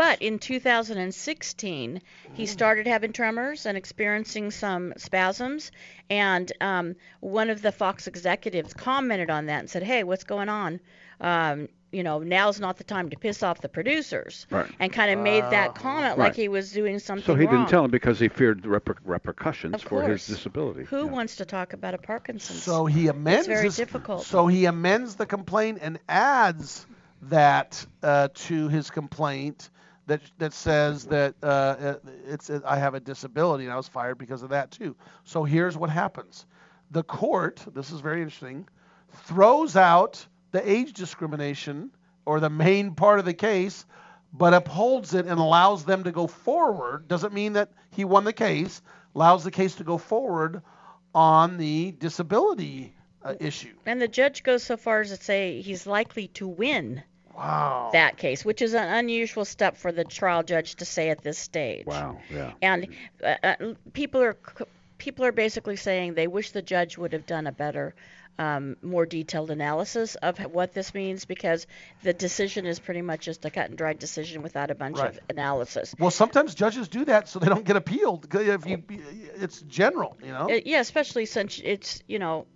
But 0.00 0.22
in 0.22 0.38
2016, 0.38 2.00
he 2.32 2.46
started 2.46 2.86
having 2.86 3.12
tremors 3.12 3.66
and 3.66 3.76
experiencing 3.76 4.50
some 4.50 4.94
spasms. 4.96 5.72
And 6.08 6.50
um, 6.62 6.96
one 7.20 7.50
of 7.50 7.60
the 7.60 7.70
Fox 7.70 8.06
executives 8.06 8.72
commented 8.72 9.28
on 9.28 9.44
that 9.46 9.58
and 9.60 9.68
said, 9.68 9.82
"Hey, 9.82 10.02
what's 10.04 10.24
going 10.24 10.48
on? 10.48 10.80
Um, 11.20 11.68
you 11.92 12.02
know, 12.02 12.20
now's 12.20 12.58
not 12.60 12.78
the 12.78 12.84
time 12.84 13.10
to 13.10 13.18
piss 13.18 13.42
off 13.42 13.60
the 13.60 13.68
producers, 13.68 14.46
Right. 14.50 14.70
and 14.78 14.90
kind 14.90 15.10
of 15.10 15.18
made 15.18 15.42
that 15.44 15.74
comment 15.74 16.16
Right. 16.16 16.28
like 16.28 16.34
he 16.34 16.48
was 16.48 16.72
doing 16.72 16.98
something 16.98 17.26
So 17.26 17.34
he 17.34 17.44
wrong. 17.44 17.56
didn't 17.56 17.68
tell 17.68 17.84
him 17.84 17.90
because 17.90 18.18
he 18.18 18.28
feared 18.28 18.62
reper- 18.62 18.96
repercussions 19.04 19.74
Of 19.74 19.82
for 19.82 20.02
his 20.04 20.26
disability. 20.26 20.84
Who 20.84 21.08
wants 21.08 21.36
to 21.36 21.44
talk 21.44 21.74
about 21.74 21.92
a 21.92 21.98
Parkinson's? 21.98 22.62
So 22.62 22.86
he 22.86 23.08
amends. 23.08 23.40
It's 23.40 23.48
very 23.48 23.64
his- 23.64 23.76
difficult. 23.76 24.22
So 24.24 24.46
he 24.46 24.64
amends 24.64 25.16
the 25.16 25.26
complaint 25.26 25.80
and 25.82 25.98
adds 26.08 26.86
that 27.24 27.84
uh, 28.02 28.28
to 28.32 28.68
his 28.68 28.88
complaint 28.90 29.68
that 30.10 30.20
that 30.38 30.52
says 30.52 31.04
that 31.06 31.34
uh, 31.40 31.94
it's 32.26 32.50
I 32.50 32.76
have 32.76 32.94
a 32.94 33.00
disability 33.00 33.64
and 33.64 33.72
I 33.72 33.76
was 33.76 33.86
fired 33.86 34.18
because 34.18 34.42
of 34.42 34.50
that 34.50 34.72
too. 34.72 34.96
So 35.24 35.44
here's 35.44 35.76
what 35.76 35.88
happens: 35.88 36.46
the 36.90 37.04
court, 37.04 37.64
this 37.72 37.92
is 37.92 38.00
very 38.00 38.20
interesting, 38.20 38.68
throws 39.24 39.76
out 39.76 40.26
the 40.50 40.68
age 40.68 40.94
discrimination 40.94 41.90
or 42.26 42.40
the 42.40 42.50
main 42.50 42.94
part 42.96 43.20
of 43.20 43.24
the 43.24 43.34
case, 43.34 43.86
but 44.32 44.52
upholds 44.52 45.14
it 45.14 45.26
and 45.26 45.38
allows 45.38 45.84
them 45.84 46.02
to 46.04 46.10
go 46.10 46.26
forward. 46.26 47.06
Doesn't 47.06 47.32
mean 47.32 47.52
that 47.52 47.70
he 47.92 48.04
won 48.04 48.24
the 48.24 48.32
case. 48.32 48.82
Allows 49.14 49.44
the 49.44 49.52
case 49.52 49.76
to 49.76 49.84
go 49.84 49.96
forward 49.96 50.62
on 51.14 51.56
the 51.56 51.92
disability 51.92 52.94
uh, 53.22 53.34
issue. 53.38 53.74
And 53.86 54.02
the 54.02 54.08
judge 54.08 54.42
goes 54.42 54.64
so 54.64 54.76
far 54.76 55.02
as 55.02 55.10
to 55.10 55.16
say 55.16 55.60
he's 55.60 55.86
likely 55.86 56.28
to 56.28 56.48
win 56.48 57.04
Wow. 57.34 57.90
that 57.92 58.16
case, 58.16 58.44
which 58.44 58.60
is 58.62 58.74
an 58.74 58.88
unusual 58.88 59.44
step 59.44 59.76
for 59.76 59.92
the 59.92 60.04
trial 60.04 60.42
judge 60.42 60.74
to 60.76 60.84
say 60.84 61.10
at 61.10 61.22
this 61.22 61.38
stage. 61.38 61.86
Wow. 61.86 62.18
Yeah. 62.30 62.52
And 62.60 62.88
uh, 63.24 63.34
uh, 63.42 63.54
people 63.92 64.20
are 64.22 64.36
people 64.98 65.24
are 65.24 65.32
basically 65.32 65.76
saying 65.76 66.14
they 66.14 66.26
wish 66.26 66.50
the 66.50 66.62
judge 66.62 66.98
would 66.98 67.12
have 67.14 67.24
done 67.26 67.46
a 67.46 67.52
better, 67.52 67.94
um, 68.38 68.76
more 68.82 69.06
detailed 69.06 69.50
analysis 69.50 70.14
of 70.16 70.38
what 70.52 70.74
this 70.74 70.92
means 70.92 71.24
because 71.24 71.66
the 72.02 72.12
decision 72.12 72.66
is 72.66 72.78
pretty 72.78 73.00
much 73.00 73.20
just 73.24 73.44
a 73.46 73.50
cut 73.50 73.68
and 73.70 73.78
dried 73.78 73.98
decision 73.98 74.42
without 74.42 74.70
a 74.70 74.74
bunch 74.74 74.98
Right. 74.98 75.10
of 75.10 75.18
analysis. 75.30 75.94
Well, 75.98 76.10
sometimes 76.10 76.54
judges 76.54 76.88
do 76.88 77.04
that 77.06 77.28
so 77.28 77.38
they 77.38 77.48
don't 77.48 77.64
get 77.64 77.76
appealed. 77.76 78.26
If 78.34 78.66
you, 78.66 78.82
it's 79.36 79.62
general, 79.62 80.18
you 80.22 80.32
know. 80.32 80.50
Uh, 80.50 80.60
yeah, 80.66 80.80
especially 80.80 81.24
since 81.26 81.60
it's 81.64 82.02
you 82.06 82.18
know. 82.18 82.46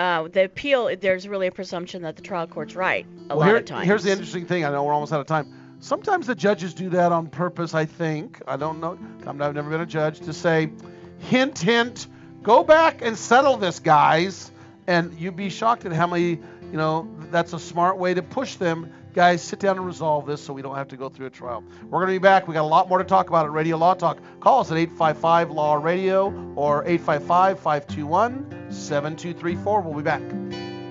Uh, 0.00 0.28
the 0.28 0.44
appeal, 0.44 0.90
there's 0.98 1.28
really 1.28 1.46
a 1.46 1.52
presumption 1.52 2.00
that 2.00 2.16
the 2.16 2.22
trial 2.22 2.46
court's 2.46 2.74
right 2.74 3.04
a 3.28 3.36
Well, 3.36 3.40
lot 3.40 3.46
here- 3.48 3.56
of 3.56 3.64
times. 3.66 3.86
Here's 3.86 4.02
the 4.02 4.10
interesting 4.10 4.46
thing. 4.46 4.64
I 4.64 4.70
know 4.70 4.82
we're 4.82 4.94
almost 4.94 5.12
out 5.12 5.20
of 5.20 5.26
time. 5.26 5.46
Sometimes 5.80 6.26
the 6.26 6.34
judges 6.34 6.72
do 6.72 6.88
that 6.90 7.12
on 7.12 7.26
purpose. 7.26 7.74
I 7.74 7.84
think. 7.84 8.40
I 8.48 8.56
don't 8.56 8.80
know. 8.80 8.96
I'm- 9.26 9.42
I've 9.42 9.54
never 9.54 9.68
been 9.68 9.82
a 9.82 9.86
judge 9.86 10.20
to 10.20 10.32
say, 10.32 10.70
hint, 11.18 11.58
hint, 11.58 12.06
go 12.42 12.62
back 12.64 13.02
and 13.02 13.14
settle 13.14 13.58
this, 13.58 13.78
guys. 13.78 14.50
And 14.86 15.12
you'd 15.20 15.36
be 15.36 15.50
shocked 15.50 15.84
at 15.84 15.92
how 15.92 16.06
many, 16.06 16.28
you 16.30 16.38
know, 16.78 17.06
that's 17.30 17.52
a 17.52 17.58
smart 17.58 17.98
way 17.98 18.14
to 18.14 18.22
push 18.22 18.54
them. 18.56 18.90
Guys, 19.12 19.42
sit 19.42 19.58
down 19.58 19.76
and 19.76 19.86
resolve 19.86 20.26
this 20.26 20.40
so 20.42 20.52
we 20.52 20.62
don't 20.62 20.76
have 20.76 20.88
to 20.88 20.96
go 20.96 21.08
through 21.08 21.26
a 21.26 21.30
trial. 21.30 21.64
We're 21.84 21.98
going 22.00 22.14
to 22.14 22.20
be 22.20 22.22
back. 22.22 22.46
We 22.46 22.54
got 22.54 22.62
a 22.62 22.64
lot 22.64 22.88
more 22.88 22.98
to 22.98 23.04
talk 23.04 23.28
about 23.28 23.44
at 23.44 23.52
Radio 23.52 23.76
Law 23.76 23.94
Talk. 23.94 24.18
Call 24.40 24.60
us 24.60 24.70
at 24.70 24.78
855 24.78 25.50
Law 25.50 25.74
Radio 25.74 26.32
or 26.54 26.84
855 26.84 27.58
521 27.58 28.70
7234. 28.70 29.80
We'll 29.80 29.94
be 29.94 30.02
back. 30.02 30.22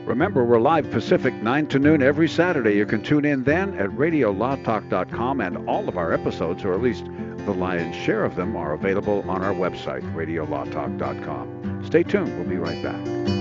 Remember, 0.06 0.44
we're 0.44 0.60
live 0.60 0.90
Pacific 0.90 1.36
9 1.36 1.68
to 1.68 1.80
noon 1.80 2.02
every 2.02 2.28
Saturday. 2.28 2.76
You 2.76 2.86
can 2.88 3.04
tune 3.04 3.26
in 3.26 3.44
then 3.44 3.78
at 3.78 3.90
radiolawtalk.com, 3.92 5.40
and 5.40 5.70
all 5.70 5.88
of 5.88 5.98
our 5.98 6.12
episodes, 6.12 6.66
or 6.66 6.74
at 6.74 6.82
least 6.82 7.06
the 7.46 7.54
lion's 7.54 7.96
share 7.96 8.26
of 8.26 8.36
them, 8.36 8.56
are 8.56 8.74
available 8.74 9.24
on 9.30 9.44
our 9.44 9.54
website, 9.54 10.02
radiolawtalk.com. 10.16 11.86
Stay 11.86 12.02
tuned. 12.02 12.36
We'll 12.40 12.50
be 12.50 12.58
right 12.58 12.82
back. 12.82 13.39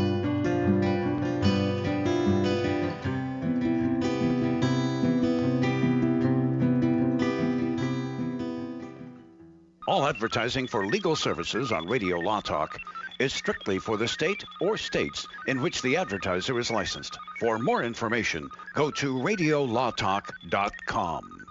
All 9.89 10.07
advertising 10.07 10.66
for 10.66 10.84
legal 10.84 11.16
services 11.16 11.72
on 11.72 11.89
Radio 11.89 12.18
Law 12.18 12.43
Talk 12.43 12.78
is 13.18 13.32
strictly 13.32 13.78
for 13.78 13.97
the 13.97 14.07
state 14.07 14.45
or 14.61 14.76
states 14.76 15.26
in 15.47 15.62
which 15.62 15.80
the 15.80 15.97
advertiser 15.97 16.59
is 16.59 16.70
licensed. 16.70 17.18
For 17.41 17.59
more 17.59 17.82
information, 17.82 18.51
go 18.74 18.91
to 18.91 19.14
radiolawtalk.com. 19.14 21.47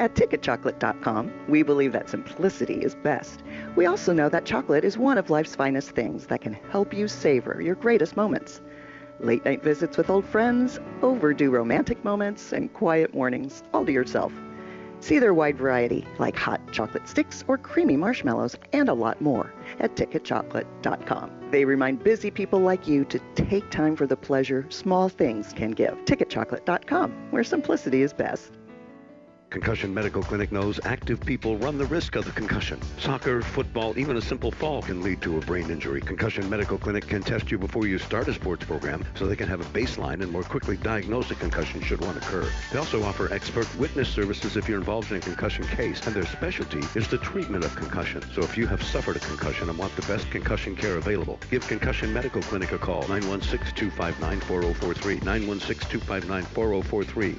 At 0.00 0.16
ticketchocolate.com, 0.16 1.32
we 1.48 1.62
believe 1.62 1.92
that 1.92 2.08
simplicity 2.08 2.82
is 2.82 2.96
best. 2.96 3.44
We 3.76 3.86
also 3.86 4.12
know 4.12 4.28
that 4.28 4.44
chocolate 4.44 4.84
is 4.84 4.98
one 4.98 5.16
of 5.16 5.30
life's 5.30 5.54
finest 5.54 5.92
things 5.92 6.26
that 6.26 6.40
can 6.40 6.54
help 6.72 6.92
you 6.92 7.06
savor 7.06 7.62
your 7.62 7.76
greatest 7.76 8.16
moments. 8.16 8.60
Late 9.20 9.44
night 9.44 9.62
visits 9.62 9.96
with 9.96 10.10
old 10.10 10.24
friends, 10.24 10.80
overdue 11.02 11.52
romantic 11.52 12.02
moments, 12.02 12.52
and 12.52 12.72
quiet 12.72 13.14
mornings 13.14 13.62
all 13.72 13.86
to 13.86 13.92
yourself. 13.92 14.32
See 15.02 15.18
their 15.18 15.34
wide 15.34 15.58
variety, 15.58 16.06
like 16.20 16.36
hot 16.36 16.60
chocolate 16.70 17.08
sticks 17.08 17.42
or 17.48 17.58
creamy 17.58 17.96
marshmallows, 17.96 18.56
and 18.72 18.88
a 18.88 18.94
lot 18.94 19.20
more 19.20 19.52
at 19.80 19.96
ticketchocolate.com. 19.96 21.50
They 21.50 21.64
remind 21.64 22.04
busy 22.04 22.30
people 22.30 22.60
like 22.60 22.86
you 22.86 23.04
to 23.06 23.18
take 23.34 23.68
time 23.70 23.96
for 23.96 24.06
the 24.06 24.16
pleasure 24.16 24.64
small 24.68 25.08
things 25.08 25.52
can 25.52 25.72
give. 25.72 25.94
Ticketchocolate.com, 26.04 27.10
where 27.32 27.42
simplicity 27.42 28.02
is 28.02 28.12
best. 28.12 28.52
Concussion 29.52 29.92
Medical 29.92 30.22
Clinic 30.22 30.50
knows 30.50 30.80
active 30.86 31.20
people 31.20 31.58
run 31.58 31.76
the 31.76 31.84
risk 31.84 32.16
of 32.16 32.24
the 32.24 32.30
concussion. 32.30 32.80
Soccer, 32.98 33.42
football, 33.42 33.92
even 33.98 34.16
a 34.16 34.20
simple 34.20 34.50
fall 34.50 34.80
can 34.80 35.02
lead 35.02 35.20
to 35.20 35.36
a 35.36 35.40
brain 35.40 35.70
injury. 35.70 36.00
Concussion 36.00 36.48
Medical 36.48 36.78
Clinic 36.78 37.06
can 37.06 37.22
test 37.22 37.50
you 37.50 37.58
before 37.58 37.86
you 37.86 37.98
start 37.98 38.28
a 38.28 38.32
sports 38.32 38.64
program 38.64 39.04
so 39.14 39.26
they 39.26 39.36
can 39.36 39.46
have 39.46 39.60
a 39.60 39.78
baseline 39.78 40.22
and 40.22 40.32
more 40.32 40.42
quickly 40.42 40.78
diagnose 40.78 41.30
a 41.30 41.34
concussion 41.34 41.82
should 41.82 42.00
one 42.00 42.16
occur. 42.16 42.50
They 42.72 42.78
also 42.78 43.02
offer 43.02 43.30
expert 43.30 43.68
witness 43.76 44.08
services 44.08 44.56
if 44.56 44.70
you're 44.70 44.78
involved 44.78 45.10
in 45.10 45.18
a 45.18 45.20
concussion 45.20 45.66
case, 45.66 46.06
and 46.06 46.16
their 46.16 46.24
specialty 46.24 46.80
is 46.98 47.08
the 47.08 47.18
treatment 47.18 47.62
of 47.62 47.76
concussion. 47.76 48.22
So 48.34 48.40
if 48.40 48.56
you 48.56 48.66
have 48.68 48.82
suffered 48.82 49.16
a 49.16 49.20
concussion 49.20 49.68
and 49.68 49.76
want 49.76 49.94
the 49.96 50.06
best 50.06 50.30
concussion 50.30 50.74
care 50.74 50.96
available, 50.96 51.38
give 51.50 51.68
Concussion 51.68 52.10
Medical 52.10 52.40
Clinic 52.40 52.72
a 52.72 52.78
call, 52.78 53.02
916-259-4043, 53.02 55.20
916-259-4043, 55.20 57.38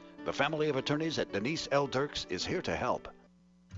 The 0.23 0.33
family 0.33 0.69
of 0.69 0.75
attorneys 0.75 1.17
at 1.17 1.31
Denise 1.31 1.67
L. 1.71 1.87
Dirks 1.87 2.27
is 2.29 2.45
here 2.45 2.61
to 2.61 2.75
help. 2.75 3.07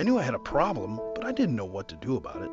I 0.00 0.02
knew 0.02 0.18
I 0.18 0.22
had 0.22 0.32
a 0.32 0.38
problem, 0.38 0.98
but 1.14 1.26
I 1.26 1.32
didn't 1.32 1.56
know 1.56 1.66
what 1.66 1.86
to 1.88 1.94
do 1.94 2.16
about 2.16 2.40
it. 2.40 2.50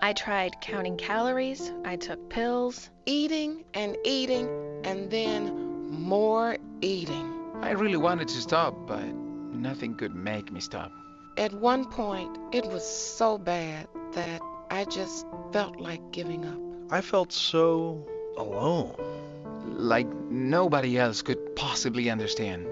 I 0.00 0.14
tried 0.14 0.62
counting 0.62 0.96
calories, 0.96 1.70
I 1.84 1.96
took 1.96 2.30
pills, 2.30 2.88
eating 3.04 3.66
and 3.74 3.98
eating, 4.02 4.48
and 4.82 5.10
then 5.10 5.90
more 5.90 6.56
eating. 6.80 7.30
I 7.60 7.72
really 7.72 7.98
wanted 7.98 8.28
to 8.28 8.40
stop, 8.40 8.74
but 8.86 9.04
nothing 9.04 9.94
could 9.96 10.14
make 10.14 10.50
me 10.50 10.58
stop. 10.58 10.90
At 11.36 11.52
one 11.52 11.84
point, 11.84 12.38
it 12.50 12.64
was 12.64 12.82
so 12.82 13.36
bad 13.36 13.88
that 14.12 14.40
I 14.70 14.86
just 14.86 15.26
felt 15.52 15.78
like 15.78 16.00
giving 16.12 16.46
up. 16.46 16.58
I 16.90 17.02
felt 17.02 17.30
so 17.30 18.08
alone. 18.38 18.94
Like 19.66 20.06
nobody 20.30 20.96
else 20.96 21.20
could 21.20 21.56
possibly 21.56 22.08
understand. 22.08 22.66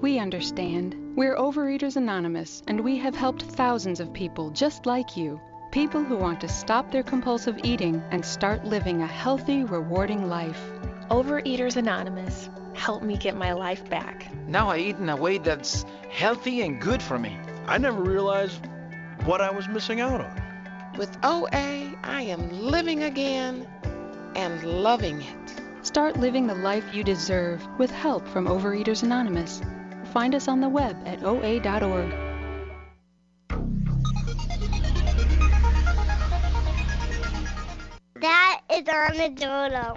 We 0.00 0.20
understand. 0.20 0.94
We're 1.16 1.34
Overeaters 1.34 1.96
Anonymous, 1.96 2.62
and 2.68 2.80
we 2.82 2.98
have 2.98 3.16
helped 3.16 3.42
thousands 3.42 3.98
of 3.98 4.12
people 4.12 4.50
just 4.50 4.86
like 4.86 5.16
you. 5.16 5.40
People 5.72 6.04
who 6.04 6.16
want 6.16 6.40
to 6.42 6.48
stop 6.48 6.92
their 6.92 7.02
compulsive 7.02 7.58
eating 7.64 8.00
and 8.12 8.24
start 8.24 8.64
living 8.64 9.02
a 9.02 9.08
healthy, 9.08 9.64
rewarding 9.64 10.28
life. 10.28 10.70
Overeaters 11.10 11.74
Anonymous 11.74 12.48
help 12.74 13.02
me 13.02 13.16
get 13.16 13.36
my 13.36 13.52
life 13.52 13.90
back. 13.90 14.32
Now 14.46 14.68
I 14.68 14.78
eat 14.78 14.96
in 14.98 15.08
a 15.08 15.16
way 15.16 15.38
that's 15.38 15.84
healthy 16.08 16.62
and 16.62 16.80
good 16.80 17.02
for 17.02 17.18
me. 17.18 17.36
I 17.66 17.76
never 17.78 18.00
realized 18.00 18.60
what 19.24 19.40
I 19.40 19.50
was 19.50 19.66
missing 19.66 20.00
out 20.00 20.20
on. 20.20 20.92
With 20.96 21.18
OA, 21.24 21.92
I 22.04 22.22
am 22.22 22.48
living 22.50 23.02
again 23.02 23.66
and 24.36 24.62
loving 24.62 25.22
it. 25.22 25.62
Start 25.82 26.16
living 26.16 26.46
the 26.46 26.54
life 26.54 26.94
you 26.94 27.02
deserve 27.02 27.66
with 27.78 27.90
help 27.90 28.28
from 28.28 28.46
Overeaters 28.46 29.02
Anonymous. 29.02 29.60
Find 30.12 30.34
us 30.34 30.48
on 30.48 30.60
the 30.60 30.68
web 30.68 30.96
at 31.06 31.22
oa.org. 31.22 32.14
That 38.20 38.60
is 38.72 38.88
Armadillo. 38.88 39.96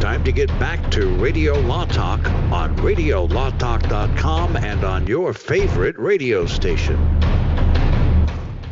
Time 0.00 0.24
to 0.24 0.32
get 0.32 0.48
back 0.60 0.90
to 0.92 1.08
Radio 1.16 1.54
Law 1.60 1.84
Talk 1.86 2.24
on 2.52 2.76
RadioLawTalk.com 2.76 4.56
and 4.56 4.84
on 4.84 5.06
your 5.06 5.32
favorite 5.32 5.98
radio 5.98 6.46
station. 6.46 6.96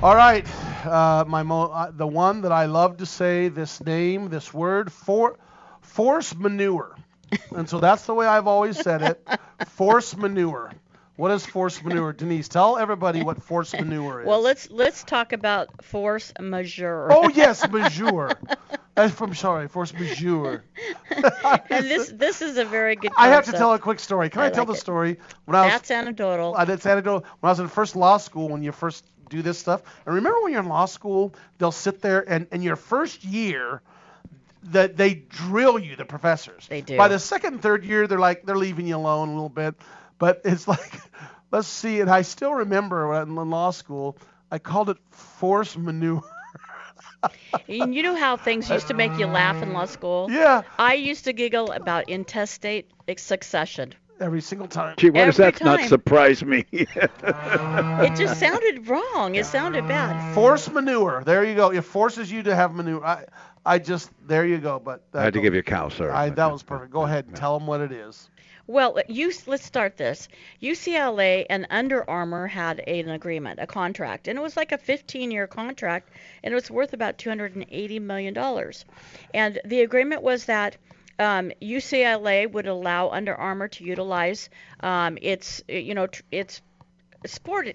All 0.03 0.15
right, 0.17 0.47
uh, 0.85 1.25
my 1.27 1.43
mo- 1.43 1.71
uh, 1.71 1.91
the 1.91 2.07
one 2.07 2.43
that 2.43 2.53
I 2.53 2.67
love 2.67 2.99
to 2.99 3.07
say 3.07 3.49
this 3.49 3.81
name, 3.85 4.29
this 4.29 4.53
word, 4.53 4.93
for 4.93 5.39
force 5.81 6.35
manure, 6.35 6.95
and 7.57 7.69
so 7.69 7.81
that's 7.81 8.07
the 8.07 8.15
way 8.15 8.27
I've 8.27 8.47
always 8.47 8.79
said 8.81 9.03
it. 9.03 9.29
Force 9.69 10.17
manure. 10.17 10.73
What 11.17 11.31
is 11.31 11.47
force 11.47 11.81
manure, 11.83 12.13
Denise? 12.13 12.49
Tell 12.49 12.77
everybody 12.77 13.23
what 13.23 13.41
force 13.41 13.73
manure 13.73 14.23
is. 14.23 14.27
Well, 14.27 14.41
let's 14.41 14.69
let's 14.71 15.05
talk 15.05 15.33
about 15.33 15.85
force 15.85 16.33
majeure. 16.41 17.09
Oh 17.13 17.29
yes, 17.29 17.71
majeure. 17.71 18.31
Uh, 18.31 18.55
that's 18.97 19.15
from 19.15 19.33
sorry, 19.35 19.69
force 19.69 19.93
majeure. 19.93 20.65
and 21.11 21.85
this 21.87 22.11
this 22.11 22.43
is 22.43 22.59
a 22.59 22.65
very 22.65 22.97
good. 22.97 23.13
I 23.17 23.29
have 23.29 23.45
to 23.45 23.53
tell 23.53 23.73
a 23.75 23.79
quick 23.79 24.01
story. 24.01 24.29
Can 24.29 24.43
I, 24.43 24.47
I 24.47 24.51
tell 24.51 24.65
the 24.65 24.75
story? 24.75 25.19
When 25.45 25.55
I 25.55 25.67
was 25.67 25.73
That's 25.75 25.91
anecdotal. 25.93 26.55
Uh, 26.57 26.59
I 26.59 26.65
did 26.65 26.85
anecdotal. 26.85 27.25
When 27.41 27.49
I 27.49 27.53
was 27.53 27.61
in 27.61 27.69
first 27.69 27.95
law 27.95 28.17
school, 28.17 28.49
when 28.49 28.65
you 28.65 28.73
first 28.73 29.05
do 29.29 29.41
this 29.41 29.59
stuff, 29.59 29.83
and 30.07 30.17
remember 30.17 30.43
when 30.43 30.53
you're 30.53 30.63
in 30.63 30.69
law 30.69 30.87
school, 30.87 31.33
they'll 31.59 31.73
sit 31.73 32.01
there 32.01 32.29
and 32.29 32.49
in 32.51 32.63
your 32.63 32.77
first 32.77 33.23
year, 33.23 33.83
that 34.73 34.97
they 34.97 35.15
drill 35.15 35.79
you, 35.79 35.97
the 35.97 36.05
professors. 36.05 36.67
They 36.69 36.81
do. 36.81 36.97
By 36.97 37.09
the 37.09 37.19
second, 37.19 37.55
and 37.55 37.63
third 37.63 37.85
year, 37.85 38.07
they're 38.07 38.19
like 38.19 38.45
they're 38.45 38.57
leaving 38.57 38.87
you 38.87 38.97
alone 38.97 39.29
a 39.29 39.33
little 39.33 39.49
bit, 39.49 39.75
but 40.19 40.41
it's 40.45 40.67
like, 40.67 41.01
let's 41.51 41.69
see. 41.69 42.01
And 42.01 42.11
I 42.11 42.23
still 42.23 42.55
remember 42.55 43.09
when 43.09 43.37
in 43.37 43.51
law 43.51 43.71
school, 43.71 44.19
I 44.51 44.59
called 44.59 44.91
it 44.91 44.99
force 45.11 45.77
manure. 45.77 46.23
And 47.69 47.95
you 47.95 48.03
know 48.03 48.15
how 48.15 48.37
things 48.37 48.69
used 48.69 48.89
to 48.89 48.95
make 48.95 49.19
you 49.19 49.27
laugh 49.27 49.63
in 49.63 49.73
law 49.73 49.87
school? 49.87 50.31
Yeah. 50.31 50.63
I 50.79 50.95
used 50.95 51.25
to 51.25 51.33
giggle 51.33 51.73
about 51.73 52.09
intestate 52.11 52.91
succession. 53.17 53.95
Every 54.21 54.43
single 54.43 54.69
time. 54.69 54.95
Gee, 54.97 55.11
why 55.11 55.25
does 55.25 55.41
Every 55.41 55.59
that 55.59 55.65
not 55.65 55.81
surprise 55.89 56.45
me? 56.45 56.67
It 56.73 58.17
just 58.17 58.39
sounded 58.39 58.89
wrong. 58.89 59.35
It 59.35 59.47
sounded 59.47 59.89
bad. 59.89 60.35
Force 60.35 60.71
manure. 60.71 61.23
There 61.25 61.45
you 61.45 61.55
go. 61.55 61.71
It 61.71 61.83
forces 61.83 62.31
you 62.31 62.43
to 62.45 62.55
have 62.55 62.75
manure. 62.75 63.05
I, 63.05 63.25
I 63.67 63.79
just 63.79 64.11
there 64.27 64.47
you 64.47 64.59
go. 64.59 64.79
But 64.79 65.03
I 65.15 65.23
had 65.23 65.35
to 65.35 65.41
give 65.41 65.55
you 65.55 65.61
a 65.61 65.65
cow, 65.65 65.89
sir. 65.89 66.11
I, 66.11 66.31
that 66.31 66.53
was 66.53 66.63
perfect. 66.63 66.93
Go 66.93 67.03
ahead 67.03 67.27
and 67.27 67.37
tell 67.37 67.59
them 67.59 67.67
what 67.67 67.81
it 67.81 67.93
is. 67.93 68.29
Well, 68.67 68.99
you, 69.09 69.31
let's 69.47 69.65
start 69.65 69.99
this. 69.99 70.27
UCLA 70.63 71.45
and 71.51 71.67
Under 71.69 72.09
Armour 72.09 72.47
had 72.47 72.81
an 72.81 73.11
agreement, 73.11 73.61
a 73.61 73.67
contract, 73.67 74.27
and 74.27 74.39
it 74.39 74.43
was 74.43 74.57
like 74.57 74.73
a 74.73 74.79
15-year 74.79 75.47
contract, 75.49 76.09
and 76.43 76.53
it 76.53 76.55
was 76.55 76.71
worth 76.71 76.95
about 76.95 77.19
280 77.19 77.99
million 77.99 78.33
dollars. 78.33 78.87
And 79.35 79.61
the 79.67 79.83
agreement 79.83 80.23
was 80.23 80.47
that 80.47 80.79
um, 81.19 81.53
UCLA 81.61 82.51
would 82.51 82.67
allow 82.67 83.11
Under 83.11 83.35
Armour 83.35 83.69
to 83.69 83.85
utilize 83.85 84.49
um, 84.81 85.19
its, 85.21 85.63
you 85.69 85.95
know, 85.95 86.07
tr- 86.07 86.23
its 86.33 86.63
sport. 87.27 87.69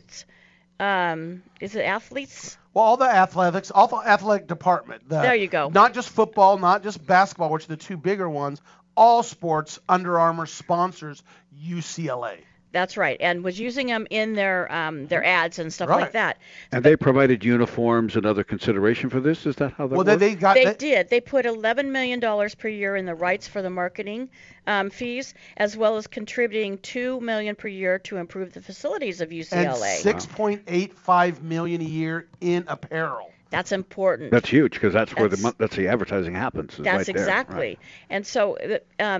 Um, 0.79 1.43
is 1.59 1.75
it 1.75 1.81
athletes? 1.81 2.57
Well, 2.73 2.85
all 2.85 2.97
the 2.97 3.05
athletics, 3.05 3.71
all 3.71 3.87
the 3.87 3.97
athletic 3.97 4.47
department. 4.47 5.09
The, 5.09 5.21
There 5.21 5.35
you 5.35 5.47
go. 5.47 5.69
Not 5.69 5.93
just 5.93 6.09
football, 6.09 6.57
not 6.57 6.83
just 6.83 7.05
basketball, 7.05 7.49
which 7.49 7.65
are 7.65 7.69
the 7.69 7.77
two 7.77 7.97
bigger 7.97 8.29
ones. 8.29 8.61
All 8.95 9.23
sports. 9.23 9.79
Under 9.89 10.19
Armour 10.19 10.45
sponsors 10.45 11.23
UCLA. 11.61 12.39
That's 12.71 12.97
right, 12.97 13.17
and 13.19 13.43
was 13.43 13.59
using 13.59 13.87
them 13.87 14.05
in 14.11 14.33
their 14.33 14.71
um, 14.71 15.07
their 15.07 15.23
ads 15.25 15.57
and 15.57 15.73
stuff 15.73 15.89
Right. 15.89 16.01
like 16.01 16.11
that. 16.11 16.37
and 16.71 16.83
they 16.83 16.95
provided 16.95 17.43
uniforms 17.43 18.15
and 18.15 18.27
other 18.27 18.43
consideration 18.43 19.09
for 19.09 19.19
this? 19.19 19.47
Is 19.47 19.55
that 19.55 19.73
how 19.73 19.87
that 19.87 19.95
Well, 19.95 20.05
works? 20.05 20.19
they, 20.19 20.29
they 20.29 20.35
got. 20.35 20.53
they 20.53 20.65
they- 20.65 20.73
did. 20.75 21.09
They 21.09 21.19
put 21.19 21.47
11 21.47 21.91
million 21.91 22.19
dollars 22.19 22.53
per 22.53 22.67
year 22.67 22.95
in 22.95 23.05
the 23.05 23.15
rights 23.15 23.47
for 23.47 23.63
the 23.63 23.71
marketing 23.71 24.29
um, 24.67 24.91
fees, 24.91 25.33
as 25.57 25.75
well 25.75 25.97
as 25.97 26.05
contributing 26.05 26.77
2 26.77 27.19
million 27.21 27.55
per 27.55 27.67
year 27.67 27.97
to 27.99 28.17
improve 28.17 28.53
the 28.53 28.61
facilities 28.61 29.19
of 29.19 29.29
UCLA. 29.29 29.53
and 29.53 29.69
UCLA. 29.71 30.93
6.85 30.95 31.41
million 31.41 31.81
a 31.81 31.85
year 31.85 32.27
in 32.39 32.65
apparel. 32.67 33.31
That's 33.49 33.71
important. 33.71 34.29
That's 34.29 34.47
huge 34.47 34.73
because 34.73 34.93
that's 34.93 35.15
where 35.15 35.27
the 35.27 35.37
That's- 35.37 35.55
that's 35.57 35.75
the 35.75 35.87
advertising 35.87 36.35
happens. 36.35 36.77
That's 36.77 37.07
right 37.07 37.15
there, 37.15 37.23
exactly. 37.23 37.57
right. 37.57 37.79
And 38.11 38.27
so, 38.27 38.57
uh, 38.99 39.19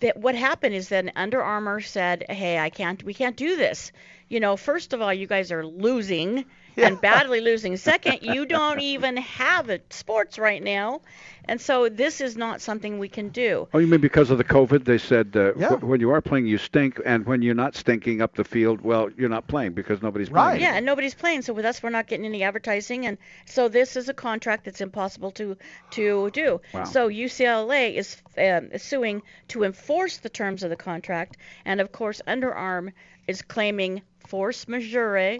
that 0.00 0.16
what 0.16 0.34
happened 0.34 0.74
is 0.74 0.88
then 0.88 1.12
Under 1.16 1.42
Armour 1.42 1.80
said, 1.80 2.24
"Hey, 2.28 2.58
I 2.58 2.70
can't. 2.70 3.02
We 3.02 3.14
can't 3.14 3.36
do 3.36 3.56
this. 3.56 3.92
You 4.28 4.40
know, 4.40 4.56
first 4.56 4.92
of 4.92 5.00
all, 5.00 5.12
you 5.12 5.26
guys 5.26 5.52
are 5.52 5.66
losing 5.66 6.44
and 6.76 7.00
badly 7.00 7.40
losing. 7.40 7.76
Second, 7.76 8.18
you 8.22 8.46
don't 8.46 8.80
even 8.80 9.16
have 9.16 9.70
a 9.70 9.80
sports 9.90 10.38
right 10.38 10.62
now, 10.62 11.00
and 11.46 11.60
so 11.60 11.88
this 11.88 12.20
is 12.20 12.36
not 12.36 12.60
something 12.60 12.98
we 12.98 13.08
can 13.08 13.28
do." 13.30 13.68
Oh, 13.72 13.78
you 13.78 13.86
mean 13.86 14.00
because 14.00 14.30
of 14.30 14.38
the 14.38 14.44
COVID? 14.44 14.84
They 14.84 14.98
said 14.98 15.32
uh, 15.34 15.54
Yeah. 15.56 15.68
wh- 15.70 15.82
when 15.88 16.00
you 16.00 16.10
are 16.10 16.20
playing, 16.20 16.46
you 16.46 16.58
stink, 16.58 17.00
and 17.04 17.26
when 17.26 17.42
you're 17.42 17.54
not 17.54 17.74
stinking 17.74 18.20
up 18.22 18.34
the 18.36 18.44
field, 18.44 18.80
well, 18.82 19.08
you're 19.16 19.28
not 19.28 19.46
playing 19.48 19.72
because 19.72 20.02
nobody's 20.02 20.28
playing. 20.28 20.60
Yeah, 20.60 20.74
and 20.74 20.86
nobody's 20.86 21.14
playing, 21.14 21.42
so 21.42 21.52
with 21.52 21.64
us, 21.64 21.82
we're 21.82 21.90
not 21.90 22.06
getting 22.06 22.26
any 22.26 22.42
advertising, 22.42 23.06
and 23.06 23.18
so 23.46 23.68
this 23.68 23.96
is 23.96 24.08
a 24.08 24.14
contract 24.14 24.64
that's 24.64 24.80
impossible 24.80 25.30
to 25.32 25.56
to 25.92 26.30
do. 26.30 26.60
Wow. 26.74 26.84
So 26.84 27.08
UCLA 27.08 27.94
is 27.96 28.16
um, 28.38 28.70
suing 28.78 29.22
to 29.48 29.64
enforce 29.64 30.18
the 30.18 30.28
terms 30.28 30.62
of 30.62 30.70
the 30.70 30.76
contract, 30.76 31.36
and 31.64 31.80
of 31.80 31.92
course, 31.92 32.20
Under 32.26 32.42
Underarm 32.52 32.92
is 33.28 33.40
claiming 33.40 34.02
force 34.26 34.68
majeure 34.68 35.38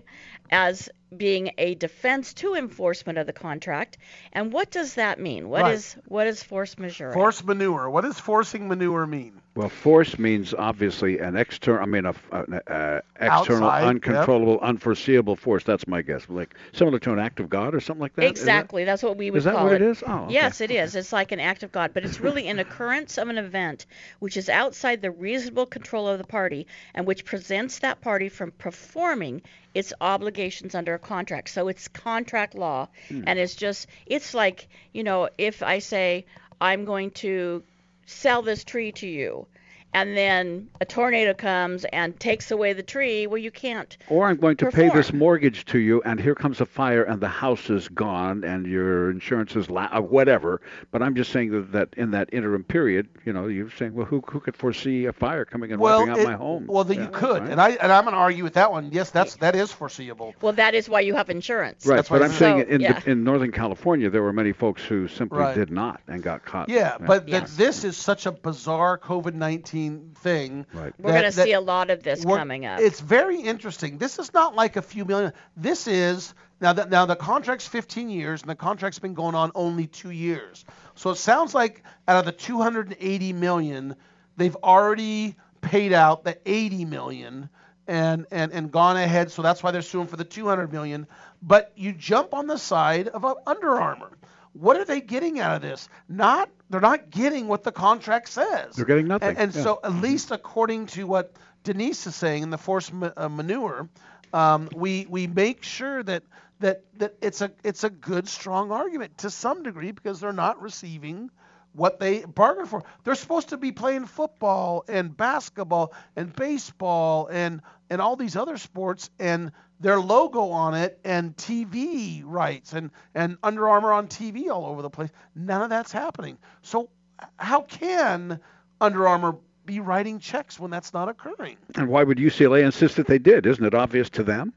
as 0.50 0.88
being 1.14 1.50
a 1.58 1.74
defense 1.74 2.32
to 2.34 2.54
enforcement 2.54 3.18
of 3.18 3.26
the 3.26 3.32
contract. 3.34 3.98
And 4.32 4.52
what 4.52 4.70
does 4.70 4.94
that 4.94 5.20
mean? 5.20 5.48
What 5.50 5.62
Right. 5.62 5.74
is 5.74 5.96
what 6.06 6.26
is 6.26 6.42
force 6.42 6.78
majeure? 6.78 7.12
Force 7.12 7.44
manure. 7.44 7.90
What 7.90 8.02
does 8.04 8.18
forcing 8.18 8.68
manure 8.68 9.06
mean? 9.06 9.41
Well, 9.54 9.68
force 9.68 10.18
means 10.18 10.54
obviously 10.54 11.18
an 11.18 11.36
external. 11.36 11.82
I 11.82 11.86
mean, 11.86 12.06
a, 12.06 12.14
an 12.30 12.54
uh, 12.66 13.00
external, 13.20 13.68
Outside, 13.68 13.80
yep. 13.80 13.88
uncontrollable, 13.88 14.58
unforeseeable 14.60 15.36
force. 15.36 15.62
That's 15.62 15.86
my 15.86 16.00
guess. 16.00 16.26
Like 16.30 16.54
similar 16.72 16.98
to 17.00 17.12
an 17.12 17.18
act 17.18 17.38
of 17.38 17.50
God 17.50 17.74
or 17.74 17.80
something 17.80 18.00
like 18.00 18.14
that. 18.14 18.24
Exactly. 18.24 18.84
That's 18.84 19.02
what 19.02 19.18
we 19.18 19.30
would 19.30 19.36
Is 19.36 19.44
that 19.44 19.54
call 19.56 19.64
what 19.64 19.74
it. 19.74 19.82
it 19.82 19.88
is? 19.90 20.02
Oh, 20.06 20.20
okay. 20.24 20.32
Yes, 20.32 20.62
it 20.62 20.70
is. 20.70 20.96
It's 20.96 21.12
like 21.12 21.32
an 21.32 21.40
act 21.40 21.62
of 21.64 21.70
God, 21.70 21.90
but 21.92 22.02
it's 22.02 22.18
really 22.18 22.48
an 22.48 22.60
occurrence 22.60 23.18
of 23.18 23.28
an 23.28 23.36
event 23.36 23.84
which 24.20 24.38
is 24.38 24.48
outside 24.48 25.02
the 25.02 25.10
reasonable 25.10 25.66
control 25.66 26.08
of 26.08 26.16
the 26.16 26.24
party 26.24 26.66
and 26.94 27.06
which 27.06 27.26
prevents 27.26 27.80
that 27.80 28.00
party 28.00 28.30
from 28.30 28.52
performing 28.52 29.42
it's 29.74 29.92
obligations 30.00 30.74
under 30.74 30.94
a 30.94 30.98
contract. 30.98 31.50
So 31.50 31.68
it's 31.68 31.88
contract 31.88 32.54
law, 32.54 32.88
Hmm. 33.08 33.24
and 33.26 33.38
it's 33.38 33.54
just 33.54 33.86
it's 34.06 34.32
like 34.32 34.68
you 34.92 35.04
know 35.04 35.28
if 35.36 35.62
I 35.62 35.78
say 35.80 36.24
I'm 36.60 36.84
going 36.84 37.10
to 37.10 37.62
sell 38.06 38.42
this 38.42 38.64
tree 38.64 38.90
to 38.92 39.06
you, 39.06 39.46
and 39.94 40.16
then 40.16 40.68
a 40.80 40.84
tornado 40.84 41.34
comes 41.34 41.84
and 41.86 42.18
takes 42.18 42.50
away 42.50 42.72
the 42.72 42.82
tree, 42.82 43.26
well 43.26 43.38
you 43.38 43.50
can't. 43.50 43.96
Or 44.08 44.26
I'm 44.26 44.36
going 44.36 44.56
to 44.58 44.70
pay 44.70 44.88
this 44.88 45.12
mortgage 45.12 45.64
to 45.66 45.78
you, 45.78 46.02
and 46.04 46.18
here 46.20 46.34
comes 46.34 46.60
a 46.60 46.66
fire, 46.66 47.02
and 47.02 47.20
the 47.20 47.28
house 47.28 47.68
is 47.70 47.88
gone, 47.88 48.44
and 48.44 48.66
your 48.66 49.10
insurance 49.10 49.54
is 49.56 49.68
la- 49.70 49.88
uh, 49.92 50.00
whatever. 50.00 50.60
But 50.90 51.02
I'm 51.02 51.14
just 51.14 51.30
saying 51.32 51.50
that, 51.52 51.72
that 51.72 51.88
in 51.96 52.12
that 52.12 52.30
interim 52.32 52.64
period, 52.64 53.08
you 53.24 53.32
know, 53.32 53.46
you're 53.48 53.70
saying, 53.70 53.94
well, 53.94 54.06
who 54.06 54.22
who 54.26 54.40
could 54.40 54.56
foresee 54.56 55.06
a 55.06 55.12
fire 55.12 55.44
coming 55.44 55.72
and 55.72 55.80
well, 55.80 56.00
wiping 56.00 56.12
out 56.12 56.18
it- 56.20 56.24
my 56.26 56.34
home? 56.34 56.66
well, 56.66 56.84
then 56.84 56.96
Yeah, 56.98 57.04
you 57.04 57.10
could, 57.10 57.42
right. 57.42 57.50
and 57.50 57.60
I 57.60 57.70
and 57.70 57.92
I'm 57.92 58.04
going 58.04 58.14
to 58.14 58.20
argue 58.20 58.44
with 58.44 58.54
that 58.54 58.70
one. 58.72 58.90
Yes, 58.92 59.10
that's 59.10 59.36
that 59.36 59.54
is 59.54 59.72
foreseeable. 59.72 60.34
Well, 60.40 60.52
that 60.54 60.74
is 60.74 60.88
why 60.88 61.00
you 61.00 61.14
have 61.16 61.28
insurance. 61.30 61.86
Right, 61.86 62.06
but 62.08 62.22
I'm 62.22 62.30
saying 62.32 62.62
So, 62.62 62.68
in 62.68 62.80
yeah. 62.80 62.98
the, 63.00 63.10
in 63.10 63.24
Northern 63.24 63.52
California 63.52 64.08
there 64.10 64.22
were 64.22 64.32
many 64.32 64.52
folks 64.52 64.84
who 64.84 65.08
simply 65.08 65.38
Right. 65.38 65.54
did 65.54 65.70
not 65.70 66.00
and 66.08 66.22
got 66.22 66.44
caught. 66.44 66.68
Yeah, 66.68 66.96
but 66.98 67.26
that 67.28 67.46
this 67.48 67.84
is 67.84 67.96
such 67.96 68.26
a 68.26 68.32
bizarre 68.32 68.96
COVID-19 68.98 69.81
thing. 69.90 70.66
Right. 70.72 70.92
We're 70.98 71.12
going 71.12 71.24
to 71.24 71.32
see 71.32 71.52
a 71.52 71.60
lot 71.60 71.90
of 71.90 72.02
this 72.02 72.24
coming 72.24 72.66
up. 72.66 72.80
It's 72.80 73.00
very 73.00 73.40
interesting. 73.40 73.98
This 73.98 74.18
is 74.18 74.32
not 74.32 74.54
like 74.54 74.76
a 74.76 74.82
few 74.82 75.04
million. 75.04 75.32
This 75.56 75.86
is 75.86 76.34
now 76.60 76.72
that 76.72 76.90
now 76.90 77.06
the 77.06 77.16
contract's 77.16 77.66
15 77.66 78.08
years 78.08 78.42
and 78.42 78.50
the 78.50 78.54
contract's 78.54 78.98
been 78.98 79.14
going 79.14 79.34
on 79.34 79.52
only 79.54 79.86
two 79.86 80.10
years. 80.10 80.64
So 80.94 81.10
it 81.10 81.16
sounds 81.16 81.54
like 81.54 81.82
out 82.06 82.18
of 82.18 82.24
the 82.24 82.32
280 82.32 83.32
million, 83.32 83.96
they've 84.36 84.56
already 84.56 85.36
paid 85.60 85.92
out 85.92 86.24
the 86.24 86.38
80 86.46 86.84
million 86.84 87.48
and 87.86 88.26
and 88.30 88.52
and 88.52 88.70
gone 88.70 88.96
ahead. 88.96 89.30
So 89.30 89.42
that's 89.42 89.62
why 89.62 89.70
they're 89.70 89.82
suing 89.82 90.06
for 90.06 90.16
the 90.16 90.24
200 90.24 90.72
million. 90.72 91.06
But 91.42 91.72
you 91.76 91.92
jump 91.92 92.34
on 92.34 92.46
the 92.46 92.58
side 92.58 93.08
of 93.08 93.24
a 93.24 93.34
Under 93.46 93.80
Armour. 93.80 94.10
What 94.52 94.76
are 94.76 94.84
they 94.84 95.00
getting 95.00 95.40
out 95.40 95.56
of 95.56 95.62
this? 95.62 95.88
Not 96.08 96.50
they're 96.70 96.80
not 96.80 97.10
getting 97.10 97.48
what 97.48 97.62
the 97.64 97.72
contract 97.72 98.28
says. 98.28 98.74
They're 98.76 98.84
getting 98.84 99.08
nothing, 99.08 99.30
And, 99.30 99.38
and 99.38 99.54
yeah. 99.54 99.62
so 99.62 99.80
at 99.82 99.94
least 99.94 100.30
according 100.30 100.86
to 100.86 101.06
what 101.06 101.32
Denise 101.64 102.06
is 102.06 102.14
saying 102.14 102.42
in 102.42 102.50
the 102.50 102.58
forced 102.58 102.92
ma- 102.92 103.12
uh, 103.16 103.28
manure, 103.28 103.88
um, 104.32 104.68
we 104.74 105.06
we 105.08 105.26
make 105.26 105.62
sure 105.62 106.02
that 106.02 106.22
that 106.60 106.82
that 106.98 107.14
it's 107.20 107.40
a 107.40 107.50
it's 107.64 107.84
a 107.84 107.90
good 107.90 108.28
strong 108.28 108.70
argument 108.72 109.18
to 109.18 109.30
some 109.30 109.62
degree 109.62 109.92
because 109.92 110.20
they're 110.20 110.32
not 110.32 110.60
receiving 110.62 111.30
what 111.74 111.98
they 112.00 112.24
bargained 112.24 112.68
for. 112.68 112.82
They're 113.04 113.14
supposed 113.14 113.50
to 113.50 113.56
be 113.56 113.72
playing 113.72 114.06
football 114.06 114.84
and 114.88 115.16
basketball 115.16 115.94
and 116.16 116.34
baseball 116.34 117.28
and 117.30 117.62
and 117.90 118.00
all 118.00 118.16
these 118.16 118.36
other 118.36 118.56
sports 118.56 119.10
and 119.18 119.52
their 119.82 120.00
logo 120.00 120.50
on 120.50 120.74
it 120.74 120.98
and 121.04 121.36
TV 121.36 122.22
rights 122.24 122.72
and 122.72 122.90
and 123.14 123.36
Under 123.42 123.68
Armour 123.68 123.92
on 123.92 124.06
TV 124.08 124.48
all 124.48 124.64
over 124.64 124.80
the 124.80 124.90
place. 124.90 125.10
None 125.34 125.60
of 125.62 125.70
that's 125.70 125.92
happening. 125.92 126.38
So 126.62 126.88
how 127.36 127.62
can 127.62 128.40
Under 128.80 129.06
Armour 129.06 129.36
be 129.66 129.80
writing 129.80 130.18
checks 130.18 130.58
when 130.58 130.70
that's 130.70 130.94
not 130.94 131.08
occurring? 131.08 131.56
And 131.74 131.88
why 131.88 132.04
would 132.04 132.18
UCLA 132.18 132.64
insist 132.64 132.96
that 132.96 133.06
they 133.06 133.18
did? 133.18 133.44
Isn't 133.46 133.64
it 133.64 133.74
obvious 133.74 134.08
to 134.10 134.22
them? 134.22 134.52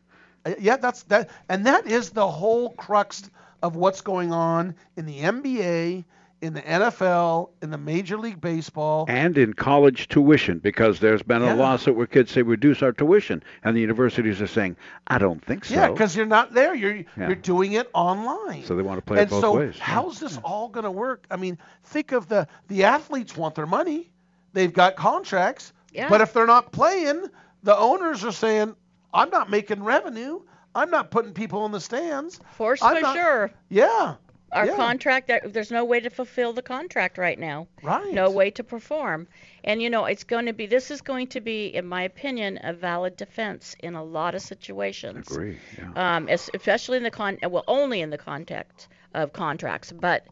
Uh, 0.46 0.54
Yeah, 0.60 0.78
that's 0.78 1.04
that, 1.04 1.30
and 1.50 1.66
that 1.66 1.88
is 1.88 2.12
the 2.12 2.28
whole 2.28 2.70
crux 2.72 3.30
of 3.64 3.76
what's 3.76 4.02
going 4.02 4.32
on 4.32 4.76
in 4.96 5.06
the 5.06 5.20
NBA, 5.20 6.06
in 6.46 6.54
the 6.54 6.62
NFL, 6.62 7.50
in 7.62 7.72
the 7.72 7.78
Major 7.78 8.18
League 8.18 8.40
Baseball. 8.40 9.06
And 9.10 9.38
in 9.38 9.54
college 9.54 10.08
tuition, 10.08 10.60
because 10.60 11.00
there's 11.00 11.24
been 11.24 11.42
a 11.42 11.48
Yeah. 11.48 11.54
lawsuit 11.54 11.96
where 11.96 12.08
kids 12.08 12.32
say 12.32 12.42
reduce 12.44 12.82
our 12.82 12.92
tuition, 12.92 13.44
and 13.64 13.76
the 13.76 13.82
universities 13.82 14.42
are 14.42 14.48
saying, 14.48 14.78
I 15.08 15.18
don't 15.18 15.44
think 15.44 15.66
so. 15.66 15.76
Yeah, 15.76 15.90
because 15.92 16.16
you're 16.16 16.26
not 16.26 16.54
there. 16.54 16.74
You're 16.74 16.96
Yeah. 16.98 17.06
you're 17.28 17.36
doing 17.36 17.74
it 17.74 17.90
online. 17.94 18.64
So 18.64 18.76
they 18.76 18.84
want 18.84 19.00
to 19.00 19.06
play 19.06 19.20
and 19.20 19.28
it 19.28 19.32
both 19.32 19.42
so 19.42 19.58
ways. 19.58 19.78
how's 19.80 20.20
this 20.20 20.38
all 20.44 20.70
going 20.70 20.84
to 20.86 20.92
work? 20.92 21.26
I 21.30 21.36
mean, 21.36 21.58
think 21.84 22.12
of 22.12 22.28
the 22.28 22.48
the 22.68 22.84
athletes 22.86 23.36
want 23.36 23.56
their 23.56 23.66
money. 23.68 24.12
They've 24.54 24.74
got 24.74 24.96
contracts. 24.96 25.74
Yeah. 25.92 26.08
But 26.10 26.22
if 26.22 26.32
they're 26.34 26.46
not 26.46 26.72
playing, 26.72 27.26
the 27.64 27.78
owners 27.78 28.24
are 28.24 28.32
saying, 28.32 28.76
"I'm 29.14 29.30
not 29.30 29.50
making 29.50 29.84
revenue. 29.84 30.42
I'm 30.74 30.90
not 30.90 31.10
putting 31.10 31.34
people 31.34 31.66
in 31.66 31.72
the 31.72 31.80
stands." 31.80 32.40
Force 32.52 32.82
I'm 32.84 33.02
not- 33.02 33.16
majeure. 33.16 33.52
Yeah. 33.70 34.16
Our 34.52 34.68
yeah. 34.68 34.76
contract, 34.76 35.32
there's 35.46 35.72
no 35.72 35.84
way 35.84 36.00
to 36.00 36.10
fulfill 36.10 36.54
the 36.54 36.62
contract 36.62 37.18
right 37.18 37.38
now. 37.38 37.68
Right. 37.82 38.14
No 38.14 38.30
way 38.30 38.52
to 38.52 38.64
perform. 38.64 39.28
And 39.64 39.82
you 39.82 39.90
know, 39.90 40.06
it's 40.06 40.24
going 40.24 40.46
to 40.46 40.54
be, 40.54 40.66
this 40.66 40.92
is 40.92 41.02
going 41.02 41.28
to 41.28 41.42
be, 41.42 41.68
in 41.68 41.86
my 41.86 42.04
opinion, 42.04 42.60
a 42.64 42.72
valid 42.72 43.18
defense 43.18 43.76
in 43.80 43.96
a 43.96 44.04
lot 44.04 44.36
of 44.36 44.42
situations. 44.42 45.30
Agree. 45.30 45.58
Yeah. 45.78 46.16
Um, 46.16 46.30
especially 46.30 46.98
in 46.98 47.04
the 47.04 47.12
con, 47.12 47.38
well, 47.44 47.66
only 47.68 48.02
in 48.02 48.12
the 48.12 48.18
context 48.18 48.88
of 49.14 49.34
contracts, 49.34 49.92
but 49.92 50.26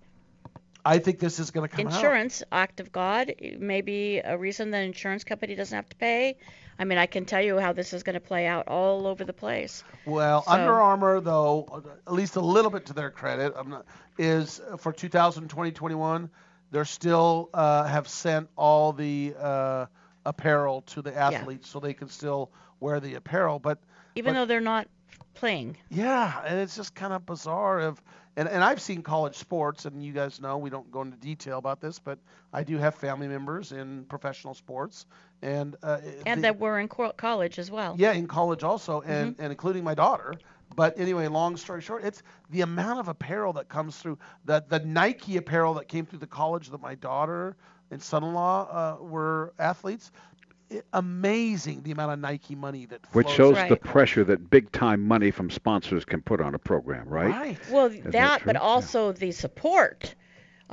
I 0.85 0.99
think 0.99 1.19
this 1.19 1.39
is 1.39 1.51
going 1.51 1.69
to 1.69 1.75
come 1.75 1.87
out. 1.87 1.93
insurance, 1.93 2.43
act 2.51 2.79
of 2.79 2.91
God, 2.91 3.33
maybe 3.57 4.17
a 4.23 4.37
reason 4.37 4.71
the 4.71 4.79
insurance 4.79 5.23
company 5.23 5.55
doesn't 5.55 5.75
have 5.75 5.89
to 5.89 5.95
pay. 5.95 6.37
I 6.79 6.85
mean, 6.85 6.97
I 6.97 7.05
can 7.05 7.25
tell 7.25 7.41
you 7.41 7.59
how 7.59 7.73
this 7.73 7.93
is 7.93 8.03
going 8.03 8.15
to 8.15 8.19
play 8.19 8.47
out 8.47 8.67
all 8.67 9.05
over 9.07 9.23
the 9.23 9.33
place. 9.33 9.83
Well, 10.05 10.43
So- 10.43 10.51
Under 10.51 10.73
Armour, 10.81 11.19
though, 11.21 11.83
at 12.07 12.13
least 12.13 12.35
a 12.35 12.41
little 12.41 12.71
bit 12.71 12.87
to 12.87 12.93
their 12.93 13.11
credit, 13.11 13.53
I'm 13.55 13.69
not, 13.69 13.85
is 14.17 14.59
uh, 14.59 14.77
for 14.77 14.91
2020-21, 14.93 16.29
they're 16.71 16.85
still 16.85 17.49
uh, 17.53 17.83
have 17.85 18.07
sent 18.07 18.49
all 18.55 18.93
the 18.93 19.35
uh, 19.39 19.85
apparel 20.25 20.81
to 20.81 21.01
the 21.01 21.15
athletes 21.15 21.69
so 21.69 21.79
they 21.79 21.93
can 21.93 22.09
still 22.09 22.51
wear 22.79 22.99
the 22.99 23.15
apparel. 23.15 23.59
But 23.59 23.79
Even 24.15 24.33
but- 24.33 24.39
though 24.39 24.45
they're 24.45 24.61
not 24.61 24.87
playing. 25.35 25.77
yeah, 25.89 26.41
and 26.45 26.59
it's 26.59 26.75
just 26.75 26.95
kind 26.95 27.13
of 27.13 27.25
bizarre. 27.25 27.79
Of 27.79 28.01
and, 28.35 28.47
and 28.49 28.63
I've 28.63 28.81
seen 28.81 29.03
college 29.03 29.35
sports, 29.35 29.85
and 29.85 30.03
you 30.03 30.11
guys 30.13 30.41
know 30.41 30.57
we 30.57 30.71
don't 30.71 30.89
go 30.91 31.01
into 31.03 31.17
detail 31.17 31.59
about 31.59 31.79
this, 31.81 31.99
but 31.99 32.17
I 32.51 32.63
do 32.63 32.77
have 32.79 32.95
family 32.95 33.27
members 33.27 33.71
in 33.71 34.05
professional 34.05 34.55
sports, 34.55 35.05
and 35.43 35.75
uh, 35.83 35.99
And 36.25 36.39
the- 36.39 36.41
that 36.43 36.59
we're 36.59 36.79
in 36.79 36.87
co- 36.87 37.11
college 37.11 37.59
as 37.59 37.69
well. 37.69 37.95
yeah, 37.97 38.13
in 38.13 38.27
college 38.27 38.63
also, 38.63 39.01
Mm-hmm. 39.01 39.11
and, 39.11 39.35
and 39.39 39.51
including 39.51 39.83
my 39.83 39.93
daughter. 39.93 40.33
But 40.75 40.97
anyway, 40.97 41.27
long 41.27 41.55
story 41.57 41.81
short, 41.81 42.03
it's 42.03 42.23
the 42.49 42.61
amount 42.61 42.99
of 42.99 43.07
apparel 43.07 43.53
that 43.53 43.69
comes 43.69 43.95
through. 43.97 44.17
The 44.45 44.63
the 44.67 44.79
Nike 44.79 45.37
apparel 45.37 45.75
that 45.75 45.87
came 45.87 46.05
through 46.07 46.19
the 46.19 46.27
college 46.27 46.69
that 46.71 46.81
my 46.81 46.95
daughter 46.95 47.55
and 47.91 48.01
son-in-law 48.01 48.97
uh, 49.01 49.03
were 49.03 49.53
athletes. 49.59 50.11
I- 50.71 50.81
amazing 50.93 51.83
the 51.83 51.91
amount 51.91 52.13
of 52.13 52.19
Nike 52.19 52.55
money 52.55 52.87
that 52.87 53.01
Which 53.11 53.29
shows 53.29 53.53
Right. 53.55 53.69
the 53.69 53.75
pressure 53.75 54.23
that 54.23 54.49
big 54.49 54.71
time 54.71 55.01
money 55.07 55.29
from 55.29 55.51
sponsors 55.51 56.05
can 56.05 56.21
put 56.23 56.41
on 56.41 56.55
a 56.55 56.59
program, 56.59 57.07
right? 57.07 57.29
Right. 57.29 57.57
Well, 57.69 57.85
Isn't 57.87 58.05
that, 58.05 58.11
that 58.13 58.41
but 58.45 58.53
true? 58.53 58.61
also 58.61 59.11
the 59.11 59.31
support. 59.31 60.15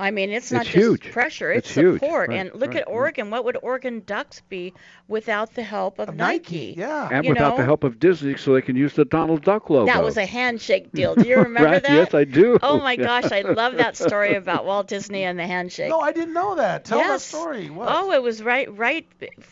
I 0.01 0.11
mean, 0.11 0.31
it's 0.31 0.51
not 0.51 0.63
It's 0.63 0.71
just 0.71 0.83
huge. 0.83 1.11
pressure; 1.11 1.51
it's, 1.51 1.67
It's 1.69 1.75
huge. 1.75 1.99
support. 2.01 2.29
Right, 2.29 2.39
and 2.39 2.51
look 2.53 2.69
right, 2.71 2.77
at 2.81 2.87
right. 2.87 2.93
Oregon. 2.93 3.29
What 3.29 3.45
would 3.45 3.57
Oregon 3.61 4.01
Ducks 4.05 4.41
be 4.49 4.73
without 5.07 5.53
the 5.55 5.63
help 5.63 5.99
of, 5.99 6.09
Of 6.09 6.15
Nike, 6.15 6.73
yeah. 6.77 7.07
And 7.11 7.23
You 7.25 7.31
without 7.33 7.57
the 7.57 7.63
help 7.63 7.83
of 7.83 7.99
Disney, 7.99 8.35
so 8.37 8.53
they 8.53 8.61
can 8.61 8.75
use 8.75 8.93
the 8.93 9.05
Donald 9.05 9.43
Duck 9.43 9.69
logo. 9.69 9.85
That 9.85 10.03
was 10.03 10.17
a 10.17 10.25
handshake 10.25 10.91
deal. 10.91 11.15
Do 11.15 11.27
you 11.27 11.37
remember 11.47 11.69
right? 11.69 11.83
that? 11.83 11.91
Yes, 11.91 12.13
I 12.13 12.23
do. 12.23 12.57
Oh 12.63 12.79
my 12.79 12.95
gosh, 12.95 13.31
I 13.31 13.41
love 13.61 13.77
that 13.77 13.95
story 13.95 14.35
about 14.35 14.65
Walt 14.65 14.87
Disney 14.87 15.23
and 15.23 15.37
the 15.37 15.45
handshake. 15.45 15.89
No, 15.89 15.99
I 15.99 16.11
didn't 16.11 16.33
know 16.33 16.55
that. 16.55 16.85
Tell 16.85 16.97
that 16.99 17.07
yes. 17.07 17.23
story. 17.23 17.69
What? 17.69 17.87
Oh, 17.91 18.11
it 18.11 18.23
was 18.23 18.41
right, 18.41 18.75
right. 18.77 19.05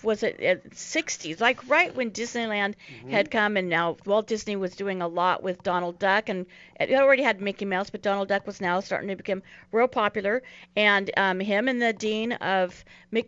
Was 0.04 0.24
it 0.24 0.40
at 0.40 0.70
60s? 0.72 1.40
Like 1.40 1.70
right 1.70 1.96
when 1.96 2.12
Disneyland 2.12 2.76
Mm-hmm. 2.90 3.10
had 3.12 3.30
come, 3.30 3.58
and 3.58 3.70
now 3.70 3.98
Walt 4.06 4.28
Disney 4.28 4.56
was 4.56 4.76
doing 4.76 5.02
a 5.02 5.08
lot 5.08 5.44
with 5.44 5.62
Donald 5.64 6.00
Duck, 6.00 6.30
and 6.30 6.46
it 6.80 6.94
already 6.94 7.24
had 7.24 7.42
Mickey 7.42 7.66
Mouse, 7.66 7.90
but 7.90 8.02
Donald 8.02 8.30
Duck 8.30 8.48
was 8.48 8.62
now 8.62 8.80
starting 8.80 9.10
to 9.10 9.16
become 9.16 9.44
real 9.72 9.88
popular. 9.88 10.42
And 10.76 11.12
um, 11.18 11.40
him 11.40 11.68
and 11.68 11.82
the 11.82 11.94
dean 11.94 12.34
of 12.34 12.84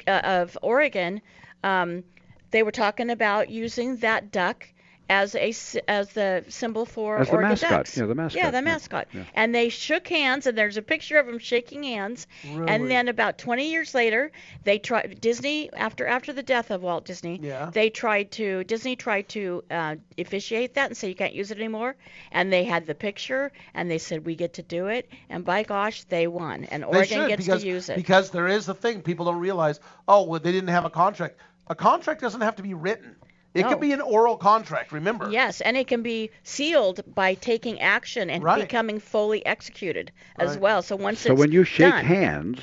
uh, 0.08 0.12
of 0.24 0.58
Oregon, 0.62 1.22
um, 1.64 2.04
they 2.52 2.64
were 2.64 2.72
talking 2.72 3.10
about 3.10 3.49
using 3.49 3.97
that 3.97 4.32
duck 4.32 4.68
as 5.10 5.36
a 5.36 5.54
as 5.88 6.10
the 6.10 6.45
symbol 6.47 6.86
for 6.86 7.18
As 7.18 7.28
the 7.28 7.34
Oregon 7.34 7.49
mascot. 7.49 7.70
Ducks. 7.70 7.97
Yeah, 7.97 8.06
the 8.06 8.16
mascot. 8.16 8.41
Yeah, 8.41 8.52
the 8.52 8.62
mascot. 8.62 9.08
yeah. 9.14 9.24
And 9.34 9.54
they 9.54 9.70
shook 9.70 10.08
hands, 10.08 10.47
and 10.47 10.58
there's 10.58 10.78
a 10.78 10.82
picture 10.82 11.18
of 11.18 11.26
them 11.26 11.38
shaking 11.38 11.84
hands. 11.84 12.28
Really? 12.49 12.68
And 12.68 12.89
then 12.89 13.10
about 13.10 13.38
20 13.38 13.70
years 13.70 13.93
later, 13.93 14.32
they 14.64 14.80
tried 14.80 15.20
Disney 15.20 15.72
after 15.74 16.08
after 16.08 16.32
the 16.32 16.43
death 16.43 16.72
of 16.72 16.82
Walt 16.82 17.06
Disney. 17.06 17.39
Yeah. 17.41 17.70
They 17.74 17.89
tried 17.89 18.32
to 18.32 18.64
Disney 18.64 18.95
tried 18.95 19.28
to 19.30 19.64
uh, 19.70 19.95
officiate 20.18 20.76
that 20.76 20.88
and 20.88 20.95
say 20.97 21.10
you 21.10 21.16
can't 21.16 21.34
use 21.34 21.52
it 21.52 21.58
anymore. 21.58 21.95
And 22.32 22.52
they 22.52 22.64
had 22.64 22.88
the 22.88 22.95
picture, 22.95 23.52
and 23.74 23.91
they 23.91 23.97
said 23.97 24.26
we 24.26 24.36
get 24.36 24.54
to 24.54 24.64
do 24.64 24.88
it. 24.88 25.10
And 25.30 25.43
by 25.43 25.64
gosh, 25.64 26.04
they 26.06 26.28
won. 26.28 26.66
And 26.66 26.84
They 26.84 26.88
Oregon 26.88 27.08
should, 27.08 27.28
gets 27.28 27.45
because, 27.45 27.62
to 27.62 27.68
use 27.68 27.89
it. 27.89 27.97
Because 27.97 28.30
there 28.30 28.47
is 28.47 28.70
a 28.70 28.74
thing 28.74 29.02
people 29.02 29.26
don't 29.26 29.39
realize. 29.39 29.80
Oh, 30.08 30.24
well, 30.24 30.39
they 30.39 30.52
didn't 30.52 30.70
have 30.70 30.86
a 30.86 30.89
contract. 30.89 31.38
A 31.68 31.76
contract 31.76 32.22
doesn't 32.22 32.41
have 32.41 32.56
to 32.56 32.64
be 32.64 32.74
written. 32.74 33.16
It 33.54 33.64
No. 33.64 33.70
could 33.70 33.82
be 33.82 33.91
an 33.91 34.02
oral 34.02 34.38
contract. 34.38 34.91
Remember. 34.93 35.30
Yes, 35.30 35.60
and 35.62 35.76
it 35.76 35.88
can 35.88 36.02
be 36.02 36.32
sealed 36.43 37.02
by 37.16 37.34
taking 37.34 37.80
action 37.82 38.30
and 38.30 38.43
Right. 38.43 38.62
becoming 38.62 38.99
fully 38.99 39.45
executed 39.45 40.12
as 40.39 40.52
Right. 40.52 40.62
well. 40.62 40.82
So 40.82 40.95
once 40.95 41.20
it's 41.20 41.28
So 41.28 41.34
when 41.34 41.52
you 41.52 41.64
shake 41.66 41.91
done, 41.91 42.06
hands, 42.06 42.60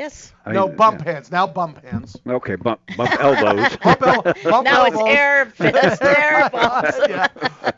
Yes. 0.00 0.32
I 0.46 0.52
no 0.52 0.66
mean, 0.66 0.76
bump 0.76 1.02
hands. 1.02 1.30
Now 1.30 1.46
bump 1.46 1.84
hands. 1.84 2.16
Okay, 2.26 2.54
bump 2.56 2.80
bump 2.96 3.12
elbows. 3.20 3.76
bump, 3.84 4.02
el- 4.02 4.22
bump 4.22 4.64
now 4.64 4.86
it's 4.86 4.96
air 4.96 5.44
fist, 5.54 6.00
air 6.02 6.48
bumps. 6.50 6.98
yeah. 7.06 7.26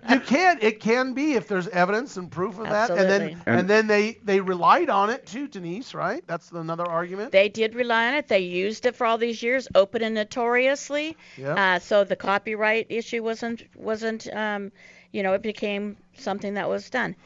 You 0.08 0.20
can. 0.20 0.60
It 0.62 0.78
can 0.78 1.14
be 1.14 1.32
if 1.32 1.48
there's 1.48 1.66
evidence 1.66 2.16
and 2.16 2.30
proof 2.30 2.60
of 2.60 2.68
that, 2.68 2.90
and 2.90 3.00
Absolutely. 3.00 3.34
then 3.44 3.58
and, 3.58 3.68
then 3.68 3.88
they 3.88 4.18
they 4.22 4.40
relied 4.40 4.88
on 4.88 5.10
it 5.10 5.26
too, 5.26 5.48
Denise. 5.48 5.94
Right? 5.94 6.22
That's 6.28 6.52
another 6.52 6.86
argument. 6.86 7.32
They 7.32 7.48
did 7.48 7.74
rely 7.74 8.06
on 8.06 8.14
it. 8.14 8.28
They 8.28 8.38
used 8.38 8.86
it 8.86 8.94
for 8.94 9.04
all 9.04 9.18
these 9.18 9.42
years, 9.42 9.66
open 9.74 10.02
and 10.02 10.14
notoriously. 10.14 11.16
Yeah. 11.36 11.54
Uh, 11.54 11.78
so 11.80 12.04
the 12.04 12.14
copyright 12.14 12.86
issue 12.88 13.24
wasn't 13.24 13.64
wasn't 13.74 14.32
um, 14.32 14.70
you 15.10 15.24
know 15.24 15.32
it 15.32 15.42
became 15.42 15.96
something 16.18 16.54
that 16.54 16.68
was 16.68 16.88
done. 16.88 17.16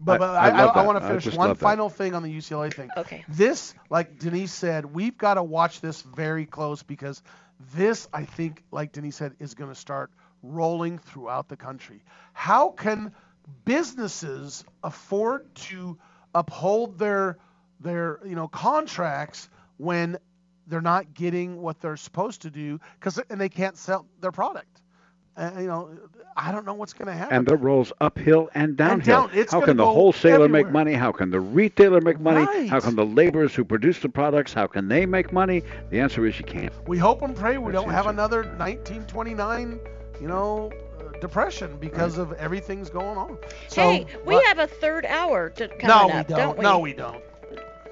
But, 0.00 0.18
but 0.18 0.22
I- 0.22 0.48
I, 0.50 0.64
I 0.64 0.82
I, 0.82 0.86
want 0.86 1.00
to 1.00 1.06
finish 1.06 1.26
one 1.36 1.48
love 1.48 1.58
that. 1.58 1.62
final 1.62 1.88
thing 1.88 2.14
on 2.14 2.22
the 2.22 2.36
UCLA 2.36 2.72
thing. 2.72 2.90
Okay. 2.96 3.24
This, 3.28 3.74
like 3.88 4.18
Denise 4.18 4.52
said, 4.52 4.84
we've 4.86 5.16
got 5.16 5.34
to 5.34 5.42
watch 5.42 5.80
this 5.80 6.02
very 6.02 6.46
close 6.46 6.82
because 6.82 7.22
this, 7.74 8.08
I 8.12 8.24
think, 8.24 8.64
like 8.70 8.92
Denise 8.92 9.16
said, 9.16 9.34
is 9.38 9.54
going 9.54 9.70
to 9.70 9.78
start 9.78 10.10
rolling 10.42 10.98
throughout 10.98 11.48
the 11.48 11.56
country. 11.56 12.02
How 12.32 12.70
can 12.70 13.12
businesses 13.64 14.64
afford 14.82 15.54
to 15.54 15.98
uphold 16.34 16.98
their 16.98 17.38
their 17.80 18.20
you 18.24 18.34
know 18.34 18.48
contracts 18.48 19.48
when 19.78 20.16
they're 20.66 20.80
not 20.80 21.14
getting 21.14 21.60
what 21.60 21.80
they're 21.80 21.96
supposed 21.96 22.42
to 22.42 22.50
do 22.50 22.80
because 22.98 23.18
and 23.30 23.40
they 23.40 23.48
can't 23.48 23.76
sell 23.76 24.06
their 24.20 24.32
product? 24.32 24.79
Uh, 25.40 25.50
you 25.58 25.66
know, 25.66 25.88
I 26.36 26.52
don't 26.52 26.66
know 26.66 26.74
what's 26.74 26.92
going 26.92 27.06
to 27.06 27.14
happen. 27.14 27.34
And 27.34 27.46
that 27.46 27.56
rolls 27.56 27.92
uphill 28.00 28.50
and 28.54 28.76
downhill. 28.76 29.28
down. 29.28 29.30
It's 29.32 29.52
How 29.52 29.60
can 29.62 29.78
the 29.78 29.84
go 29.84 29.92
wholesaler 29.92 30.48
make 30.48 30.70
money? 30.70 30.92
How 30.92 31.12
can 31.12 31.30
the 31.30 31.40
retailer 31.40 32.00
make 32.02 32.20
money? 32.20 32.44
Right. 32.44 32.68
How 32.68 32.78
can 32.80 32.94
the 32.94 33.06
laborers 33.06 33.54
who 33.54 33.64
produce 33.64 33.98
the 34.00 34.08
products, 34.10 34.52
how 34.52 34.66
can 34.66 34.86
they 34.88 35.06
make 35.06 35.32
money? 35.32 35.62
The 35.90 35.98
answer 35.98 36.26
is 36.26 36.38
you 36.38 36.44
can't. 36.44 36.72
We 36.86 36.98
hope 36.98 37.22
and 37.22 37.34
pray 37.34 37.56
we 37.58 37.72
That's 37.72 37.82
don't 37.84 37.90
have 37.92 38.06
answer. 38.06 38.10
another 38.10 38.42
1929, 38.58 39.80
you 40.20 40.28
know, 40.28 40.70
uh, 41.00 41.18
depression 41.20 41.76
because 41.80 42.18
of 42.18 42.32
everything's 42.34 42.90
going 42.90 43.16
on. 43.16 43.38
So, 43.68 43.82
hey, 43.82 44.06
we 44.26 44.34
but- 44.34 44.44
have 44.44 44.58
a 44.58 44.66
third 44.66 45.06
hour 45.06 45.50
to, 45.50 45.68
coming 45.68 45.86
no, 45.88 46.06
we 46.06 46.12
up, 46.12 46.28
don't. 46.28 46.58
we? 46.58 46.62
No, 46.62 46.78
we 46.78 46.92
don't. 46.92 47.22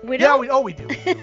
We 0.03 0.19
Yeah, 0.19 0.29
don't? 0.29 0.41
we 0.41 0.51
oh 0.51 0.61
we 0.61 0.73
do. 0.73 0.87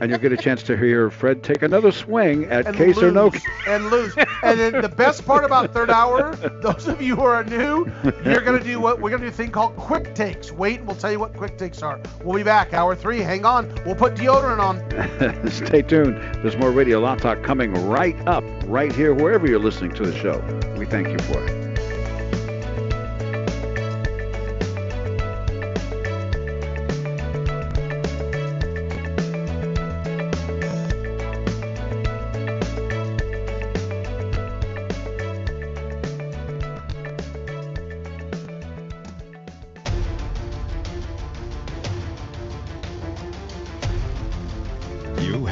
And 0.00 0.08
you'll 0.10 0.18
get 0.20 0.32
a 0.32 0.36
chance 0.36 0.62
to 0.62 0.78
hear 0.78 1.10
Fred 1.10 1.42
take 1.42 1.60
another 1.62 1.92
swing 1.92 2.44
at 2.46 2.66
and 2.66 2.74
case 2.74 2.96
lose, 2.96 3.04
or 3.04 3.10
no. 3.12 3.30
case. 3.30 3.42
and 3.66 3.90
lose. 3.90 4.14
And 4.42 4.58
then 4.58 4.80
the 4.80 4.88
best 4.88 5.26
part 5.26 5.44
about 5.44 5.74
third 5.74 5.90
hour, 5.90 6.34
those 6.62 6.88
of 6.88 7.02
you 7.02 7.16
who 7.16 7.22
are 7.22 7.44
new, 7.44 7.90
you're 8.24 8.40
gonna 8.40 8.64
do 8.64 8.80
what 8.80 8.98
we're 8.98 9.10
gonna 9.10 9.24
do 9.24 9.28
a 9.28 9.30
thing 9.30 9.50
called 9.50 9.76
quick 9.76 10.14
takes. 10.14 10.50
Wait, 10.52 10.78
and 10.78 10.86
we'll 10.86 10.96
tell 10.96 11.12
you 11.12 11.18
what 11.18 11.36
quick 11.36 11.58
takes 11.58 11.82
are. 11.82 12.00
We'll 12.24 12.36
be 12.36 12.42
back, 12.42 12.72
hour 12.72 12.94
three. 12.96 13.20
Hang 13.20 13.44
on. 13.44 13.68
We'll 13.84 13.94
put 13.94 14.14
deodorant 14.14 14.60
on. 14.60 15.50
Stay 15.50 15.82
tuned. 15.82 16.16
There's 16.42 16.56
more 16.56 16.70
Radio 16.70 16.98
Law 17.00 17.16
Talk 17.16 17.42
coming 17.42 17.74
right 17.88 18.16
up, 18.26 18.44
right 18.64 18.92
here, 18.92 19.12
wherever 19.12 19.46
you're 19.46 19.58
listening 19.58 19.92
to 19.96 20.06
the 20.06 20.16
show. 20.16 20.38
We 20.78 20.86
thank 20.86 21.08
you 21.08 21.18
for 21.18 21.44
it. 21.44 21.69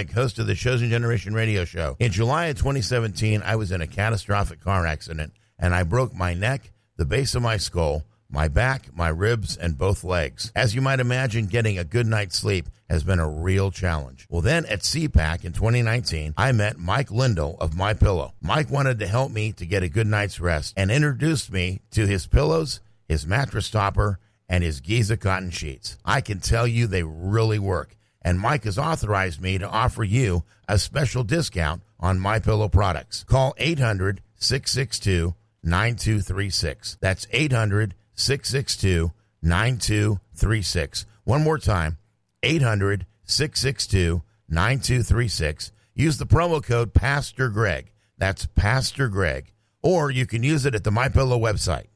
Greg, 0.00 0.14
host 0.14 0.38
of 0.38 0.46
the 0.46 0.54
Chosen 0.54 0.88
Generation 0.88 1.34
radio 1.34 1.66
show. 1.66 1.94
In 1.98 2.10
July 2.10 2.46
of 2.46 2.56
2017, 2.56 3.42
I 3.44 3.56
was 3.56 3.70
in 3.70 3.82
a 3.82 3.86
catastrophic 3.86 4.58
car 4.58 4.86
accident 4.86 5.34
and 5.58 5.74
I 5.74 5.82
broke 5.82 6.14
my 6.14 6.32
neck, 6.32 6.72
the 6.96 7.04
base 7.04 7.34
of 7.34 7.42
my 7.42 7.58
skull, 7.58 8.04
my 8.30 8.48
back, 8.48 8.96
my 8.96 9.10
ribs, 9.10 9.58
and 9.58 9.76
both 9.76 10.02
legs. 10.02 10.52
As 10.56 10.74
you 10.74 10.80
might 10.80 11.00
imagine, 11.00 11.48
getting 11.48 11.78
a 11.78 11.84
good 11.84 12.06
night's 12.06 12.38
sleep 12.38 12.70
has 12.88 13.02
been 13.02 13.18
a 13.18 13.28
real 13.28 13.70
challenge. 13.70 14.26
Well, 14.30 14.40
then 14.40 14.64
at 14.66 14.80
CPAC 14.80 15.44
in 15.44 15.52
2019, 15.52 16.32
I 16.38 16.52
met 16.52 16.78
Mike 16.78 17.10
Lindell 17.10 17.58
of 17.60 17.76
My 17.76 17.92
Pillow. 17.92 18.32
Mike 18.40 18.70
wanted 18.70 19.00
to 19.00 19.06
help 19.06 19.30
me 19.30 19.52
to 19.52 19.66
get 19.66 19.82
a 19.82 19.88
good 19.90 20.06
night's 20.06 20.40
rest 20.40 20.72
and 20.78 20.90
introduced 20.90 21.52
me 21.52 21.82
to 21.90 22.06
his 22.06 22.26
pillows, 22.26 22.80
his 23.06 23.26
mattress 23.26 23.68
topper, 23.68 24.18
and 24.48 24.64
his 24.64 24.80
Giza 24.80 25.18
cotton 25.18 25.50
sheets. 25.50 25.98
I 26.06 26.22
can 26.22 26.40
tell 26.40 26.66
you 26.66 26.86
they 26.86 27.02
really 27.02 27.58
work. 27.58 27.98
And 28.22 28.38
Mike 28.38 28.64
has 28.64 28.78
authorized 28.78 29.40
me 29.40 29.58
to 29.58 29.68
offer 29.68 30.04
you 30.04 30.44
a 30.68 30.78
special 30.78 31.24
discount 31.24 31.82
on 31.98 32.20
My 32.20 32.38
Pillow 32.38 32.68
products. 32.68 33.24
Call 33.24 33.54
800 33.58 34.20
662 34.36 35.34
9236. 35.62 36.98
That's 37.00 37.26
800 37.30 37.94
662 38.14 39.12
9236. 39.42 41.06
One 41.24 41.42
more 41.42 41.58
time 41.58 41.98
800 42.42 43.06
662 43.24 44.22
9236. 44.48 45.72
Use 45.94 46.18
the 46.18 46.26
promo 46.26 46.62
code 46.62 46.94
Pastor 46.94 47.48
Greg. 47.48 47.92
That's 48.18 48.46
Pastor 48.46 49.08
Greg. 49.08 49.52
Or 49.82 50.10
you 50.10 50.26
can 50.26 50.42
use 50.42 50.66
it 50.66 50.74
at 50.74 50.84
the 50.84 50.90
My 50.90 51.08
Pillow 51.08 51.38
website. 51.38 51.86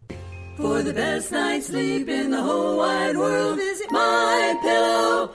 For 0.57 0.83
the 0.83 0.93
best 0.93 1.33
night's 1.33 1.67
sleep 1.67 2.09
in 2.09 2.31
the 2.31 2.41
whole 2.41 2.79
wide 2.79 3.17
world, 3.17 3.57
visit 3.57 3.89
mypillow.com. 3.91 5.35